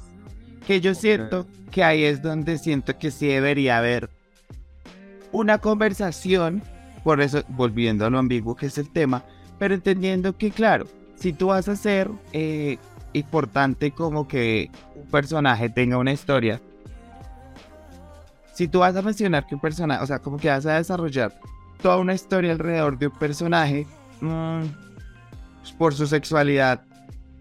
que 0.68 0.82
yo 0.82 0.94
siento 0.94 1.46
que 1.70 1.82
ahí 1.82 2.04
es 2.04 2.20
donde 2.20 2.58
siento 2.58 2.98
que 2.98 3.10
sí 3.10 3.26
debería 3.26 3.78
haber 3.78 4.10
una 5.32 5.56
conversación, 5.56 6.62
por 7.04 7.22
eso 7.22 7.42
volviendo 7.48 8.04
a 8.04 8.10
lo 8.10 8.18
ambiguo 8.18 8.54
que 8.54 8.66
es 8.66 8.76
el 8.76 8.90
tema, 8.90 9.24
pero 9.58 9.74
entendiendo 9.74 10.36
que 10.36 10.50
claro, 10.50 10.86
si 11.14 11.32
tú 11.32 11.46
vas 11.46 11.70
a 11.70 11.76
ser 11.76 12.10
eh, 12.34 12.76
importante 13.14 13.92
como 13.92 14.28
que 14.28 14.70
un 14.94 15.06
personaje 15.06 15.70
tenga 15.70 15.96
una 15.96 16.12
historia, 16.12 16.60
si 18.58 18.66
tú 18.66 18.80
vas 18.80 18.96
a 18.96 19.02
mencionar 19.02 19.46
que 19.46 19.54
un 19.54 19.60
personaje, 19.60 20.02
o 20.02 20.06
sea, 20.08 20.18
como 20.18 20.36
que 20.36 20.48
vas 20.48 20.66
a 20.66 20.74
desarrollar 20.74 21.32
toda 21.80 21.98
una 21.98 22.12
historia 22.12 22.50
alrededor 22.50 22.98
de 22.98 23.06
un 23.06 23.12
personaje 23.12 23.86
mmm, 24.20 24.64
por 25.78 25.94
su 25.94 26.08
sexualidad, 26.08 26.82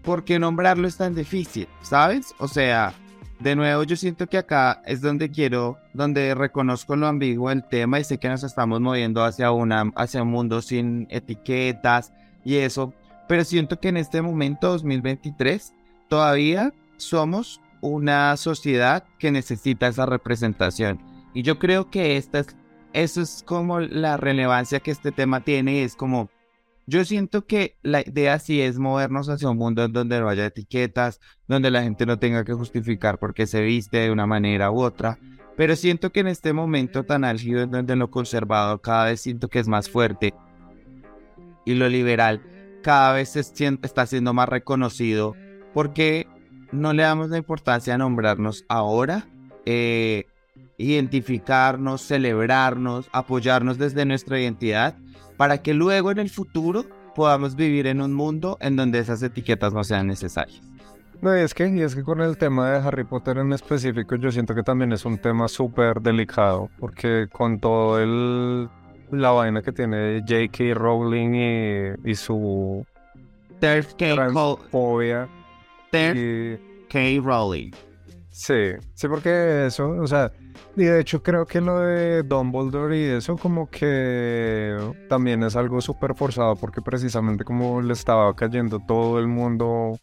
¿por 0.04 0.22
qué 0.22 0.38
nombrarlo 0.38 0.86
es 0.86 0.96
tan 0.96 1.16
difícil? 1.16 1.66
¿Sabes? 1.82 2.32
O 2.38 2.46
sea, 2.46 2.94
de 3.40 3.56
nuevo, 3.56 3.82
yo 3.82 3.96
siento 3.96 4.28
que 4.28 4.38
acá 4.38 4.80
es 4.86 5.00
donde 5.00 5.28
quiero, 5.28 5.76
donde 5.92 6.36
reconozco 6.36 6.94
lo 6.94 7.08
ambiguo 7.08 7.48
del 7.48 7.64
tema 7.64 7.98
y 7.98 8.04
sé 8.04 8.18
que 8.18 8.28
nos 8.28 8.44
estamos 8.44 8.80
moviendo 8.80 9.24
hacia, 9.24 9.50
una, 9.50 9.90
hacia 9.96 10.22
un 10.22 10.28
mundo 10.28 10.62
sin 10.62 11.08
etiquetas 11.10 12.12
y 12.44 12.58
eso, 12.58 12.94
pero 13.26 13.42
siento 13.42 13.80
que 13.80 13.88
en 13.88 13.96
este 13.96 14.22
momento, 14.22 14.68
2023, 14.68 15.74
todavía 16.08 16.72
somos 16.96 17.60
una 17.80 18.36
sociedad 18.36 19.02
que 19.18 19.32
necesita 19.32 19.88
esa 19.88 20.06
representación. 20.06 21.07
Y 21.34 21.42
yo 21.42 21.58
creo 21.58 21.90
que 21.90 22.16
esta 22.16 22.40
es, 22.40 22.56
eso 22.92 23.20
es 23.20 23.42
como 23.46 23.80
la 23.80 24.16
relevancia 24.16 24.80
que 24.80 24.90
este 24.90 25.12
tema 25.12 25.40
tiene, 25.40 25.84
es 25.84 25.94
como 25.94 26.30
yo 26.86 27.04
siento 27.04 27.46
que 27.46 27.76
la 27.82 28.00
idea 28.00 28.38
sí 28.38 28.62
es 28.62 28.78
movernos 28.78 29.28
hacia 29.28 29.50
un 29.50 29.58
mundo 29.58 29.84
en 29.84 29.92
donde 29.92 30.18
no 30.20 30.28
haya 30.30 30.46
etiquetas, 30.46 31.20
donde 31.46 31.70
la 31.70 31.82
gente 31.82 32.06
no 32.06 32.18
tenga 32.18 32.46
que 32.46 32.54
justificar 32.54 33.18
por 33.18 33.34
qué 33.34 33.46
se 33.46 33.60
viste 33.60 33.98
de 33.98 34.10
una 34.10 34.26
manera 34.26 34.70
u 34.70 34.80
otra, 34.80 35.18
pero 35.54 35.76
siento 35.76 36.12
que 36.12 36.20
en 36.20 36.28
este 36.28 36.54
momento 36.54 37.04
tan 37.04 37.24
álgido 37.24 37.60
en 37.60 37.70
donde 37.70 37.94
lo 37.94 38.10
conservado 38.10 38.80
cada 38.80 39.04
vez 39.04 39.20
siento 39.20 39.48
que 39.48 39.58
es 39.58 39.68
más 39.68 39.90
fuerte 39.90 40.32
y 41.66 41.74
lo 41.74 41.90
liberal 41.90 42.40
cada 42.82 43.12
vez 43.12 43.36
está 43.36 44.06
siendo 44.06 44.32
más 44.32 44.48
reconocido 44.48 45.34
porque 45.74 46.26
no 46.72 46.94
le 46.94 47.02
damos 47.02 47.28
la 47.28 47.36
importancia 47.36 47.94
a 47.94 47.98
nombrarnos 47.98 48.64
ahora, 48.68 49.28
eh, 49.66 50.24
identificarnos, 50.78 52.02
celebrarnos, 52.02 53.08
apoyarnos 53.12 53.78
desde 53.78 54.04
nuestra 54.04 54.40
identidad 54.40 54.96
para 55.36 55.58
que 55.58 55.74
luego 55.74 56.10
en 56.10 56.18
el 56.18 56.30
futuro 56.30 56.84
podamos 57.14 57.56
vivir 57.56 57.86
en 57.86 58.00
un 58.00 58.14
mundo 58.14 58.58
en 58.60 58.76
donde 58.76 59.00
esas 59.00 59.22
etiquetas 59.22 59.72
no 59.72 59.82
sean 59.84 60.06
necesarias. 60.06 60.60
No, 61.20 61.36
y 61.36 61.40
es 61.40 61.52
que, 61.52 61.66
y 61.68 61.80
es 61.80 61.96
que 61.96 62.04
con 62.04 62.20
el 62.20 62.38
tema 62.38 62.70
de 62.70 62.78
Harry 62.78 63.02
Potter 63.02 63.38
en 63.38 63.52
específico, 63.52 64.14
yo 64.14 64.30
siento 64.30 64.54
que 64.54 64.62
también 64.62 64.92
es 64.92 65.04
un 65.04 65.18
tema 65.18 65.48
súper 65.48 66.00
delicado, 66.00 66.70
porque 66.78 67.26
con 67.32 67.58
todo 67.58 67.98
el 67.98 68.68
la 69.10 69.30
vaina 69.30 69.62
que 69.62 69.72
tiene 69.72 70.20
J.K. 70.20 70.74
Rowling 70.74 71.34
y, 71.34 72.10
y 72.10 72.14
su 72.14 72.84
transfobia. 73.58 75.28
K. 75.90 77.20
Rowling. 77.22 77.72
Sí, 78.38 78.70
sí, 78.94 79.08
porque 79.08 79.66
eso, 79.66 79.90
o 79.90 80.06
sea, 80.06 80.30
y 80.76 80.84
de 80.84 81.00
hecho 81.00 81.24
creo 81.24 81.44
que 81.44 81.60
lo 81.60 81.80
de 81.80 82.22
Dumbledore 82.22 82.96
y 82.96 83.02
eso 83.16 83.36
como 83.36 83.68
que 83.68 84.78
también 85.08 85.42
es 85.42 85.56
algo 85.56 85.80
súper 85.80 86.14
forzado 86.14 86.54
porque 86.54 86.80
precisamente 86.80 87.42
como 87.42 87.82
le 87.82 87.92
estaba 87.92 88.32
cayendo 88.36 88.78
todo 88.78 89.18
el 89.18 89.26
mundo 89.26 89.98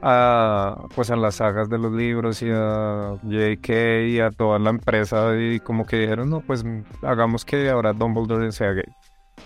a 0.00 0.86
pues 0.94 1.10
a 1.10 1.16
las 1.16 1.34
sagas 1.34 1.68
de 1.68 1.76
los 1.76 1.92
libros 1.92 2.40
y 2.40 2.48
a 2.50 3.18
J.K. 3.22 4.00
y 4.06 4.20
a 4.20 4.30
toda 4.30 4.58
la 4.58 4.70
empresa 4.70 5.36
y 5.38 5.60
como 5.60 5.84
que 5.84 5.98
dijeron 5.98 6.30
no 6.30 6.40
pues 6.40 6.64
hagamos 7.02 7.44
que 7.44 7.68
ahora 7.68 7.92
Dumbledore 7.92 8.52
sea 8.52 8.72
gay. 8.72 8.90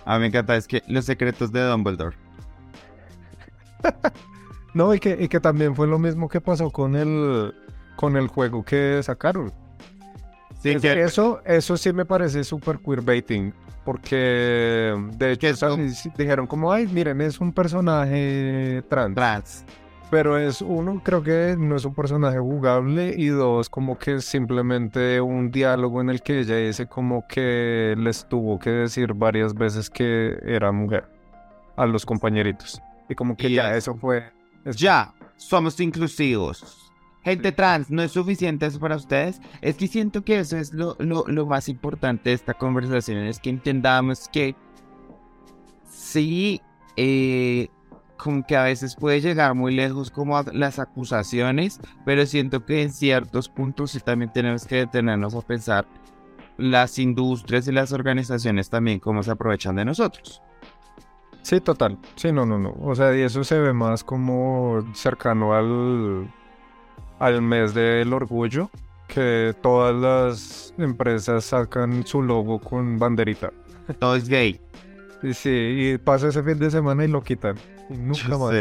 A 0.04 0.14
mí 0.14 0.20
me 0.20 0.26
encanta 0.28 0.54
es 0.54 0.68
que 0.68 0.84
los 0.86 1.04
secretos 1.04 1.50
de 1.50 1.62
Dumbledore. 1.62 2.16
no 4.74 4.94
y 4.94 5.00
que, 5.00 5.16
y 5.20 5.26
que 5.26 5.40
también 5.40 5.74
fue 5.74 5.88
lo 5.88 5.98
mismo 5.98 6.28
que 6.28 6.40
pasó 6.40 6.70
con 6.70 6.94
el 6.94 7.52
con 7.98 8.16
el 8.16 8.28
juego 8.28 8.62
que 8.62 9.02
sacaron. 9.02 9.52
Sí, 10.62 10.76
eso, 10.82 11.40
eso 11.44 11.76
sí 11.76 11.92
me 11.92 12.04
parece 12.04 12.44
súper 12.44 12.78
queerbaiting. 12.78 13.52
Porque 13.84 14.94
de 15.16 15.32
hecho 15.32 15.76
dijeron 16.16 16.46
como, 16.46 16.70
ay, 16.70 16.86
miren, 16.86 17.20
es 17.20 17.40
un 17.40 17.52
personaje 17.52 18.84
trans. 18.88 19.14
Trans. 19.16 19.64
Pero 20.12 20.38
es 20.38 20.62
uno, 20.62 21.02
creo 21.04 21.24
que 21.24 21.56
no 21.58 21.74
es 21.74 21.84
un 21.84 21.94
personaje 21.94 22.38
jugable 22.38 23.14
y 23.16 23.26
dos, 23.28 23.68
como 23.68 23.98
que 23.98 24.20
simplemente 24.20 25.20
un 25.20 25.50
diálogo 25.50 26.00
en 26.00 26.10
el 26.10 26.22
que 26.22 26.38
ella 26.38 26.56
dice 26.56 26.86
como 26.86 27.26
que 27.26 27.96
les 27.98 28.28
tuvo 28.28 28.60
que 28.60 28.70
decir 28.70 29.12
varias 29.12 29.54
veces 29.54 29.90
que 29.90 30.38
era 30.44 30.70
mujer 30.70 31.10
a 31.76 31.84
los 31.84 32.06
compañeritos. 32.06 32.80
Y 33.08 33.16
como 33.16 33.36
que 33.36 33.50
ya 33.50 33.74
eso 33.74 33.96
fue... 33.96 34.30
Ya, 34.64 35.12
somos 35.36 35.80
inclusivos 35.80 36.87
gente 37.28 37.52
trans, 37.52 37.90
¿no 37.90 38.02
es 38.02 38.12
suficiente 38.12 38.66
eso 38.66 38.80
para 38.80 38.96
ustedes? 38.96 39.40
Es 39.60 39.76
que 39.76 39.86
siento 39.86 40.24
que 40.24 40.38
eso 40.38 40.56
es 40.56 40.72
lo, 40.72 40.96
lo, 40.98 41.46
más 41.46 41.68
importante 41.68 42.30
de 42.30 42.34
esta 42.34 42.54
conversación, 42.54 43.18
es 43.18 43.38
que 43.38 43.50
entendamos 43.50 44.28
que 44.28 44.54
sí, 45.88 46.60
eh, 46.96 47.68
como 48.16 48.44
que 48.44 48.56
a 48.56 48.64
veces 48.64 48.96
puede 48.96 49.20
llegar 49.20 49.54
muy 49.54 49.74
lejos 49.74 50.10
como 50.10 50.42
las 50.52 50.78
acusaciones, 50.78 51.80
pero 52.04 52.26
siento 52.26 52.64
que 52.66 52.82
en 52.82 52.92
ciertos 52.92 53.48
puntos 53.48 53.92
sí 53.92 54.00
también 54.00 54.32
tenemos 54.32 54.66
que 54.66 54.76
detenernos 54.76 55.34
a 55.34 55.40
pensar 55.40 55.86
las 56.56 56.98
industrias 56.98 57.68
y 57.68 57.72
las 57.72 57.92
organizaciones 57.92 58.68
también 58.68 58.98
cómo 58.98 59.22
se 59.22 59.30
aprovechan 59.30 59.76
de 59.76 59.84
nosotros. 59.84 60.42
Sí, 61.42 61.60
total. 61.60 61.96
Sí, 62.16 62.30
no, 62.30 62.44
no, 62.44 62.58
no. 62.58 62.74
O 62.82 62.94
sea, 62.94 63.16
y 63.16 63.22
eso 63.22 63.42
se 63.42 63.58
ve 63.58 63.72
más 63.72 64.04
como 64.04 64.84
cercano 64.92 65.54
al 65.54 66.28
al 67.18 67.42
mes 67.42 67.74
del 67.74 68.12
orgullo 68.12 68.70
que 69.08 69.54
todas 69.62 69.94
las 69.94 70.74
empresas 70.78 71.44
sacan 71.44 72.06
su 72.06 72.22
logo 72.22 72.58
con 72.58 72.98
banderita. 72.98 73.52
Todo 73.98 74.16
es 74.16 74.28
gay. 74.28 74.60
Sí, 75.22 75.34
sí, 75.34 75.50
y 75.50 75.98
pasa 75.98 76.28
ese 76.28 76.42
fin 76.42 76.58
de 76.58 76.70
semana 76.70 77.04
y 77.04 77.08
lo 77.08 77.22
quitan. 77.22 77.56
Y 77.90 77.94
nunca 77.94 78.38
más. 78.38 78.54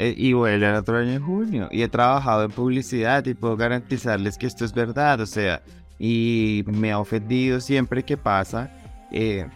Eh, 0.00 0.14
y 0.16 0.32
vuelve 0.32 0.66
al 0.66 0.76
otro 0.76 0.98
año 0.98 1.12
en 1.12 1.22
junio. 1.22 1.68
Y 1.72 1.82
he 1.82 1.88
trabajado 1.88 2.44
en 2.44 2.50
publicidad 2.50 3.24
y 3.26 3.34
puedo 3.34 3.56
garantizarles 3.56 4.36
que 4.36 4.46
esto 4.46 4.64
es 4.64 4.72
verdad. 4.72 5.20
O 5.20 5.26
sea, 5.26 5.62
y 5.98 6.64
me 6.66 6.92
ha 6.92 6.98
ofendido 6.98 7.60
siempre 7.60 8.04
que 8.04 8.16
pasa. 8.16 8.70
Eh, 9.10 9.46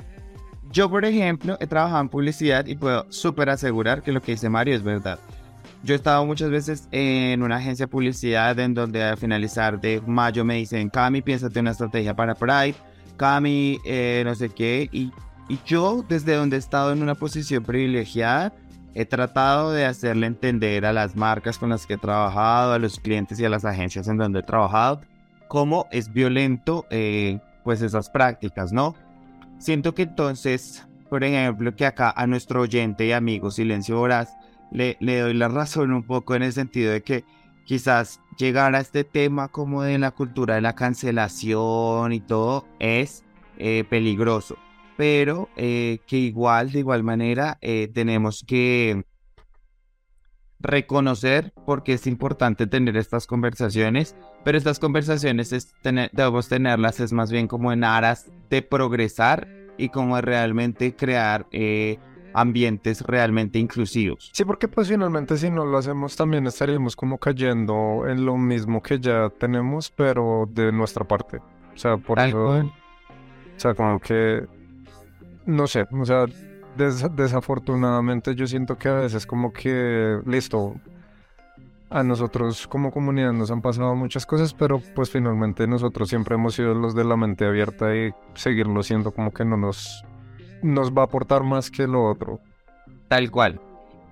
yo, 0.73 0.91
por 0.91 1.05
ejemplo, 1.05 1.57
he 1.61 1.67
trabajado 1.67 2.01
en 2.01 2.09
publicidad 2.09 2.67
y 2.67 2.77
puedo 2.77 3.07
súper 3.13 3.51
asegurar 3.51 4.03
que 4.03 4.11
lo 4.11 4.23
que 4.23 4.33
dice 4.33 4.49
Mario 4.49 4.75
es 4.75 4.83
verdad. 4.83 5.19
Yo 5.83 5.95
he 5.95 5.97
estado 5.97 6.25
muchas 6.25 6.51
veces 6.51 6.89
en 6.93 7.43
una 7.43 7.57
agencia 7.57 7.87
de 7.87 7.91
publicidad 7.91 8.59
en 8.61 8.75
donde 8.75 9.03
al 9.03 9.17
finalizar 9.17 9.81
de 9.81 10.01
mayo 10.07 10.45
me 10.45 10.57
dicen, 10.57 10.89
Cami, 10.89 11.23
piénsate 11.23 11.59
una 11.61 11.73
estrategia 11.73 12.15
para 12.15 12.35
Pride, 12.35 12.75
Cami, 13.17 13.79
eh, 13.85 14.23
no 14.25 14.35
sé 14.35 14.49
qué. 14.49 14.89
Y, 14.93 15.13
y 15.49 15.59
yo, 15.67 16.05
desde 16.09 16.37
donde 16.37 16.57
he 16.57 16.59
estado 16.59 16.93
en 16.93 17.03
una 17.03 17.15
posición 17.15 17.65
privilegiada, 17.65 18.53
he 18.95 19.05
tratado 19.07 19.73
de 19.73 19.87
hacerle 19.87 20.27
entender 20.27 20.87
a 20.87 20.93
las 20.93 21.17
marcas 21.17 21.59
con 21.59 21.71
las 21.71 21.87
que 21.87 21.95
he 21.95 21.99
trabajado, 21.99 22.75
a 22.75 22.79
los 22.79 23.01
clientes 23.01 23.41
y 23.41 23.45
a 23.45 23.49
las 23.49 23.65
agencias 23.65 24.07
en 24.07 24.19
donde 24.19 24.41
he 24.41 24.45
trabajado, 24.45 25.01
cómo 25.49 25.87
es 25.91 26.13
violento 26.13 26.87
eh, 26.91 27.41
pues 27.65 27.83
esas 27.83 28.09
prácticas, 28.09 28.73
¿no? 28.73 28.95
siento 29.63 29.95
que 29.95 30.03
entonces, 30.03 30.87
por 31.09 31.23
ejemplo, 31.23 31.75
que 31.75 31.87
acá 31.87 32.13
a 32.15 32.27
nuestro 32.27 32.63
oyente 32.63 33.07
y 33.07 33.13
amigo 33.13 33.51
Silencio 33.51 33.97
Voraz 33.97 34.37
le, 34.73 34.97
le 35.01 35.21
doy 35.21 35.35
la 35.35 35.49
razón 35.49 35.93
un 35.93 36.03
poco 36.03 36.35
en 36.35 36.43
el 36.43 36.53
sentido 36.53 36.93
de 36.93 37.03
que 37.03 37.25
quizás 37.65 38.21
llegar 38.37 38.75
a 38.75 38.81
este 38.81 39.05
tema 39.05 39.49
como 39.49 39.83
de 39.83 39.99
la 39.99 40.11
cultura 40.11 40.55
de 40.55 40.61
la 40.61 40.75
cancelación 40.75 42.13
y 42.13 42.21
todo 42.21 42.67
es 42.79 43.25
eh, 43.59 43.85
peligroso, 43.89 44.57
pero 44.97 45.49
eh, 45.57 46.01
que 46.07 46.17
igual, 46.17 46.73
de 46.73 46.81
igual 46.81 47.03
manera, 47.03 47.59
eh, 47.61 47.89
tenemos 47.93 48.45
que 48.47 49.05
reconocer 50.59 51.53
porque 51.67 51.95
es 51.95 52.07
importante 52.07 52.67
tener 52.67 52.97
estas 52.97 53.27
conversaciones, 53.27 54.17
pero 54.45 54.57
estas 54.57 54.79
conversaciones 54.79 55.53
es 55.53 55.75
tener, 55.83 56.11
debemos 56.13 56.49
tenerlas 56.49 57.01
es 57.01 57.13
más 57.13 57.33
bien 57.33 57.49
como 57.49 57.73
en 57.73 57.85
aras 57.85 58.31
de 58.49 58.63
progresar 58.63 59.49
y 59.77 59.89
como 59.89 60.21
realmente 60.21 60.95
crear 60.95 61.47
ambientes 62.35 63.03
realmente 63.03 63.59
inclusivos. 63.59 64.31
Sí, 64.33 64.45
porque 64.45 64.69
pues 64.69 64.89
finalmente 64.89 65.37
si 65.37 65.51
no 65.51 65.65
lo 65.65 65.79
hacemos 65.79 66.17
también 66.17 66.47
estaríamos 66.47 66.97
como 66.97 67.19
cayendo 67.19 68.05
en 68.07 68.25
lo 68.25 68.37
mismo 68.37 68.83
que 68.83 68.99
ya 69.01 69.31
tenemos, 69.31 69.91
pero 69.91 70.49
de 70.51 70.73
nuestra 70.73 71.05
parte. 71.05 71.39
O 71.75 71.77
sea, 71.77 71.97
por 71.97 72.19
eso... 72.19 72.49
O 72.49 72.71
sea, 73.57 73.75
como 73.75 74.01
que... 74.01 74.47
No 75.47 75.67
sé, 75.67 75.87
o 75.91 76.05
sea, 76.05 76.27
desafortunadamente 76.77 78.35
yo 78.35 78.47
siento 78.47 78.79
que 78.79 78.89
a 78.89 78.95
veces 78.95 79.27
como 79.27 79.53
que, 79.53 80.21
listo, 80.25 80.77
a 81.91 82.03
nosotros 82.03 82.67
como 82.67 82.91
comunidad 82.91 83.33
nos 83.33 83.51
han 83.51 83.61
pasado 83.61 83.95
muchas 83.95 84.25
cosas, 84.25 84.55
pero 84.55 84.81
pues 84.95 85.11
finalmente 85.11 85.67
nosotros 85.67 86.09
siempre 86.09 86.37
hemos 86.37 86.55
sido 86.55 86.75
los 86.75 86.95
de 86.95 87.05
la 87.05 87.17
mente 87.17 87.45
abierta 87.45 87.95
y 87.95 88.13
seguirlo 88.35 88.83
siendo 88.83 89.11
como 89.11 89.33
que 89.33 89.45
no 89.45 89.57
nos 89.57 90.05
nos 90.63 90.93
va 90.93 91.03
a 91.03 91.05
aportar 91.07 91.43
más 91.43 91.71
que 91.71 91.87
lo 91.87 92.09
otro. 92.09 92.41
Tal 93.09 93.31
cual. 93.31 93.61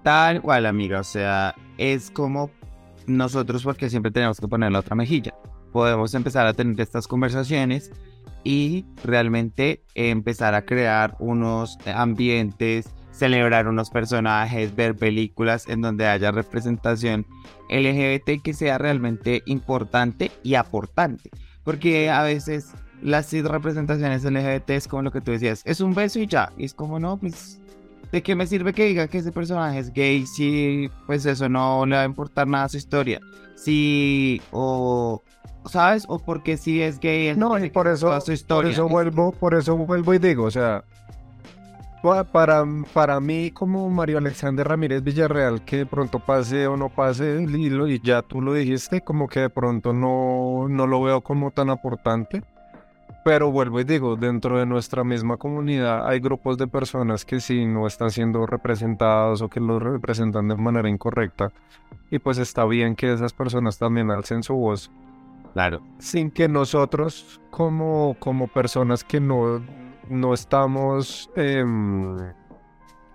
Tal 0.03 0.41
cual, 0.43 0.67
amiga. 0.67 1.01
O 1.01 1.05
sea, 1.05 1.55
es 1.79 2.11
como 2.11 2.51
nosotros 3.07 3.63
porque 3.63 3.91
siempre 3.91 4.11
tenemos 4.11 4.41
que 4.41 4.49
poner 4.49 4.73
la 4.73 4.81
otra 4.81 4.97
mejilla. 4.97 5.35
Podemos 5.73 6.15
empezar 6.15 6.47
a 6.47 6.55
tener 6.55 6.81
estas 6.81 7.07
conversaciones 7.07 7.93
y 8.45 8.87
realmente 9.05 9.85
empezar 9.95 10.55
a 10.55 10.65
crear 10.65 11.17
unos 11.19 11.79
ambientes, 11.95 12.89
celebrar 13.11 13.69
unos 13.69 13.91
personajes, 13.91 14.75
ver 14.75 14.97
películas 14.97 15.69
en 15.69 15.83
donde 15.83 16.07
haya 16.07 16.31
representación 16.31 17.27
LGBT 17.69 18.43
que 18.43 18.55
sea 18.55 18.79
realmente 18.79 19.43
importante 19.47 20.33
y 20.43 20.55
aportante. 20.55 21.31
Porque 21.63 22.11
a 22.11 22.23
veces 22.23 22.73
las 23.03 23.33
representaciones 23.33 24.25
LGBT 24.25 24.71
es 24.71 24.89
como 24.89 25.03
lo 25.03 25.11
que 25.11 25.21
tú 25.21 25.31
decías, 25.31 25.63
es 25.65 25.81
un 25.81 25.95
beso 25.95 26.19
y 26.19 26.27
ya. 26.27 26.53
Y 26.57 26.65
es 26.65 26.75
como, 26.75 26.99
no, 26.99 27.17
pues, 27.17 27.61
¿de 28.13 28.23
qué 28.23 28.35
me 28.35 28.47
sirve 28.47 28.73
que 28.73 28.87
diga 28.87 29.09
que 29.09 29.19
ese 29.19 29.33
personaje 29.33 29.79
es 29.79 29.93
gay 29.93 30.27
si, 30.27 30.91
pues, 31.07 31.27
eso 31.27 31.49
no 31.49 31.87
le 31.87 31.97
va 31.97 32.03
a 32.03 32.07
importar 32.07 32.47
nada 32.47 32.65
a 32.65 32.69
su 32.69 32.77
historia? 32.77 33.21
Si, 33.57 34.41
o, 34.53 35.23
¿sabes? 35.67 36.05
O 36.09 36.19
porque 36.19 36.57
si 36.57 36.81
es 36.83 36.99
gay, 36.99 37.35
no, 37.37 37.63
y 37.63 37.71
por 37.71 37.89
eso, 37.89 38.19
su 38.21 38.33
historia. 38.33 38.71
Por 38.71 38.73
eso 38.73 38.89
vuelvo, 38.89 39.33
por 39.33 39.55
eso 39.55 39.77
vuelvo 39.77 40.15
y 40.15 40.19
digo, 40.19 40.45
o 40.45 40.51
sea, 40.51 40.85
para, 42.33 42.65
para 42.93 43.21
mí 43.21 43.51
como 43.51 43.89
Mario 43.91 44.19
Alexander 44.19 44.67
Ramírez 44.67 45.03
Villarreal, 45.03 45.63
que 45.65 45.79
de 45.79 45.87
pronto 45.87 46.19
pase 46.19 46.67
o 46.67 46.77
no 46.77 46.89
pase 46.89 47.43
hilo, 47.43 47.87
y 47.89 48.01
ya 48.03 48.23
tú 48.23 48.41
lo 48.41 48.55
dijiste, 48.55 49.03
como 49.03 49.29
que 49.29 49.41
de 49.41 49.51
pronto 49.51 49.93
no, 49.93 50.67
no 50.69 50.87
lo 50.87 51.03
veo 51.03 51.21
como 51.21 51.51
tan 51.51 51.71
aportante. 51.71 52.43
Pero 53.23 53.51
vuelvo 53.51 53.81
y 53.81 53.85
digo, 53.85 54.17
dentro 54.17 54.59
de 54.59 54.67
nuestra 54.67 55.05
misma 55.05 55.37
comunidad 55.37 56.09
hay 56.09 56.21
grupos 56.21 56.57
de 56.57 56.67
personas 56.67 57.25
que 57.25 57.41
sí 57.41 57.67
no 57.67 57.87
están 57.87 58.11
siendo 58.11 58.47
representados 58.47 59.43
o 59.43 59.49
que 59.49 59.61
los 59.61 59.83
representan 59.83 60.49
de 60.49 60.57
manera 60.57 60.89
incorrecta. 60.89 61.53
Y 62.11 62.19
pues 62.19 62.39
está 62.39 62.65
bien 62.65 62.97
que 62.97 63.13
esas 63.13 63.33
personas 63.33 63.79
también 63.79 64.11
alcen 64.11 64.43
su 64.43 64.55
voz. 64.55 64.91
Claro. 65.53 65.83
Sin 65.99 66.31
que 66.31 66.49
nosotros 66.49 67.41
como, 67.51 68.17
como 68.19 68.49
personas 68.49 69.05
que 69.05 69.21
no, 69.21 69.61
no 70.09 70.33
estamos 70.33 71.31
em, 71.37 72.17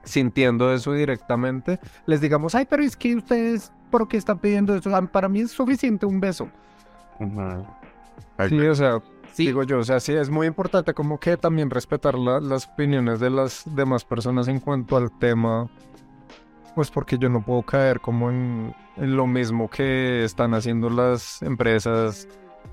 sintiendo 0.04 0.72
eso 0.74 0.94
directamente, 0.94 1.80
les 2.06 2.22
digamos, 2.22 2.54
ay, 2.54 2.66
pero 2.70 2.84
es 2.84 2.96
que 2.96 3.16
ustedes, 3.16 3.72
¿por 3.90 4.08
qué 4.08 4.18
están 4.18 4.38
pidiendo 4.38 4.76
eso? 4.76 4.92
Para 5.12 5.30
mí 5.30 5.42
es 5.42 5.52
suficiente 5.52 6.06
un 6.06 6.20
beso. 6.20 6.48
Sí, 8.50 8.60
o 8.60 8.76
sea, 8.76 9.02
Digo 9.38 9.64
yo, 9.64 9.80
o 9.80 9.84
sea, 9.84 10.00
sí 10.00 10.14
es 10.14 10.30
muy 10.30 10.48
importante 10.48 10.94
como 10.94 11.20
que 11.20 11.38
también 11.38 11.70
respetar 11.70 12.16
las 12.18 12.68
opiniones 12.68 13.20
de 13.20 13.30
las 13.30 13.64
demás 13.76 14.06
personas 14.06 14.48
en 14.48 14.60
cuanto 14.60 14.96
al 14.96 15.12
tema, 15.20 15.70
pues 16.74 16.90
porque 16.90 17.18
yo 17.18 17.30
no 17.30 17.44
puedo 17.44 17.62
caer 17.64 18.00
como 18.00 18.30
en, 18.30 18.74
lo 18.98 19.28
mismo 19.28 19.70
que 19.70 20.24
están 20.24 20.54
haciendo 20.54 20.90
las 20.90 21.42
empresas, 21.42 22.28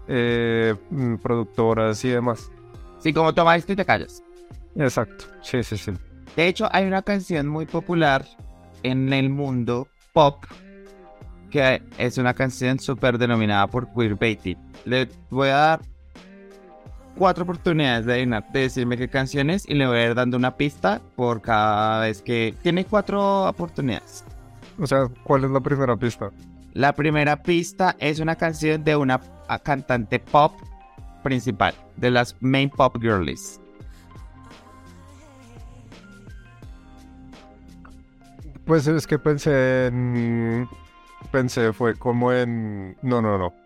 eh, 0.06 0.74
mm, 0.90 1.16
productoras 1.16 2.04
y 2.04 2.10
demás. 2.10 2.50
Sí, 3.00 3.12
como 3.12 3.34
tomas 3.34 3.58
esto 3.58 3.72
y 3.72 3.76
te 3.76 3.84
callas. 3.84 4.22
Exacto, 4.76 5.24
sí, 5.42 5.62
sí, 5.64 5.76
sí. 5.76 5.92
De 6.36 6.46
hecho, 6.46 6.68
hay 6.70 6.86
una 6.86 7.02
canción 7.02 7.48
muy 7.48 7.66
popular 7.66 8.24
en 8.82 9.12
el 9.12 9.30
mundo 9.30 9.88
pop 10.12 10.44
que 11.52 11.82
es 11.98 12.16
una 12.16 12.32
canción 12.32 12.78
súper 12.78 13.18
denominada 13.18 13.66
por 13.66 13.92
queerbaiting. 13.92 14.56
Le 14.86 15.06
voy 15.28 15.50
a 15.50 15.56
dar 15.56 15.91
cuatro 17.16 17.44
oportunidades 17.44 18.06
de, 18.06 18.26
de 18.26 18.60
decirme 18.60 18.96
qué 18.96 19.08
canciones 19.08 19.64
y 19.68 19.74
le 19.74 19.86
voy 19.86 19.98
a 19.98 20.06
ir 20.06 20.14
dando 20.14 20.36
una 20.36 20.56
pista 20.56 21.00
por 21.16 21.40
cada 21.40 22.00
vez 22.00 22.22
que 22.22 22.54
tiene 22.62 22.84
cuatro 22.84 23.48
oportunidades. 23.48 24.24
O 24.78 24.86
sea, 24.86 25.08
¿cuál 25.24 25.44
es 25.44 25.50
la 25.50 25.60
primera 25.60 25.96
pista? 25.96 26.30
La 26.72 26.92
primera 26.94 27.42
pista 27.42 27.96
es 27.98 28.20
una 28.20 28.36
canción 28.36 28.82
de 28.82 28.96
una 28.96 29.20
cantante 29.62 30.18
pop 30.18 30.54
principal, 31.22 31.74
de 31.96 32.10
las 32.10 32.36
main 32.40 32.70
pop 32.70 32.96
girlies. 33.00 33.60
Pues 38.64 38.86
es 38.86 39.06
que 39.06 39.18
pensé 39.18 39.86
en. 39.86 40.68
Pensé, 41.30 41.72
fue 41.72 41.94
como 41.94 42.32
en. 42.32 42.96
No, 43.02 43.20
no, 43.20 43.36
no 43.36 43.61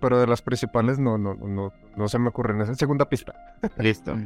pero 0.00 0.20
de 0.20 0.26
las 0.26 0.42
principales 0.42 0.98
no, 0.98 1.18
no, 1.18 1.34
no, 1.34 1.72
no 1.96 2.08
se 2.08 2.18
me 2.18 2.28
ocurre 2.28 2.54
en 2.54 2.62
esa 2.62 2.74
segunda 2.74 3.08
pista. 3.08 3.34
Listo. 3.78 4.16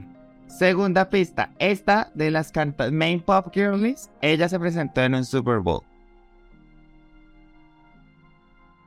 Segunda 0.46 1.10
pista. 1.10 1.50
Esta 1.58 2.10
de 2.14 2.30
las 2.30 2.52
cantas 2.52 2.92
Main 2.92 3.20
Pop 3.20 3.48
Girlies, 3.52 4.10
ella 4.20 4.48
se 4.48 4.58
presentó 4.58 5.02
en 5.02 5.14
un 5.14 5.24
Super 5.24 5.58
Bowl. 5.58 5.82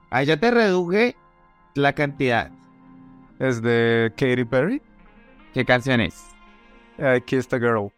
Ahí 0.09 0.25
ya 0.25 0.37
te 0.37 0.51
reduje 0.51 1.15
la 1.75 1.93
cantidad. 1.93 2.51
¿Es 3.39 3.61
de 3.61 4.11
Katy 4.15 4.45
Perry? 4.45 4.81
¿Qué 5.53 5.65
canción 5.65 6.01
es? 6.01 6.25
I 6.97 7.21
Kissed 7.21 7.53
a 7.53 7.59
Girl. 7.59 7.91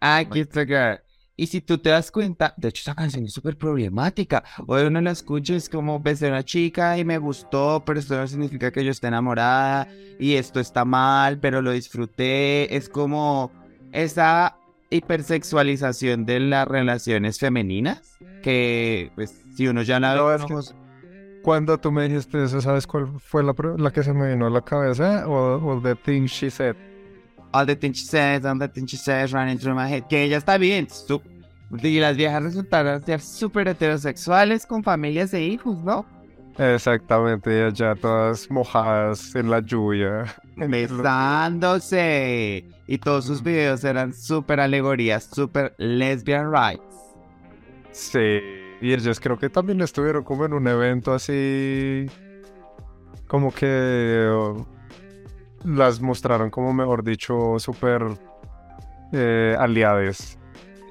I 0.00 0.24
Kissed 0.26 0.56
a 0.56 0.64
Girl. 0.64 1.05
Y 1.38 1.48
si 1.48 1.60
tú 1.60 1.76
te 1.76 1.90
das 1.90 2.10
cuenta, 2.10 2.54
de 2.56 2.68
hecho 2.68 2.80
esa 2.80 2.94
canción 2.94 3.24
es 3.24 3.34
súper 3.34 3.58
problemática. 3.58 4.42
Hoy 4.66 4.84
uno 4.84 5.02
la 5.02 5.10
escucha 5.10 5.54
es 5.54 5.68
como 5.68 6.00
besé 6.00 6.26
a 6.26 6.30
una 6.30 6.44
chica 6.44 6.96
y 6.96 7.04
me 7.04 7.18
gustó, 7.18 7.82
pero 7.84 8.00
esto 8.00 8.16
no 8.16 8.26
significa 8.26 8.70
que 8.70 8.82
yo 8.82 8.90
esté 8.90 9.08
enamorada 9.08 9.86
y 10.18 10.34
esto 10.34 10.60
está 10.60 10.86
mal, 10.86 11.38
pero 11.38 11.60
lo 11.60 11.72
disfruté. 11.72 12.74
Es 12.74 12.88
como 12.88 13.52
esa 13.92 14.56
hipersexualización 14.88 16.24
de 16.24 16.40
las 16.40 16.66
relaciones 16.66 17.38
femeninas 17.38 18.16
que 18.42 19.12
pues 19.14 19.34
si 19.56 19.68
uno 19.68 19.82
ya 19.82 20.00
la 20.00 20.14
ve... 20.14 20.38
cuando 21.42 21.76
tú 21.76 21.92
me 21.92 22.08
dijiste 22.08 22.44
eso, 22.44 22.62
¿sabes 22.62 22.86
cuál 22.86 23.08
fue 23.20 23.42
la, 23.44 23.54
la 23.76 23.90
que 23.90 24.02
se 24.02 24.14
me 24.14 24.32
vino 24.32 24.46
a 24.46 24.50
la 24.50 24.62
cabeza? 24.62 25.28
O, 25.28 25.74
o 25.74 25.82
The 25.82 25.96
Thing 25.96 26.24
She 26.24 26.50
Said 26.50 26.76
all 27.56 27.66
the 27.66 27.74
things 27.74 27.98
she 27.98 28.06
says, 28.06 28.44
all 28.44 28.58
the 28.58 28.68
things 28.68 28.90
she 28.90 28.96
says 28.96 29.32
running 29.32 29.58
through 29.58 29.74
my 29.74 29.88
head, 29.88 30.04
que 30.08 30.22
ella 30.22 30.36
está 30.36 30.58
bien. 30.58 30.86
Y 31.82 31.98
las 31.98 32.16
viejas 32.16 32.42
resultaron 32.42 33.04
ser 33.04 33.20
súper 33.20 33.68
heterosexuales 33.68 34.66
con 34.66 34.84
familias 34.84 35.34
e 35.34 35.42
hijos, 35.42 35.82
¿no? 35.82 36.06
Exactamente, 36.58 37.70
ya 37.72 37.94
todas 37.94 38.50
mojadas 38.50 39.34
en 39.34 39.50
la 39.50 39.60
lluvia. 39.60 40.24
Besándose. 40.56 42.64
Y 42.86 42.98
todos 42.98 43.26
sus 43.26 43.42
videos 43.42 43.84
eran 43.84 44.14
súper 44.14 44.60
alegorías, 44.60 45.24
súper 45.24 45.74
lesbian 45.76 46.52
rights. 46.52 46.84
Sí, 47.90 48.40
y 48.80 48.92
ellos 48.92 49.18
creo 49.20 49.38
que 49.38 49.50
también 49.50 49.80
estuvieron 49.80 50.22
como 50.22 50.44
en 50.44 50.52
un 50.52 50.68
evento 50.68 51.14
así, 51.14 52.06
como 53.26 53.52
que 53.52 54.54
las 55.66 56.00
mostraron 56.00 56.50
como, 56.50 56.72
mejor 56.72 57.02
dicho, 57.02 57.58
súper 57.58 58.02
eh, 59.12 59.56
aliadas. 59.58 60.38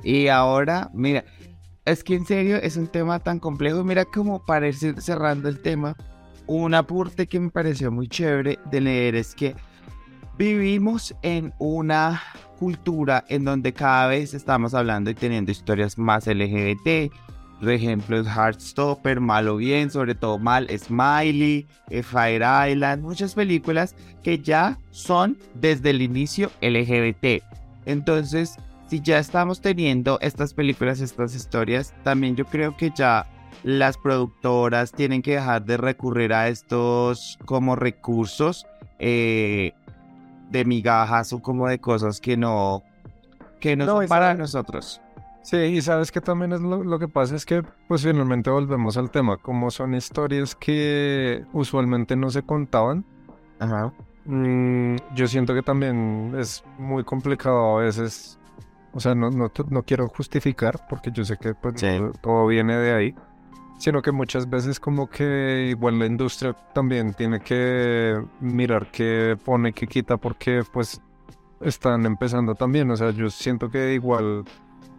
Y 0.04 0.28
ahora, 0.28 0.92
mira, 0.94 1.24
es 1.86 2.04
que 2.04 2.16
en 2.16 2.26
serio 2.26 2.58
es 2.58 2.78
un 2.78 2.88
tema 2.88 3.20
tan 3.20 3.40
complejo. 3.40 3.84
Mira, 3.84 4.06
como 4.06 4.44
para 4.46 4.72
cerrando 4.74 5.50
el 5.50 5.62
tema, 5.62 5.96
un 6.46 6.74
aporte 6.74 7.26
que 7.28 7.40
me 7.40 7.50
pareció 7.50 7.92
muy 7.92 8.08
chévere 8.08 8.60
de 8.70 8.82
leer 8.82 9.16
es 9.16 9.34
que 9.34 9.56
vivimos 10.38 11.16
en 11.22 11.54
una 11.58 12.22
cultura 12.60 13.24
en 13.30 13.46
donde 13.46 13.74
cada 13.74 14.08
vez 14.08 14.34
estamos 14.34 14.74
hablando 14.74 15.10
y 15.10 15.16
teniendo 15.16 15.52
historias 15.52 15.98
más 15.98 16.28
LGBT. 16.28 17.14
Por 17.60 17.70
ejemplo, 17.70 18.22
Heartstopper, 18.24 19.20
Mal 19.20 19.48
o 19.48 19.58
Bien, 19.58 19.90
sobre 19.90 20.14
todo 20.14 20.38
Mal, 20.38 20.68
Smiley, 20.70 21.68
eh, 21.90 22.04
Fire 22.04 22.44
Island, 22.70 23.02
muchas 23.02 23.34
películas 23.34 23.96
que 24.24 24.40
ya 24.40 24.78
son 24.92 25.38
desde 25.54 25.92
el 25.92 26.02
inicio 26.02 26.52
LGBT. 26.62 27.44
Entonces, 27.86 28.58
si 28.88 29.02
ya 29.02 29.20
estamos 29.20 29.62
teniendo 29.62 30.20
estas 30.22 30.54
películas, 30.54 31.00
estas 31.00 31.34
historias, 31.34 31.94
también 32.04 32.36
yo 32.36 32.46
creo 32.46 32.76
que 32.76 32.92
ya 32.94 33.26
las 33.64 33.98
productoras 33.98 34.92
tienen 34.92 35.22
que 35.22 35.36
dejar 35.36 35.66
de 35.66 35.78
recurrir 35.78 36.34
a 36.34 36.50
estos 36.50 37.40
como 37.46 37.76
recursos 37.76 38.68
eh, 39.00 39.74
de 40.52 40.66
migajas 40.66 41.34
o 41.34 41.42
como 41.42 41.68
de 41.68 41.80
cosas 41.80 42.20
que 42.20 42.38
no, 42.38 42.84
que 43.60 43.76
no, 43.76 43.86
No, 43.86 43.98
son 43.98 44.08
para 44.08 44.34
nosotros. 44.34 45.02
Sí, 45.46 45.58
y 45.58 45.82
sabes 45.82 46.12
que 46.12 46.22
también 46.22 46.54
es 46.54 46.62
lo, 46.62 46.84
lo 46.84 46.98
que 46.98 47.08
pasa 47.08 47.36
es 47.36 47.46
que 47.46 47.62
pues 47.88 48.02
finalmente 48.02 48.50
volvemos 48.50 48.98
al 48.98 49.12
tema, 49.12 49.38
como 49.38 49.70
son 49.70 49.94
historias 49.94 50.56
que 50.56 51.46
usualmente 51.54 52.16
no 52.16 52.32
se 52.32 52.42
contaban, 52.42 53.06
Ajá. 53.60 53.94
mm, 54.26 54.96
yo 55.14 55.28
siento 55.28 55.54
que 55.54 55.62
también 55.62 56.34
es 56.36 56.64
muy 56.80 57.04
complicado 57.04 57.78
a 57.78 57.82
veces, 57.84 58.40
o 58.92 59.00
sea, 59.00 59.14
no, 59.14 59.30
no, 59.30 59.52
no 59.70 59.84
quiero 59.84 60.08
justificar 60.08 60.80
porque 60.90 61.12
yo 61.12 61.24
sé 61.24 61.38
que 61.38 61.54
pues, 61.54 61.80
Sí. 61.80 62.00
todo 62.22 62.48
viene 62.48 62.76
de 62.78 62.94
ahí, 62.94 63.16
sino 63.78 64.02
que 64.02 64.12
muchas 64.12 64.50
veces 64.50 64.80
como 64.80 65.08
que 65.12 65.68
igual 65.70 66.00
la 66.00 66.08
industria 66.08 66.54
también 66.74 67.14
tiene 67.14 67.40
que 67.40 68.20
mirar 68.40 68.90
qué 68.92 69.38
pone, 69.46 69.74
qué 69.74 69.86
quita, 69.86 70.18
porque 70.18 70.64
pues 70.74 71.00
están 71.62 72.08
empezando 72.08 72.56
también, 72.56 72.90
o 72.90 72.96
sea, 72.98 73.12
yo 73.12 73.30
siento 73.30 73.70
que 73.70 73.94
igual 73.94 74.44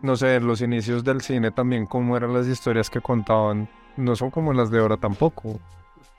no 0.03 0.17
sé, 0.17 0.41
los 0.41 0.61
inicios 0.61 1.05
del 1.05 1.21
cine 1.21 1.51
también, 1.51 1.87
cómo 1.87 2.17
eran 2.17 2.33
las 2.35 2.47
historias 2.47 2.91
que 2.91 3.01
contaban, 3.01 3.69
no 3.97 4.15
son 4.17 4.31
como 4.31 4.53
las 4.53 4.71
de 4.71 4.79
ahora 4.81 4.97
tampoco. 4.97 5.59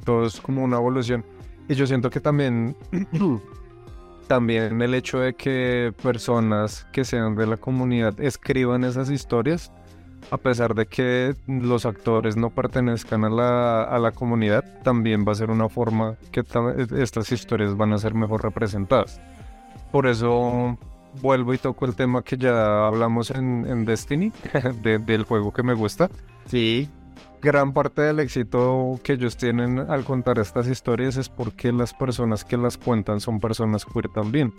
Todo 0.04 0.26
es 0.26 0.40
como 0.42 0.64
una 0.64 0.78
evolución. 0.78 1.26
Y 1.68 1.76
yo 1.76 1.86
siento 1.88 2.10
que 2.10 2.20
también, 2.20 2.76
también 4.28 4.82
el 4.82 4.94
hecho 4.94 5.20
de 5.20 5.34
que 5.36 5.94
personas 6.04 6.86
que 6.92 7.06
sean 7.06 7.36
de 7.36 7.48
la 7.48 7.58
comunidad 7.58 8.20
escriban 8.20 8.84
esas 8.84 9.10
historias, 9.10 9.72
a 10.32 10.38
pesar 10.38 10.76
de 10.76 10.88
que 10.88 11.36
los 11.48 11.86
actores 11.86 12.36
no 12.36 12.50
pertenezcan 12.50 13.24
a 13.24 13.30
la, 13.30 13.84
a 13.84 14.00
la 14.00 14.12
comunidad, 14.12 14.64
también 14.84 15.26
va 15.26 15.32
a 15.32 15.36
ser 15.36 15.50
una 15.52 15.70
forma 15.70 16.18
que 16.32 16.44
ta- 16.44 16.74
estas 16.98 17.32
historias 17.32 17.78
van 17.78 17.94
a 17.94 17.98
ser 17.98 18.14
mejor 18.14 18.44
representadas. 18.44 19.22
Por 19.92 20.06
eso 20.08 20.78
vuelvo 21.22 21.54
y 21.54 21.58
toco 21.58 21.86
el 21.86 21.96
tema 21.96 22.22
que 22.24 22.38
ya 22.38 22.88
hablamos 22.88 23.32
en, 23.32 23.66
en 23.68 23.86
Destiny, 23.86 24.32
de- 24.84 25.00
del 25.00 25.24
juego 25.24 25.52
que 25.54 25.64
me 25.64 25.74
gusta. 25.74 26.10
Sí, 26.46 26.90
Gran 27.40 27.72
parte 27.72 28.02
del 28.02 28.20
éxito 28.20 29.00
que 29.04 29.14
ellos 29.14 29.38
tienen 29.38 29.78
al 29.78 30.04
contar 30.04 30.40
estas 30.40 30.68
historias 30.68 31.18
es 31.18 31.30
porque 31.30 31.72
las 31.72 31.94
personas 31.94 32.44
que 32.44 32.58
las 32.58 32.78
cuentan 32.80 33.20
son 33.22 33.40
personas 33.40 33.86
queer 33.86 34.10
también. 34.10 34.52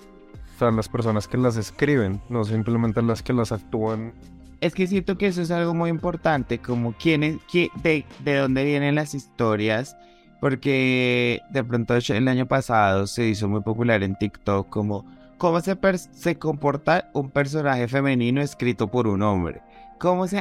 O 0.54 0.58
sea, 0.60 0.70
las 0.70 0.88
personas 0.88 1.26
que 1.26 1.38
las 1.38 1.56
escriben, 1.56 2.20
no 2.28 2.44
simplemente 2.44 3.02
las 3.02 3.20
que 3.22 3.32
las 3.32 3.50
actúan. 3.50 4.12
es 4.60 4.74
que 4.74 4.86
siento 4.86 5.18
que 5.18 5.26
eso 5.26 5.42
es 5.42 5.50
algo 5.50 5.74
muy 5.74 5.90
importante, 5.90 6.58
como 6.58 6.92
quién 6.92 7.24
es, 7.24 7.38
de, 7.82 8.04
de 8.24 8.36
dónde 8.36 8.64
vienen 8.64 8.94
las 8.94 9.12
historias, 9.12 9.96
porque 10.40 11.40
de 11.50 11.64
pronto 11.64 11.94
el 11.96 12.28
año 12.28 12.46
pasado 12.46 13.06
se 13.08 13.26
hizo 13.26 13.48
muy 13.48 13.60
popular 13.60 14.02
en 14.04 14.16
TikTok 14.16 14.68
como 14.68 15.04
cómo 15.38 15.60
se, 15.60 15.78
se 16.12 16.38
comporta 16.38 17.10
un 17.14 17.30
personaje 17.30 17.88
femenino 17.88 18.42
escrito 18.42 18.88
por 18.88 19.06
un 19.06 19.22
hombre. 19.22 19.62
¿Cómo 19.98 20.26
se 20.26 20.38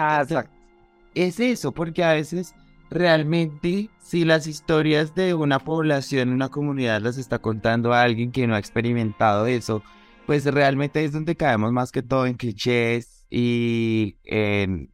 es 1.15 1.39
eso, 1.39 1.71
porque 1.71 2.03
a 2.03 2.13
veces 2.13 2.53
realmente 2.89 3.89
si 3.99 4.23
las 4.23 4.47
historias 4.47 5.15
de 5.15 5.33
una 5.33 5.59
población, 5.59 6.29
una 6.29 6.49
comunidad 6.49 7.01
las 7.01 7.17
está 7.17 7.39
contando 7.39 7.93
a 7.93 8.03
alguien 8.03 8.31
que 8.31 8.47
no 8.47 8.55
ha 8.55 8.59
experimentado 8.59 9.47
eso, 9.47 9.83
pues 10.25 10.45
realmente 10.45 11.03
es 11.03 11.11
donde 11.11 11.35
caemos 11.35 11.71
más 11.71 11.91
que 11.91 12.03
todo 12.03 12.27
en 12.27 12.35
clichés 12.35 13.25
y 13.29 14.17
en 14.23 14.91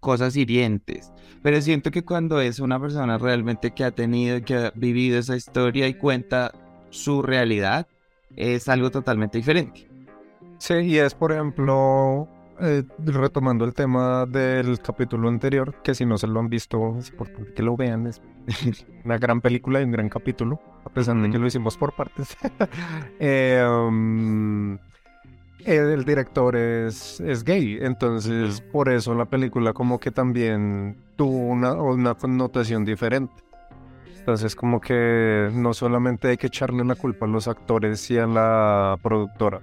cosas 0.00 0.36
hirientes. 0.36 1.12
Pero 1.42 1.60
siento 1.60 1.90
que 1.90 2.04
cuando 2.04 2.40
es 2.40 2.58
una 2.58 2.80
persona 2.80 3.16
realmente 3.18 3.72
que 3.72 3.84
ha 3.84 3.92
tenido, 3.92 4.42
que 4.42 4.54
ha 4.56 4.72
vivido 4.74 5.18
esa 5.18 5.36
historia 5.36 5.86
y 5.86 5.94
cuenta 5.94 6.52
su 6.90 7.22
realidad, 7.22 7.86
es 8.36 8.68
algo 8.68 8.90
totalmente 8.90 9.38
diferente. 9.38 9.88
Sí, 10.58 10.74
y 10.74 10.98
es 10.98 11.14
por 11.14 11.32
ejemplo, 11.32 12.28
eh, 12.60 12.82
retomando 12.98 13.64
el 13.64 13.74
tema 13.74 14.26
del 14.26 14.80
capítulo 14.80 15.28
anterior, 15.28 15.74
que 15.82 15.94
si 15.94 16.04
no 16.04 16.18
se 16.18 16.26
lo 16.26 16.40
han 16.40 16.48
visto, 16.48 16.96
es 16.98 17.10
importante 17.10 17.54
que 17.54 17.62
lo 17.62 17.76
vean. 17.76 18.06
Es 18.08 18.20
una 19.04 19.18
gran 19.18 19.40
película 19.40 19.80
y 19.80 19.84
un 19.84 19.92
gran 19.92 20.08
capítulo, 20.08 20.60
a 20.84 20.90
pesar 20.90 21.16
de 21.16 21.30
que 21.30 21.38
lo 21.38 21.46
hicimos 21.46 21.76
por 21.76 21.94
partes. 21.94 22.36
Eh, 23.20 23.64
um, 23.68 24.78
el, 25.64 25.90
el 25.90 26.04
director 26.04 26.56
es, 26.56 27.20
es 27.20 27.44
gay, 27.44 27.78
entonces 27.80 28.60
por 28.60 28.88
eso 28.88 29.14
la 29.14 29.24
película 29.24 29.72
como 29.72 29.98
que 29.98 30.10
también 30.10 30.96
tuvo 31.16 31.38
una, 31.38 31.74
una 31.74 32.14
connotación 32.14 32.84
diferente. 32.84 33.34
Entonces 34.28 34.54
como 34.54 34.78
que 34.78 35.48
no 35.54 35.72
solamente 35.72 36.28
hay 36.28 36.36
que 36.36 36.48
echarle 36.48 36.84
la 36.84 36.96
culpa 36.96 37.24
a 37.24 37.28
los 37.30 37.48
actores 37.48 38.10
y 38.10 38.18
a 38.18 38.26
la 38.26 38.98
productora. 39.02 39.62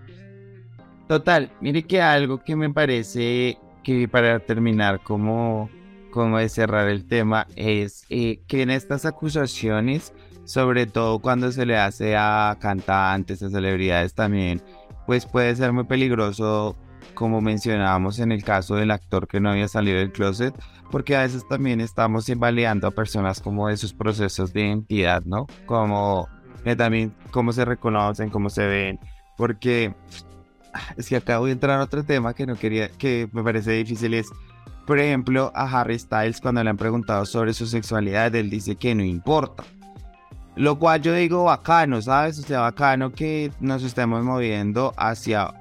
Total, 1.07 1.51
mire 1.61 1.83
que 1.83 2.01
algo 2.01 2.43
que 2.43 2.55
me 2.55 2.71
parece 2.71 3.59
que 3.83 4.07
para 4.07 4.39
terminar 4.39 5.03
como, 5.03 5.69
como 6.09 6.39
de 6.39 6.49
cerrar 6.49 6.87
el 6.87 7.05
tema 7.05 7.45
es 7.55 8.07
eh, 8.09 8.39
que 8.47 8.63
en 8.63 8.71
estas 8.71 9.05
acusaciones, 9.05 10.15
sobre 10.45 10.87
todo 10.87 11.19
cuando 11.19 11.51
se 11.51 11.67
le 11.67 11.77
hace 11.77 12.15
a 12.17 12.57
cantantes, 12.59 13.43
a 13.43 13.51
celebridades 13.51 14.15
también, 14.15 14.63
pues 15.05 15.27
puede 15.27 15.55
ser 15.55 15.73
muy 15.73 15.83
peligroso, 15.83 16.75
como 17.15 17.41
mencionábamos 17.41 18.19
en 18.19 18.31
el 18.31 18.43
caso 18.43 18.75
del 18.75 18.91
actor 18.91 19.27
que 19.27 19.39
no 19.39 19.49
había 19.49 19.67
salido 19.67 19.97
del 19.97 20.11
closet, 20.11 20.53
porque 20.91 21.15
a 21.15 21.21
veces 21.21 21.47
también 21.47 21.81
estamos 21.81 22.29
invalidando 22.29 22.87
a 22.87 22.91
personas 22.91 23.41
como 23.41 23.67
de 23.67 23.77
sus 23.77 23.93
procesos 23.93 24.53
de 24.53 24.67
identidad, 24.67 25.23
¿no? 25.25 25.47
Como 25.65 26.27
que 26.63 26.75
también 26.75 27.13
cómo 27.31 27.53
se 27.53 27.65
reconocen, 27.65 28.29
cómo 28.29 28.49
se 28.49 28.67
ven, 28.67 28.99
porque 29.37 29.95
es 30.97 31.09
que 31.09 31.15
acabo 31.15 31.45
de 31.45 31.53
entrar 31.53 31.79
a 31.79 31.83
otro 31.83 32.03
tema 32.03 32.33
que 32.33 32.45
no 32.45 32.55
quería, 32.55 32.89
que 32.89 33.27
me 33.31 33.43
parece 33.43 33.71
difícil 33.71 34.13
es, 34.13 34.27
por 34.85 34.99
ejemplo, 34.99 35.51
a 35.55 35.63
Harry 35.63 35.97
Styles 35.97 36.41
cuando 36.41 36.63
le 36.63 36.69
han 36.69 36.77
preguntado 36.77 37.25
sobre 37.25 37.53
su 37.53 37.65
sexualidad, 37.65 38.35
él 38.35 38.49
dice 38.49 38.75
que 38.75 38.93
no 38.93 39.03
importa. 39.03 39.63
Lo 40.55 40.79
cual 40.79 41.01
yo 41.01 41.13
digo 41.13 41.43
bacano, 41.43 42.01
¿sabes? 42.01 42.39
O 42.39 42.43
sea, 42.43 42.61
bacano 42.61 43.11
que 43.11 43.51
nos 43.59 43.83
estemos 43.83 44.23
moviendo 44.23 44.93
hacia 44.95 45.53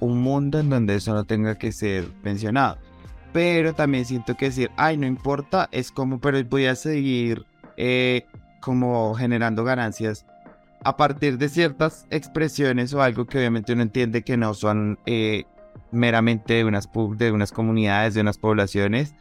un 0.00 0.20
mundo 0.20 0.58
en 0.58 0.70
donde 0.70 0.96
eso 0.96 1.14
no 1.14 1.24
tenga 1.24 1.56
que 1.56 1.72
ser 1.72 2.08
mencionado. 2.22 2.78
Pero 3.32 3.74
también 3.74 4.04
siento 4.04 4.34
que 4.36 4.46
decir, 4.46 4.70
ay, 4.76 4.96
no 4.96 5.06
importa, 5.06 5.68
es 5.72 5.90
como, 5.90 6.20
pero 6.20 6.42
voy 6.44 6.66
a 6.66 6.74
seguir 6.74 7.44
eh, 7.76 8.24
como 8.60 9.14
generando 9.14 9.64
ganancias 9.64 10.26
a 10.84 10.96
partir 10.96 11.38
de 11.38 11.48
ciertas 11.48 12.06
expresiones 12.10 12.94
o 12.94 13.02
algo 13.02 13.26
que 13.26 13.38
obviamente 13.38 13.72
uno 13.72 13.82
entiende 13.82 14.22
que 14.22 14.36
no 14.36 14.54
son 14.54 14.98
eh, 15.06 15.44
meramente 15.90 16.54
de 16.54 16.64
unas, 16.64 16.88
de 17.16 17.32
unas 17.32 17.52
comunidades, 17.52 18.14
de 18.14 18.20
unas 18.20 18.38
poblaciones, 18.38 19.14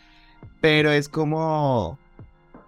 pero 0.61 0.91
es 0.91 1.09
como, 1.09 1.97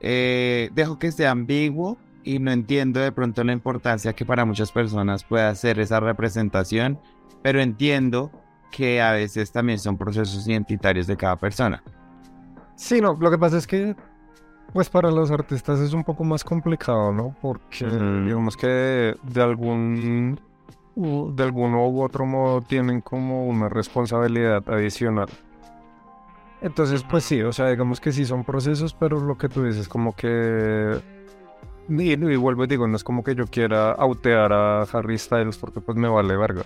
eh, 0.02 0.70
dejo 0.74 1.00
que 1.00 1.12
sea 1.12 1.32
ambiguo 1.32 1.98
y 2.24 2.40
no 2.40 2.52
entiendo 2.52 3.00
de 3.00 3.12
pronto 3.12 3.44
la 3.44 3.54
importancia 3.54 4.14
que 4.14 4.26
para 4.26 4.46
muchas 4.46 4.72
personas 4.72 5.24
pueda 5.24 5.54
ser 5.56 5.80
esa 5.80 6.00
representación, 6.00 7.00
pero 7.42 7.62
entiendo 7.62 8.32
que 8.72 9.02
a 9.02 9.14
veces 9.14 9.52
también 9.52 9.80
son 9.80 9.98
procesos 9.98 10.48
identitarios 10.48 11.08
de 11.08 11.18
cada 11.18 11.36
persona. 11.36 11.84
Sí, 12.76 13.02
no, 13.02 13.18
lo 13.20 13.32
que 13.32 13.38
pasa 13.38 13.58
es 13.58 13.66
que, 13.66 13.96
pues 14.74 14.90
para 14.90 15.10
los 15.10 15.32
artistas 15.32 15.80
es 15.80 15.94
un 15.94 16.04
poco 16.04 16.24
más 16.24 16.44
complicado, 16.44 17.12
¿no? 17.12 17.36
Porque 17.42 17.86
digamos 17.86 18.56
que 18.56 19.16
de 19.24 19.42
algún, 19.42 20.40
de 20.96 21.44
alguno 21.44 21.88
u 21.88 22.02
otro 22.04 22.26
modo 22.26 22.62
tienen 22.62 23.02
como 23.02 23.48
una 23.48 23.70
responsabilidad 23.70 24.64
adicional. 24.70 25.30
Entonces, 26.62 27.04
pues 27.04 27.24
sí, 27.24 27.42
o 27.42 27.52
sea, 27.52 27.70
digamos 27.70 28.00
que 28.00 28.12
sí 28.12 28.26
son 28.26 28.44
procesos, 28.44 28.94
pero 28.94 29.20
lo 29.20 29.38
que 29.38 29.50
tú 29.50 29.64
dices, 29.64 29.88
como 29.88 30.16
que... 30.16 31.00
Y, 31.90 32.12
y 32.12 32.36
vuelvo 32.36 32.66
y 32.66 32.68
digo, 32.68 32.88
no 32.88 32.96
es 32.96 33.04
como 33.04 33.24
que 33.24 33.34
yo 33.34 33.46
quiera 33.48 33.92
autear 33.92 34.52
a 34.52 34.82
Harry 34.82 35.18
Styles 35.18 35.58
porque 35.58 35.80
pues 35.80 35.98
me 35.98 36.10
vale 36.10 36.36
verga. 36.36 36.64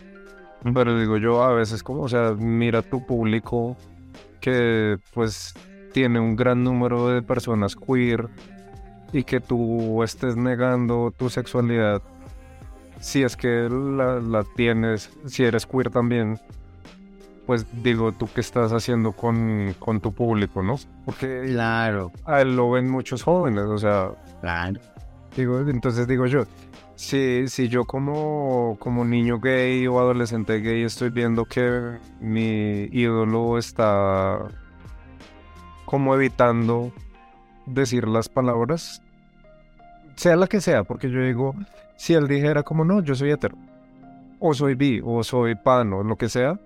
Pero 0.73 0.99
digo 0.99 1.17
yo 1.17 1.43
a 1.43 1.53
veces 1.53 1.83
como, 1.83 2.03
o 2.03 2.09
sea, 2.09 2.33
mira 2.37 2.81
tu 2.81 3.05
público 3.05 3.75
que 4.39 4.97
pues 5.13 5.53
tiene 5.93 6.19
un 6.19 6.35
gran 6.35 6.63
número 6.63 7.07
de 7.09 7.21
personas 7.21 7.75
queer 7.75 8.29
y 9.11 9.23
que 9.23 9.39
tú 9.39 10.03
estés 10.03 10.35
negando 10.37 11.13
tu 11.17 11.29
sexualidad 11.29 12.01
si 13.01 13.23
es 13.23 13.35
que 13.35 13.67
la, 13.69 14.19
la 14.19 14.43
tienes, 14.55 15.09
si 15.25 15.43
eres 15.43 15.65
queer 15.65 15.89
también, 15.89 16.39
pues 17.45 17.65
digo, 17.83 18.11
tú 18.11 18.29
qué 18.33 18.41
estás 18.41 18.71
haciendo 18.71 19.11
con, 19.11 19.75
con 19.79 19.99
tu 19.99 20.13
público, 20.13 20.61
¿no? 20.61 20.75
Porque 21.05 21.43
Claro, 21.47 22.11
a 22.25 22.41
él 22.41 22.55
lo 22.55 22.69
ven 22.69 22.89
muchos 22.89 23.23
jóvenes, 23.23 23.63
o 23.63 23.77
sea, 23.77 24.11
claro. 24.39 24.79
digo, 25.35 25.59
entonces 25.59 26.07
digo 26.07 26.27
yo, 26.27 26.43
si, 27.01 27.47
si 27.47 27.67
yo 27.67 27.85
como, 27.85 28.77
como 28.79 29.03
niño 29.03 29.39
gay 29.39 29.87
o 29.87 29.99
adolescente 29.99 30.59
gay 30.59 30.83
estoy 30.83 31.09
viendo 31.09 31.45
que 31.45 31.97
mi 32.19 32.83
ídolo 32.91 33.57
está 33.57 34.47
como 35.85 36.13
evitando 36.13 36.91
decir 37.65 38.07
las 38.07 38.29
palabras, 38.29 39.01
sea 40.15 40.35
la 40.35 40.45
que 40.45 40.61
sea, 40.61 40.83
porque 40.83 41.09
yo 41.09 41.21
digo, 41.21 41.55
si 41.97 42.13
él 42.13 42.27
dijera 42.27 42.61
como 42.61 42.85
no, 42.85 43.01
yo 43.01 43.15
soy 43.15 43.31
hetero, 43.31 43.57
o 44.39 44.53
soy 44.53 44.75
bi, 44.75 45.01
o 45.03 45.23
soy 45.23 45.55
pan, 45.55 45.91
o 45.93 46.03
lo 46.03 46.17
que 46.17 46.29
sea, 46.29 46.59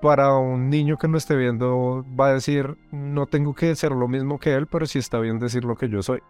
para 0.00 0.34
un 0.36 0.70
niño 0.70 0.96
que 0.96 1.06
no 1.06 1.18
esté 1.18 1.36
viendo 1.36 2.02
va 2.18 2.28
a 2.28 2.32
decir, 2.32 2.78
no 2.92 3.26
tengo 3.26 3.54
que 3.54 3.76
ser 3.76 3.92
lo 3.92 4.08
mismo 4.08 4.38
que 4.38 4.54
él, 4.54 4.66
pero 4.66 4.86
sí 4.86 4.98
está 4.98 5.18
bien 5.18 5.38
decir 5.38 5.66
lo 5.66 5.76
que 5.76 5.90
yo 5.90 6.02
soy. 6.02 6.22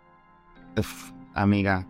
Uf, 0.76 1.12
amiga, 1.32 1.86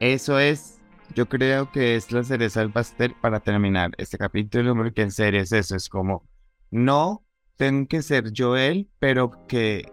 eso 0.00 0.38
es, 0.38 0.78
yo 1.14 1.26
creo 1.26 1.70
que 1.70 1.96
es 1.96 2.12
la 2.12 2.22
cereza 2.24 2.60
del 2.60 2.70
pastel 2.70 3.14
para 3.20 3.40
terminar 3.40 3.92
este 3.98 4.18
capítulo, 4.18 4.74
porque 4.74 5.02
en 5.02 5.10
serio 5.10 5.40
es 5.40 5.52
eso, 5.52 5.76
es 5.76 5.88
como, 5.88 6.24
no 6.70 7.22
tengo 7.56 7.86
que 7.86 8.02
ser 8.02 8.32
yo 8.32 8.56
él, 8.56 8.88
pero 8.98 9.46
que, 9.46 9.90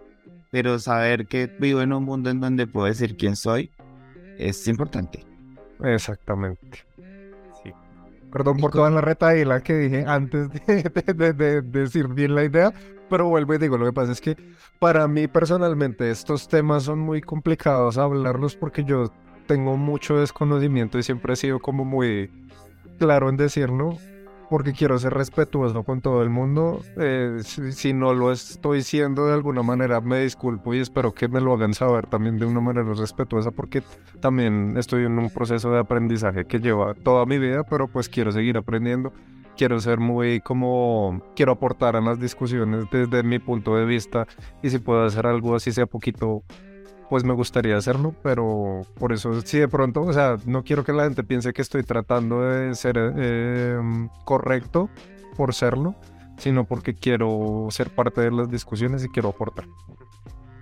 pero 0.50 0.78
saber 0.78 1.26
que 1.26 1.46
vivo 1.58 1.80
en 1.82 1.92
un 1.92 2.04
mundo 2.04 2.30
en 2.30 2.40
donde 2.40 2.66
puedo 2.66 2.86
decir 2.86 3.16
quién 3.16 3.36
soy, 3.36 3.70
es 4.38 4.66
importante. 4.66 5.24
Exactamente. 5.84 6.84
Sí. 7.62 7.72
Perdón 8.32 8.56
por 8.58 8.70
toda 8.72 8.90
la 8.90 9.00
retaíla 9.00 9.60
que 9.62 9.74
dije 9.74 10.04
antes 10.06 10.48
de, 10.50 10.82
de- 10.82 11.14
de- 11.14 11.32
de 11.32 11.62
decir 11.62 12.08
bien 12.08 12.34
la 12.34 12.44
idea, 12.44 12.72
pero 13.08 13.28
vuelvo 13.28 13.54
y 13.54 13.58
digo, 13.58 13.76
lo 13.78 13.84
que 13.86 13.92
pasa 13.92 14.12
es 14.12 14.20
que 14.20 14.36
para 14.78 15.06
mí 15.06 15.28
personalmente 15.28 16.10
estos 16.10 16.48
temas 16.48 16.84
son 16.84 16.98
muy 16.98 17.20
complicados 17.20 17.98
hablarlos 17.98 18.56
porque 18.56 18.84
yo 18.84 19.12
tengo 19.52 19.76
mucho 19.76 20.16
desconocimiento 20.16 20.98
y 20.98 21.02
siempre 21.02 21.34
he 21.34 21.36
sido 21.36 21.58
como 21.58 21.84
muy 21.84 22.30
claro 22.98 23.28
en 23.28 23.36
decirlo, 23.36 23.98
porque 24.48 24.72
quiero 24.72 24.98
ser 24.98 25.12
respetuoso 25.12 25.82
con 25.82 26.00
todo 26.00 26.22
el 26.22 26.30
mundo. 26.30 26.80
Eh, 26.96 27.40
si, 27.44 27.72
si 27.72 27.92
no 27.92 28.14
lo 28.14 28.32
estoy 28.32 28.80
siendo 28.80 29.26
de 29.26 29.34
alguna 29.34 29.62
manera, 29.62 30.00
me 30.00 30.20
disculpo 30.20 30.72
y 30.72 30.78
espero 30.78 31.12
que 31.12 31.28
me 31.28 31.38
lo 31.42 31.52
hagan 31.52 31.74
saber 31.74 32.06
también 32.06 32.38
de 32.38 32.46
una 32.46 32.62
manera 32.62 32.94
respetuosa, 32.94 33.50
porque 33.50 33.82
también 34.20 34.74
estoy 34.78 35.04
en 35.04 35.18
un 35.18 35.28
proceso 35.28 35.70
de 35.70 35.80
aprendizaje 35.80 36.46
que 36.46 36.58
lleva 36.58 36.94
toda 36.94 37.26
mi 37.26 37.38
vida, 37.38 37.62
pero 37.62 37.88
pues 37.88 38.08
quiero 38.08 38.32
seguir 38.32 38.56
aprendiendo. 38.56 39.12
Quiero 39.54 39.78
ser 39.80 39.98
muy 39.98 40.40
como, 40.40 41.20
quiero 41.36 41.52
aportar 41.52 41.94
a 41.94 42.00
las 42.00 42.18
discusiones 42.18 42.86
desde 42.90 43.22
mi 43.22 43.38
punto 43.38 43.76
de 43.76 43.84
vista 43.84 44.26
y 44.62 44.70
si 44.70 44.78
puedo 44.78 45.04
hacer 45.04 45.26
algo 45.26 45.54
así 45.54 45.72
sea 45.72 45.84
poquito, 45.84 46.42
pues 47.12 47.24
me 47.24 47.34
gustaría 47.34 47.76
hacerlo, 47.76 48.14
pero 48.22 48.86
por 48.98 49.12
eso 49.12 49.38
sí 49.42 49.58
de 49.58 49.68
pronto, 49.68 50.00
o 50.00 50.14
sea, 50.14 50.38
no 50.46 50.64
quiero 50.64 50.82
que 50.82 50.94
la 50.94 51.04
gente 51.04 51.22
piense 51.22 51.52
que 51.52 51.60
estoy 51.60 51.82
tratando 51.82 52.40
de 52.40 52.74
ser 52.74 52.96
eh, 53.18 53.78
correcto 54.24 54.88
por 55.36 55.52
serlo, 55.52 55.94
sino 56.38 56.64
porque 56.64 56.94
quiero 56.94 57.68
ser 57.68 57.90
parte 57.90 58.22
de 58.22 58.30
las 58.30 58.50
discusiones 58.50 59.04
y 59.04 59.10
quiero 59.10 59.28
aportar. 59.28 59.66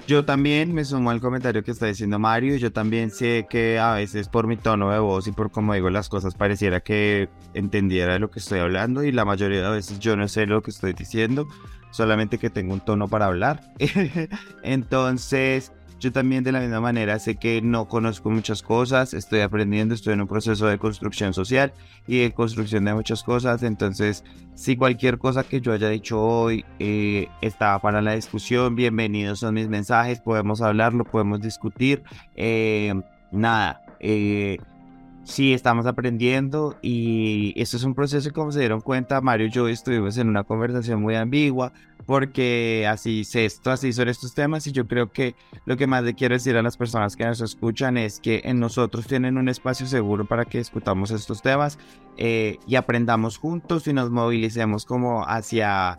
Yo 0.09 0.25
también 0.25 0.75
me 0.75 0.85
sumo 0.85 1.11
al 1.13 1.21
comentario 1.21 1.63
que 1.63 1.71
está 1.71 1.87
diciendo 1.87 2.19
Mario. 2.19 2.57
Yo 2.57 2.73
también 2.73 3.13
sé 3.13 3.47
que 3.49 3.79
a 3.79 3.93
veces 3.95 4.29
por 4.29 4.49
mi 4.49 4.57
tono 4.57 4.91
de 4.91 4.99
voz 4.99 5.29
y 5.29 5.31
por 5.31 5.53
cómo 5.53 5.75
digo 5.75 5.89
las 5.89 6.09
cosas 6.09 6.35
pareciera 6.35 6.81
que 6.81 7.29
entendiera 7.55 8.19
lo 8.19 8.29
que 8.29 8.41
estoy 8.41 8.59
hablando 8.59 9.05
y 9.05 9.13
la 9.13 9.25
mayoría 9.25 9.63
de 9.63 9.71
veces 9.71 10.01
yo 10.01 10.17
no 10.17 10.27
sé 10.27 10.47
lo 10.47 10.63
que 10.63 10.73
estoy 10.73 10.95
diciendo, 10.95 11.47
solamente 11.93 12.39
que 12.39 12.51
tengo 12.51 12.75
un 12.75 12.81
tono 12.81 13.07
para 13.07 13.27
hablar. 13.27 13.73
Entonces, 14.65 15.71
yo 16.01 16.11
también 16.11 16.43
de 16.43 16.51
la 16.51 16.61
misma 16.61 16.81
manera 16.81 17.19
sé 17.19 17.37
que 17.37 17.61
no 17.61 17.87
conozco 17.87 18.31
muchas 18.31 18.63
cosas, 18.63 19.13
estoy 19.13 19.41
aprendiendo, 19.41 19.95
estoy 19.95 20.15
en 20.15 20.23
un 20.23 20.27
proceso 20.27 20.67
de 20.67 20.79
construcción 20.79 21.35
social 21.35 21.73
y 22.07 22.21
de 22.21 22.33
construcción 22.33 22.87
de 22.87 22.95
muchas 22.95 23.23
cosas. 23.23 23.63
Entonces, 23.63 24.25
si 24.55 24.77
cualquier 24.77 25.19
cosa 25.19 25.45
que 25.45 25.61
yo 25.61 25.73
haya 25.73 25.91
dicho 25.91 26.21
hoy 26.21 26.65
eh, 26.79 27.29
está 27.43 27.79
para 27.81 28.01
la 28.01 28.15
discusión, 28.15 28.75
bienvenidos 28.75 29.41
son 29.41 29.55
mis 29.55 29.69
mensajes, 29.69 30.21
podemos 30.21 30.63
hablarlo, 30.63 31.05
podemos 31.05 31.43
discutir. 31.43 32.03
Eh, 32.35 32.95
nada, 33.31 33.83
eh, 34.01 34.57
sí 35.25 35.53
estamos 35.53 35.87
aprendiendo 35.87 36.77
y 36.83 37.53
esto 37.61 37.77
es 37.77 37.85
un 37.85 37.95
proceso 37.95 38.33
como 38.33 38.53
se 38.53 38.61
dieron 38.61 38.81
cuenta, 38.81 39.21
Mario 39.21 39.47
y 39.47 39.51
yo 39.51 39.69
estuvimos 39.69 40.17
en 40.19 40.29
una 40.29 40.45
conversación 40.45 41.01
muy 41.01 41.15
ambigua 41.15 41.73
porque 42.07 42.87
así 42.89 43.25
sé 43.25 43.45
esto, 43.45 43.71
así 43.71 43.93
son 43.93 44.09
estos 44.09 44.35
temas 44.35 44.67
y 44.67 44.73
yo 44.73 44.89
creo 44.89 45.13
que 45.13 45.35
lo 45.67 45.77
que 45.77 45.87
más 45.87 46.03
le 46.03 46.15
quiero 46.15 46.35
decir 46.35 46.57
a 46.57 46.63
las 46.63 46.77
personas 46.77 47.17
que 47.17 47.25
nos 47.25 47.41
escuchan 47.41 47.97
es 47.97 48.21
que 48.21 48.43
en 48.45 48.59
nosotros 48.59 49.07
tienen 49.07 49.37
un 49.37 49.49
espacio 49.49 49.87
seguro 49.87 50.25
para 50.25 50.45
que 50.45 50.59
discutamos 50.59 51.11
estos 51.11 51.43
temas 51.43 51.79
eh, 52.17 52.59
y 52.67 52.77
aprendamos 52.77 53.39
juntos 53.39 53.87
y 53.87 53.93
nos 53.93 54.11
movilicemos 54.11 54.85
como 54.85 55.25
hacia 55.25 55.99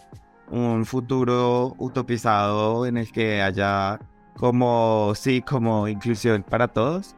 un 0.50 0.86
futuro 0.86 1.76
utopizado 1.78 2.86
en 2.86 2.98
el 2.98 3.12
que 3.12 3.42
haya 3.42 4.00
como, 4.36 5.14
sí, 5.16 5.42
como 5.42 5.88
inclusión 5.88 6.44
para 6.44 6.68
todos. 6.68 7.16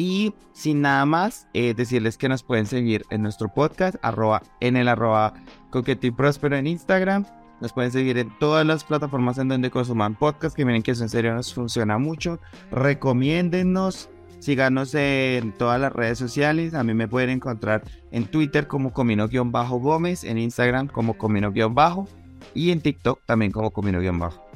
Y 0.00 0.32
sin 0.54 0.80
nada 0.80 1.04
más, 1.04 1.46
eh, 1.52 1.74
decirles 1.74 2.16
que 2.16 2.30
nos 2.30 2.42
pueden 2.42 2.64
seguir 2.64 3.04
en 3.10 3.20
nuestro 3.20 3.52
podcast, 3.52 3.96
arroba, 4.00 4.42
en 4.60 4.78
el 4.78 4.88
arroba 4.88 5.34
coqueto 5.68 6.06
y 6.06 6.10
próspero 6.10 6.56
en 6.56 6.66
Instagram. 6.66 7.26
Nos 7.60 7.74
pueden 7.74 7.92
seguir 7.92 8.16
en 8.16 8.30
todas 8.38 8.66
las 8.66 8.82
plataformas 8.82 9.36
en 9.36 9.48
donde 9.48 9.70
consuman 9.70 10.14
podcast, 10.14 10.56
que 10.56 10.64
miren 10.64 10.82
que 10.82 10.92
eso 10.92 11.02
en 11.02 11.10
serio 11.10 11.34
nos 11.34 11.52
funciona 11.52 11.98
mucho. 11.98 12.40
Recomiéndennos, 12.70 14.08
síganos 14.38 14.94
en 14.94 15.52
todas 15.52 15.78
las 15.78 15.92
redes 15.92 16.18
sociales. 16.18 16.72
A 16.72 16.82
mí 16.82 16.94
me 16.94 17.06
pueden 17.06 17.28
encontrar 17.28 17.82
en 18.10 18.24
Twitter 18.24 18.68
como 18.68 18.94
Comino-Gómez, 18.94 20.24
en 20.24 20.38
Instagram 20.38 20.88
como 20.88 21.18
Comino-Bajo 21.18 22.08
y 22.54 22.70
en 22.70 22.80
TikTok 22.80 23.20
también 23.26 23.52
como 23.52 23.70
Comino-Bajo. 23.70 24.49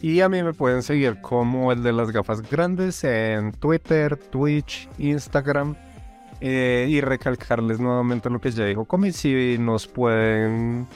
Y 0.00 0.20
a 0.20 0.28
mí 0.28 0.42
me 0.42 0.52
pueden 0.52 0.82
seguir 0.82 1.20
como 1.20 1.72
el 1.72 1.82
de 1.82 1.92
las 1.92 2.12
gafas 2.12 2.42
grandes 2.48 3.02
en 3.04 3.52
Twitter, 3.52 4.16
Twitch, 4.16 4.88
Instagram. 4.98 5.74
eh, 6.40 6.86
y 6.88 7.00
recalcarles 7.00 7.80
nuevamente 7.80 8.30
lo 8.30 8.40
que 8.40 8.50
ya 8.50 8.64
dijo 8.64 8.84
Comi, 8.84 9.12
si 9.12 9.56
nos 9.58 9.86
pueden 9.88 10.86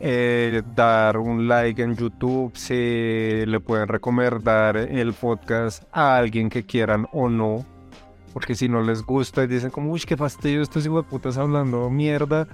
eh, 0.00 0.62
dar 0.74 1.16
un 1.16 1.48
like 1.48 1.82
en 1.82 1.96
YouTube, 1.96 2.52
si 2.56 3.46
le 3.46 3.60
pueden 3.60 3.88
recomendar 3.88 4.76
el 4.76 5.12
podcast 5.14 5.84
a 5.92 6.16
alguien 6.16 6.50
que 6.50 6.64
quieran 6.64 7.06
o 7.12 7.28
no. 7.28 7.64
Porque 8.32 8.54
si 8.54 8.68
no 8.68 8.82
les 8.82 9.02
gusta 9.02 9.44
y 9.44 9.46
dicen 9.46 9.70
como, 9.70 9.92
uy, 9.92 10.00
qué 10.00 10.16
fastidio 10.16 10.62
estos 10.62 10.88
putas 11.04 11.36
hablando 11.36 11.88
mierda, 11.90 12.48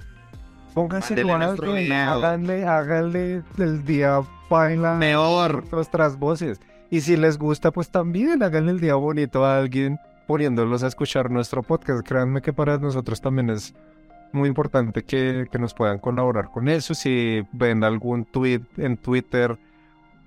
pónganse 0.81 1.15
video. 1.15 2.09
háganle, 2.11 2.65
háganle 2.65 3.43
el 3.57 3.85
día 3.85 4.21
baila 4.49 4.95
Mejor. 4.95 5.63
nuestras 5.71 6.17
voces. 6.17 6.59
Y 6.89 7.01
si 7.01 7.17
les 7.17 7.37
gusta, 7.37 7.71
pues 7.71 7.89
también 7.89 8.41
háganle 8.41 8.71
el 8.71 8.79
día 8.79 8.95
bonito 8.95 9.45
a 9.45 9.57
alguien 9.57 9.99
poniéndolos 10.27 10.83
a 10.83 10.87
escuchar 10.87 11.31
nuestro 11.31 11.63
podcast. 11.63 12.07
Créanme 12.07 12.41
que 12.41 12.53
para 12.53 12.77
nosotros 12.77 13.19
también 13.21 13.49
es 13.49 13.73
muy 14.31 14.47
importante 14.47 15.03
que, 15.03 15.47
que 15.51 15.59
nos 15.59 15.73
puedan 15.73 15.99
colaborar 15.99 16.49
con 16.51 16.67
eso. 16.69 16.93
Si 16.93 17.45
ven 17.51 17.83
algún 17.83 18.25
tweet 18.25 18.61
en 18.77 18.97
Twitter, 18.97 19.57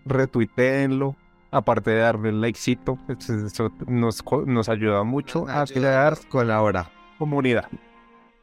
retuiteenlo. 0.05 1.17
Aparte 1.51 1.91
de 1.91 1.99
darle 1.99 2.31
el 2.31 2.41
likecito, 2.41 2.99
pues, 3.07 3.29
eso 3.29 3.71
nos, 3.87 4.25
nos 4.47 4.69
ayuda 4.71 5.03
mucho 5.03 5.47
a 5.49 5.67
crear 5.67 6.17
colabora. 6.31 6.91
comunidad. 7.19 7.67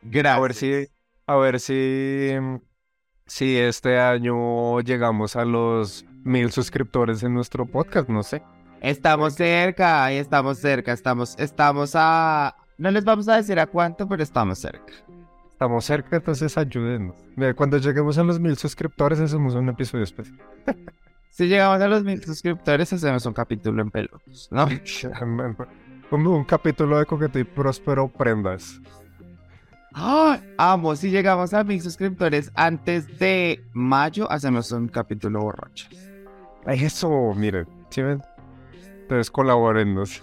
Gracias. 0.03 0.37
A 0.37 0.39
ver 0.39 0.53
si, 0.53 0.87
a 1.29 1.35
ver 1.35 1.59
si, 1.59 2.31
si 3.27 3.55
este 3.55 3.99
año 3.99 4.79
llegamos 4.79 5.35
a 5.35 5.45
los 5.45 6.03
mil 6.23 6.51
suscriptores 6.51 7.21
en 7.21 7.35
nuestro 7.35 7.67
podcast, 7.67 8.09
no 8.09 8.23
sé. 8.23 8.41
Estamos 8.81 9.35
cerca, 9.35 10.11
estamos 10.11 10.57
cerca, 10.57 10.91
estamos, 10.91 11.35
estamos 11.37 11.91
a... 11.93 12.55
No 12.79 12.89
les 12.89 13.05
vamos 13.05 13.29
a 13.29 13.35
decir 13.35 13.59
a 13.59 13.67
cuánto, 13.67 14.07
pero 14.07 14.23
estamos 14.23 14.57
cerca. 14.57 14.91
Estamos 15.51 15.85
cerca, 15.85 16.15
entonces 16.15 16.57
ayúdenos. 16.57 17.15
Mira, 17.35 17.53
Cuando 17.53 17.77
lleguemos 17.77 18.17
a 18.17 18.23
los 18.23 18.39
mil 18.39 18.57
suscriptores, 18.57 19.19
hacemos 19.19 19.53
un 19.53 19.69
episodio 19.69 20.05
especial. 20.05 20.39
Si 21.31 21.47
llegamos 21.47 21.79
a 21.79 21.87
los 21.87 22.03
mil 22.03 22.21
suscriptores, 22.23 22.91
hacemos 22.91 23.23
un 23.27 23.33
capítulo 23.33 23.83
en 23.83 23.91
pelotas, 23.91 24.49
¿no? 24.51 24.65
Un, 26.11 26.25
un 26.25 26.43
capítulo 26.43 26.97
de 26.97 27.05
Coqueto 27.05 27.37
y 27.37 27.43
Próspero 27.43 28.07
Prendas. 28.07 28.81
Ah, 29.93 30.39
amo, 30.57 30.95
si 30.95 31.09
llegamos 31.09 31.53
a 31.53 31.63
mil 31.63 31.81
suscriptores 31.81 32.51
antes 32.55 33.19
de 33.19 33.63
mayo, 33.73 34.31
hacemos 34.31 34.71
un 34.71 34.87
capítulo 34.87 35.41
borrachos. 35.41 35.89
Eso, 36.67 37.33
miren, 37.35 37.67
¿sí 37.89 38.01
ven? 38.01 38.21
Entonces 39.01 39.31
colaborenos. 39.31 40.21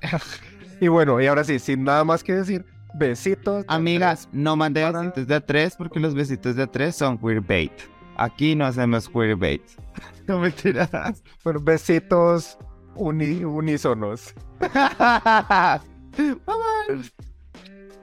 y 0.80 0.88
bueno, 0.88 1.20
y 1.20 1.26
ahora 1.26 1.42
sí, 1.44 1.58
sin 1.58 1.84
nada 1.84 2.04
más 2.04 2.22
que 2.22 2.34
decir, 2.34 2.64
besitos. 2.94 3.64
Amigas, 3.68 4.28
no 4.32 4.56
mandé 4.56 4.82
Para... 4.82 5.00
besitos 5.00 5.26
de 5.26 5.40
tres 5.40 5.74
porque 5.76 5.98
los 5.98 6.14
besitos 6.14 6.56
de 6.56 6.66
tres 6.66 6.94
son 6.96 7.18
queerbait. 7.18 7.72
Aquí 8.16 8.54
no 8.54 8.64
hacemos 8.66 9.08
queerbait. 9.08 9.62
no 10.28 10.38
mentiras. 10.38 11.22
Pero 11.42 11.60
besitos 11.60 12.56
uni 12.94 13.42
unísonos. 13.44 14.34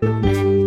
Bye. 0.01 0.60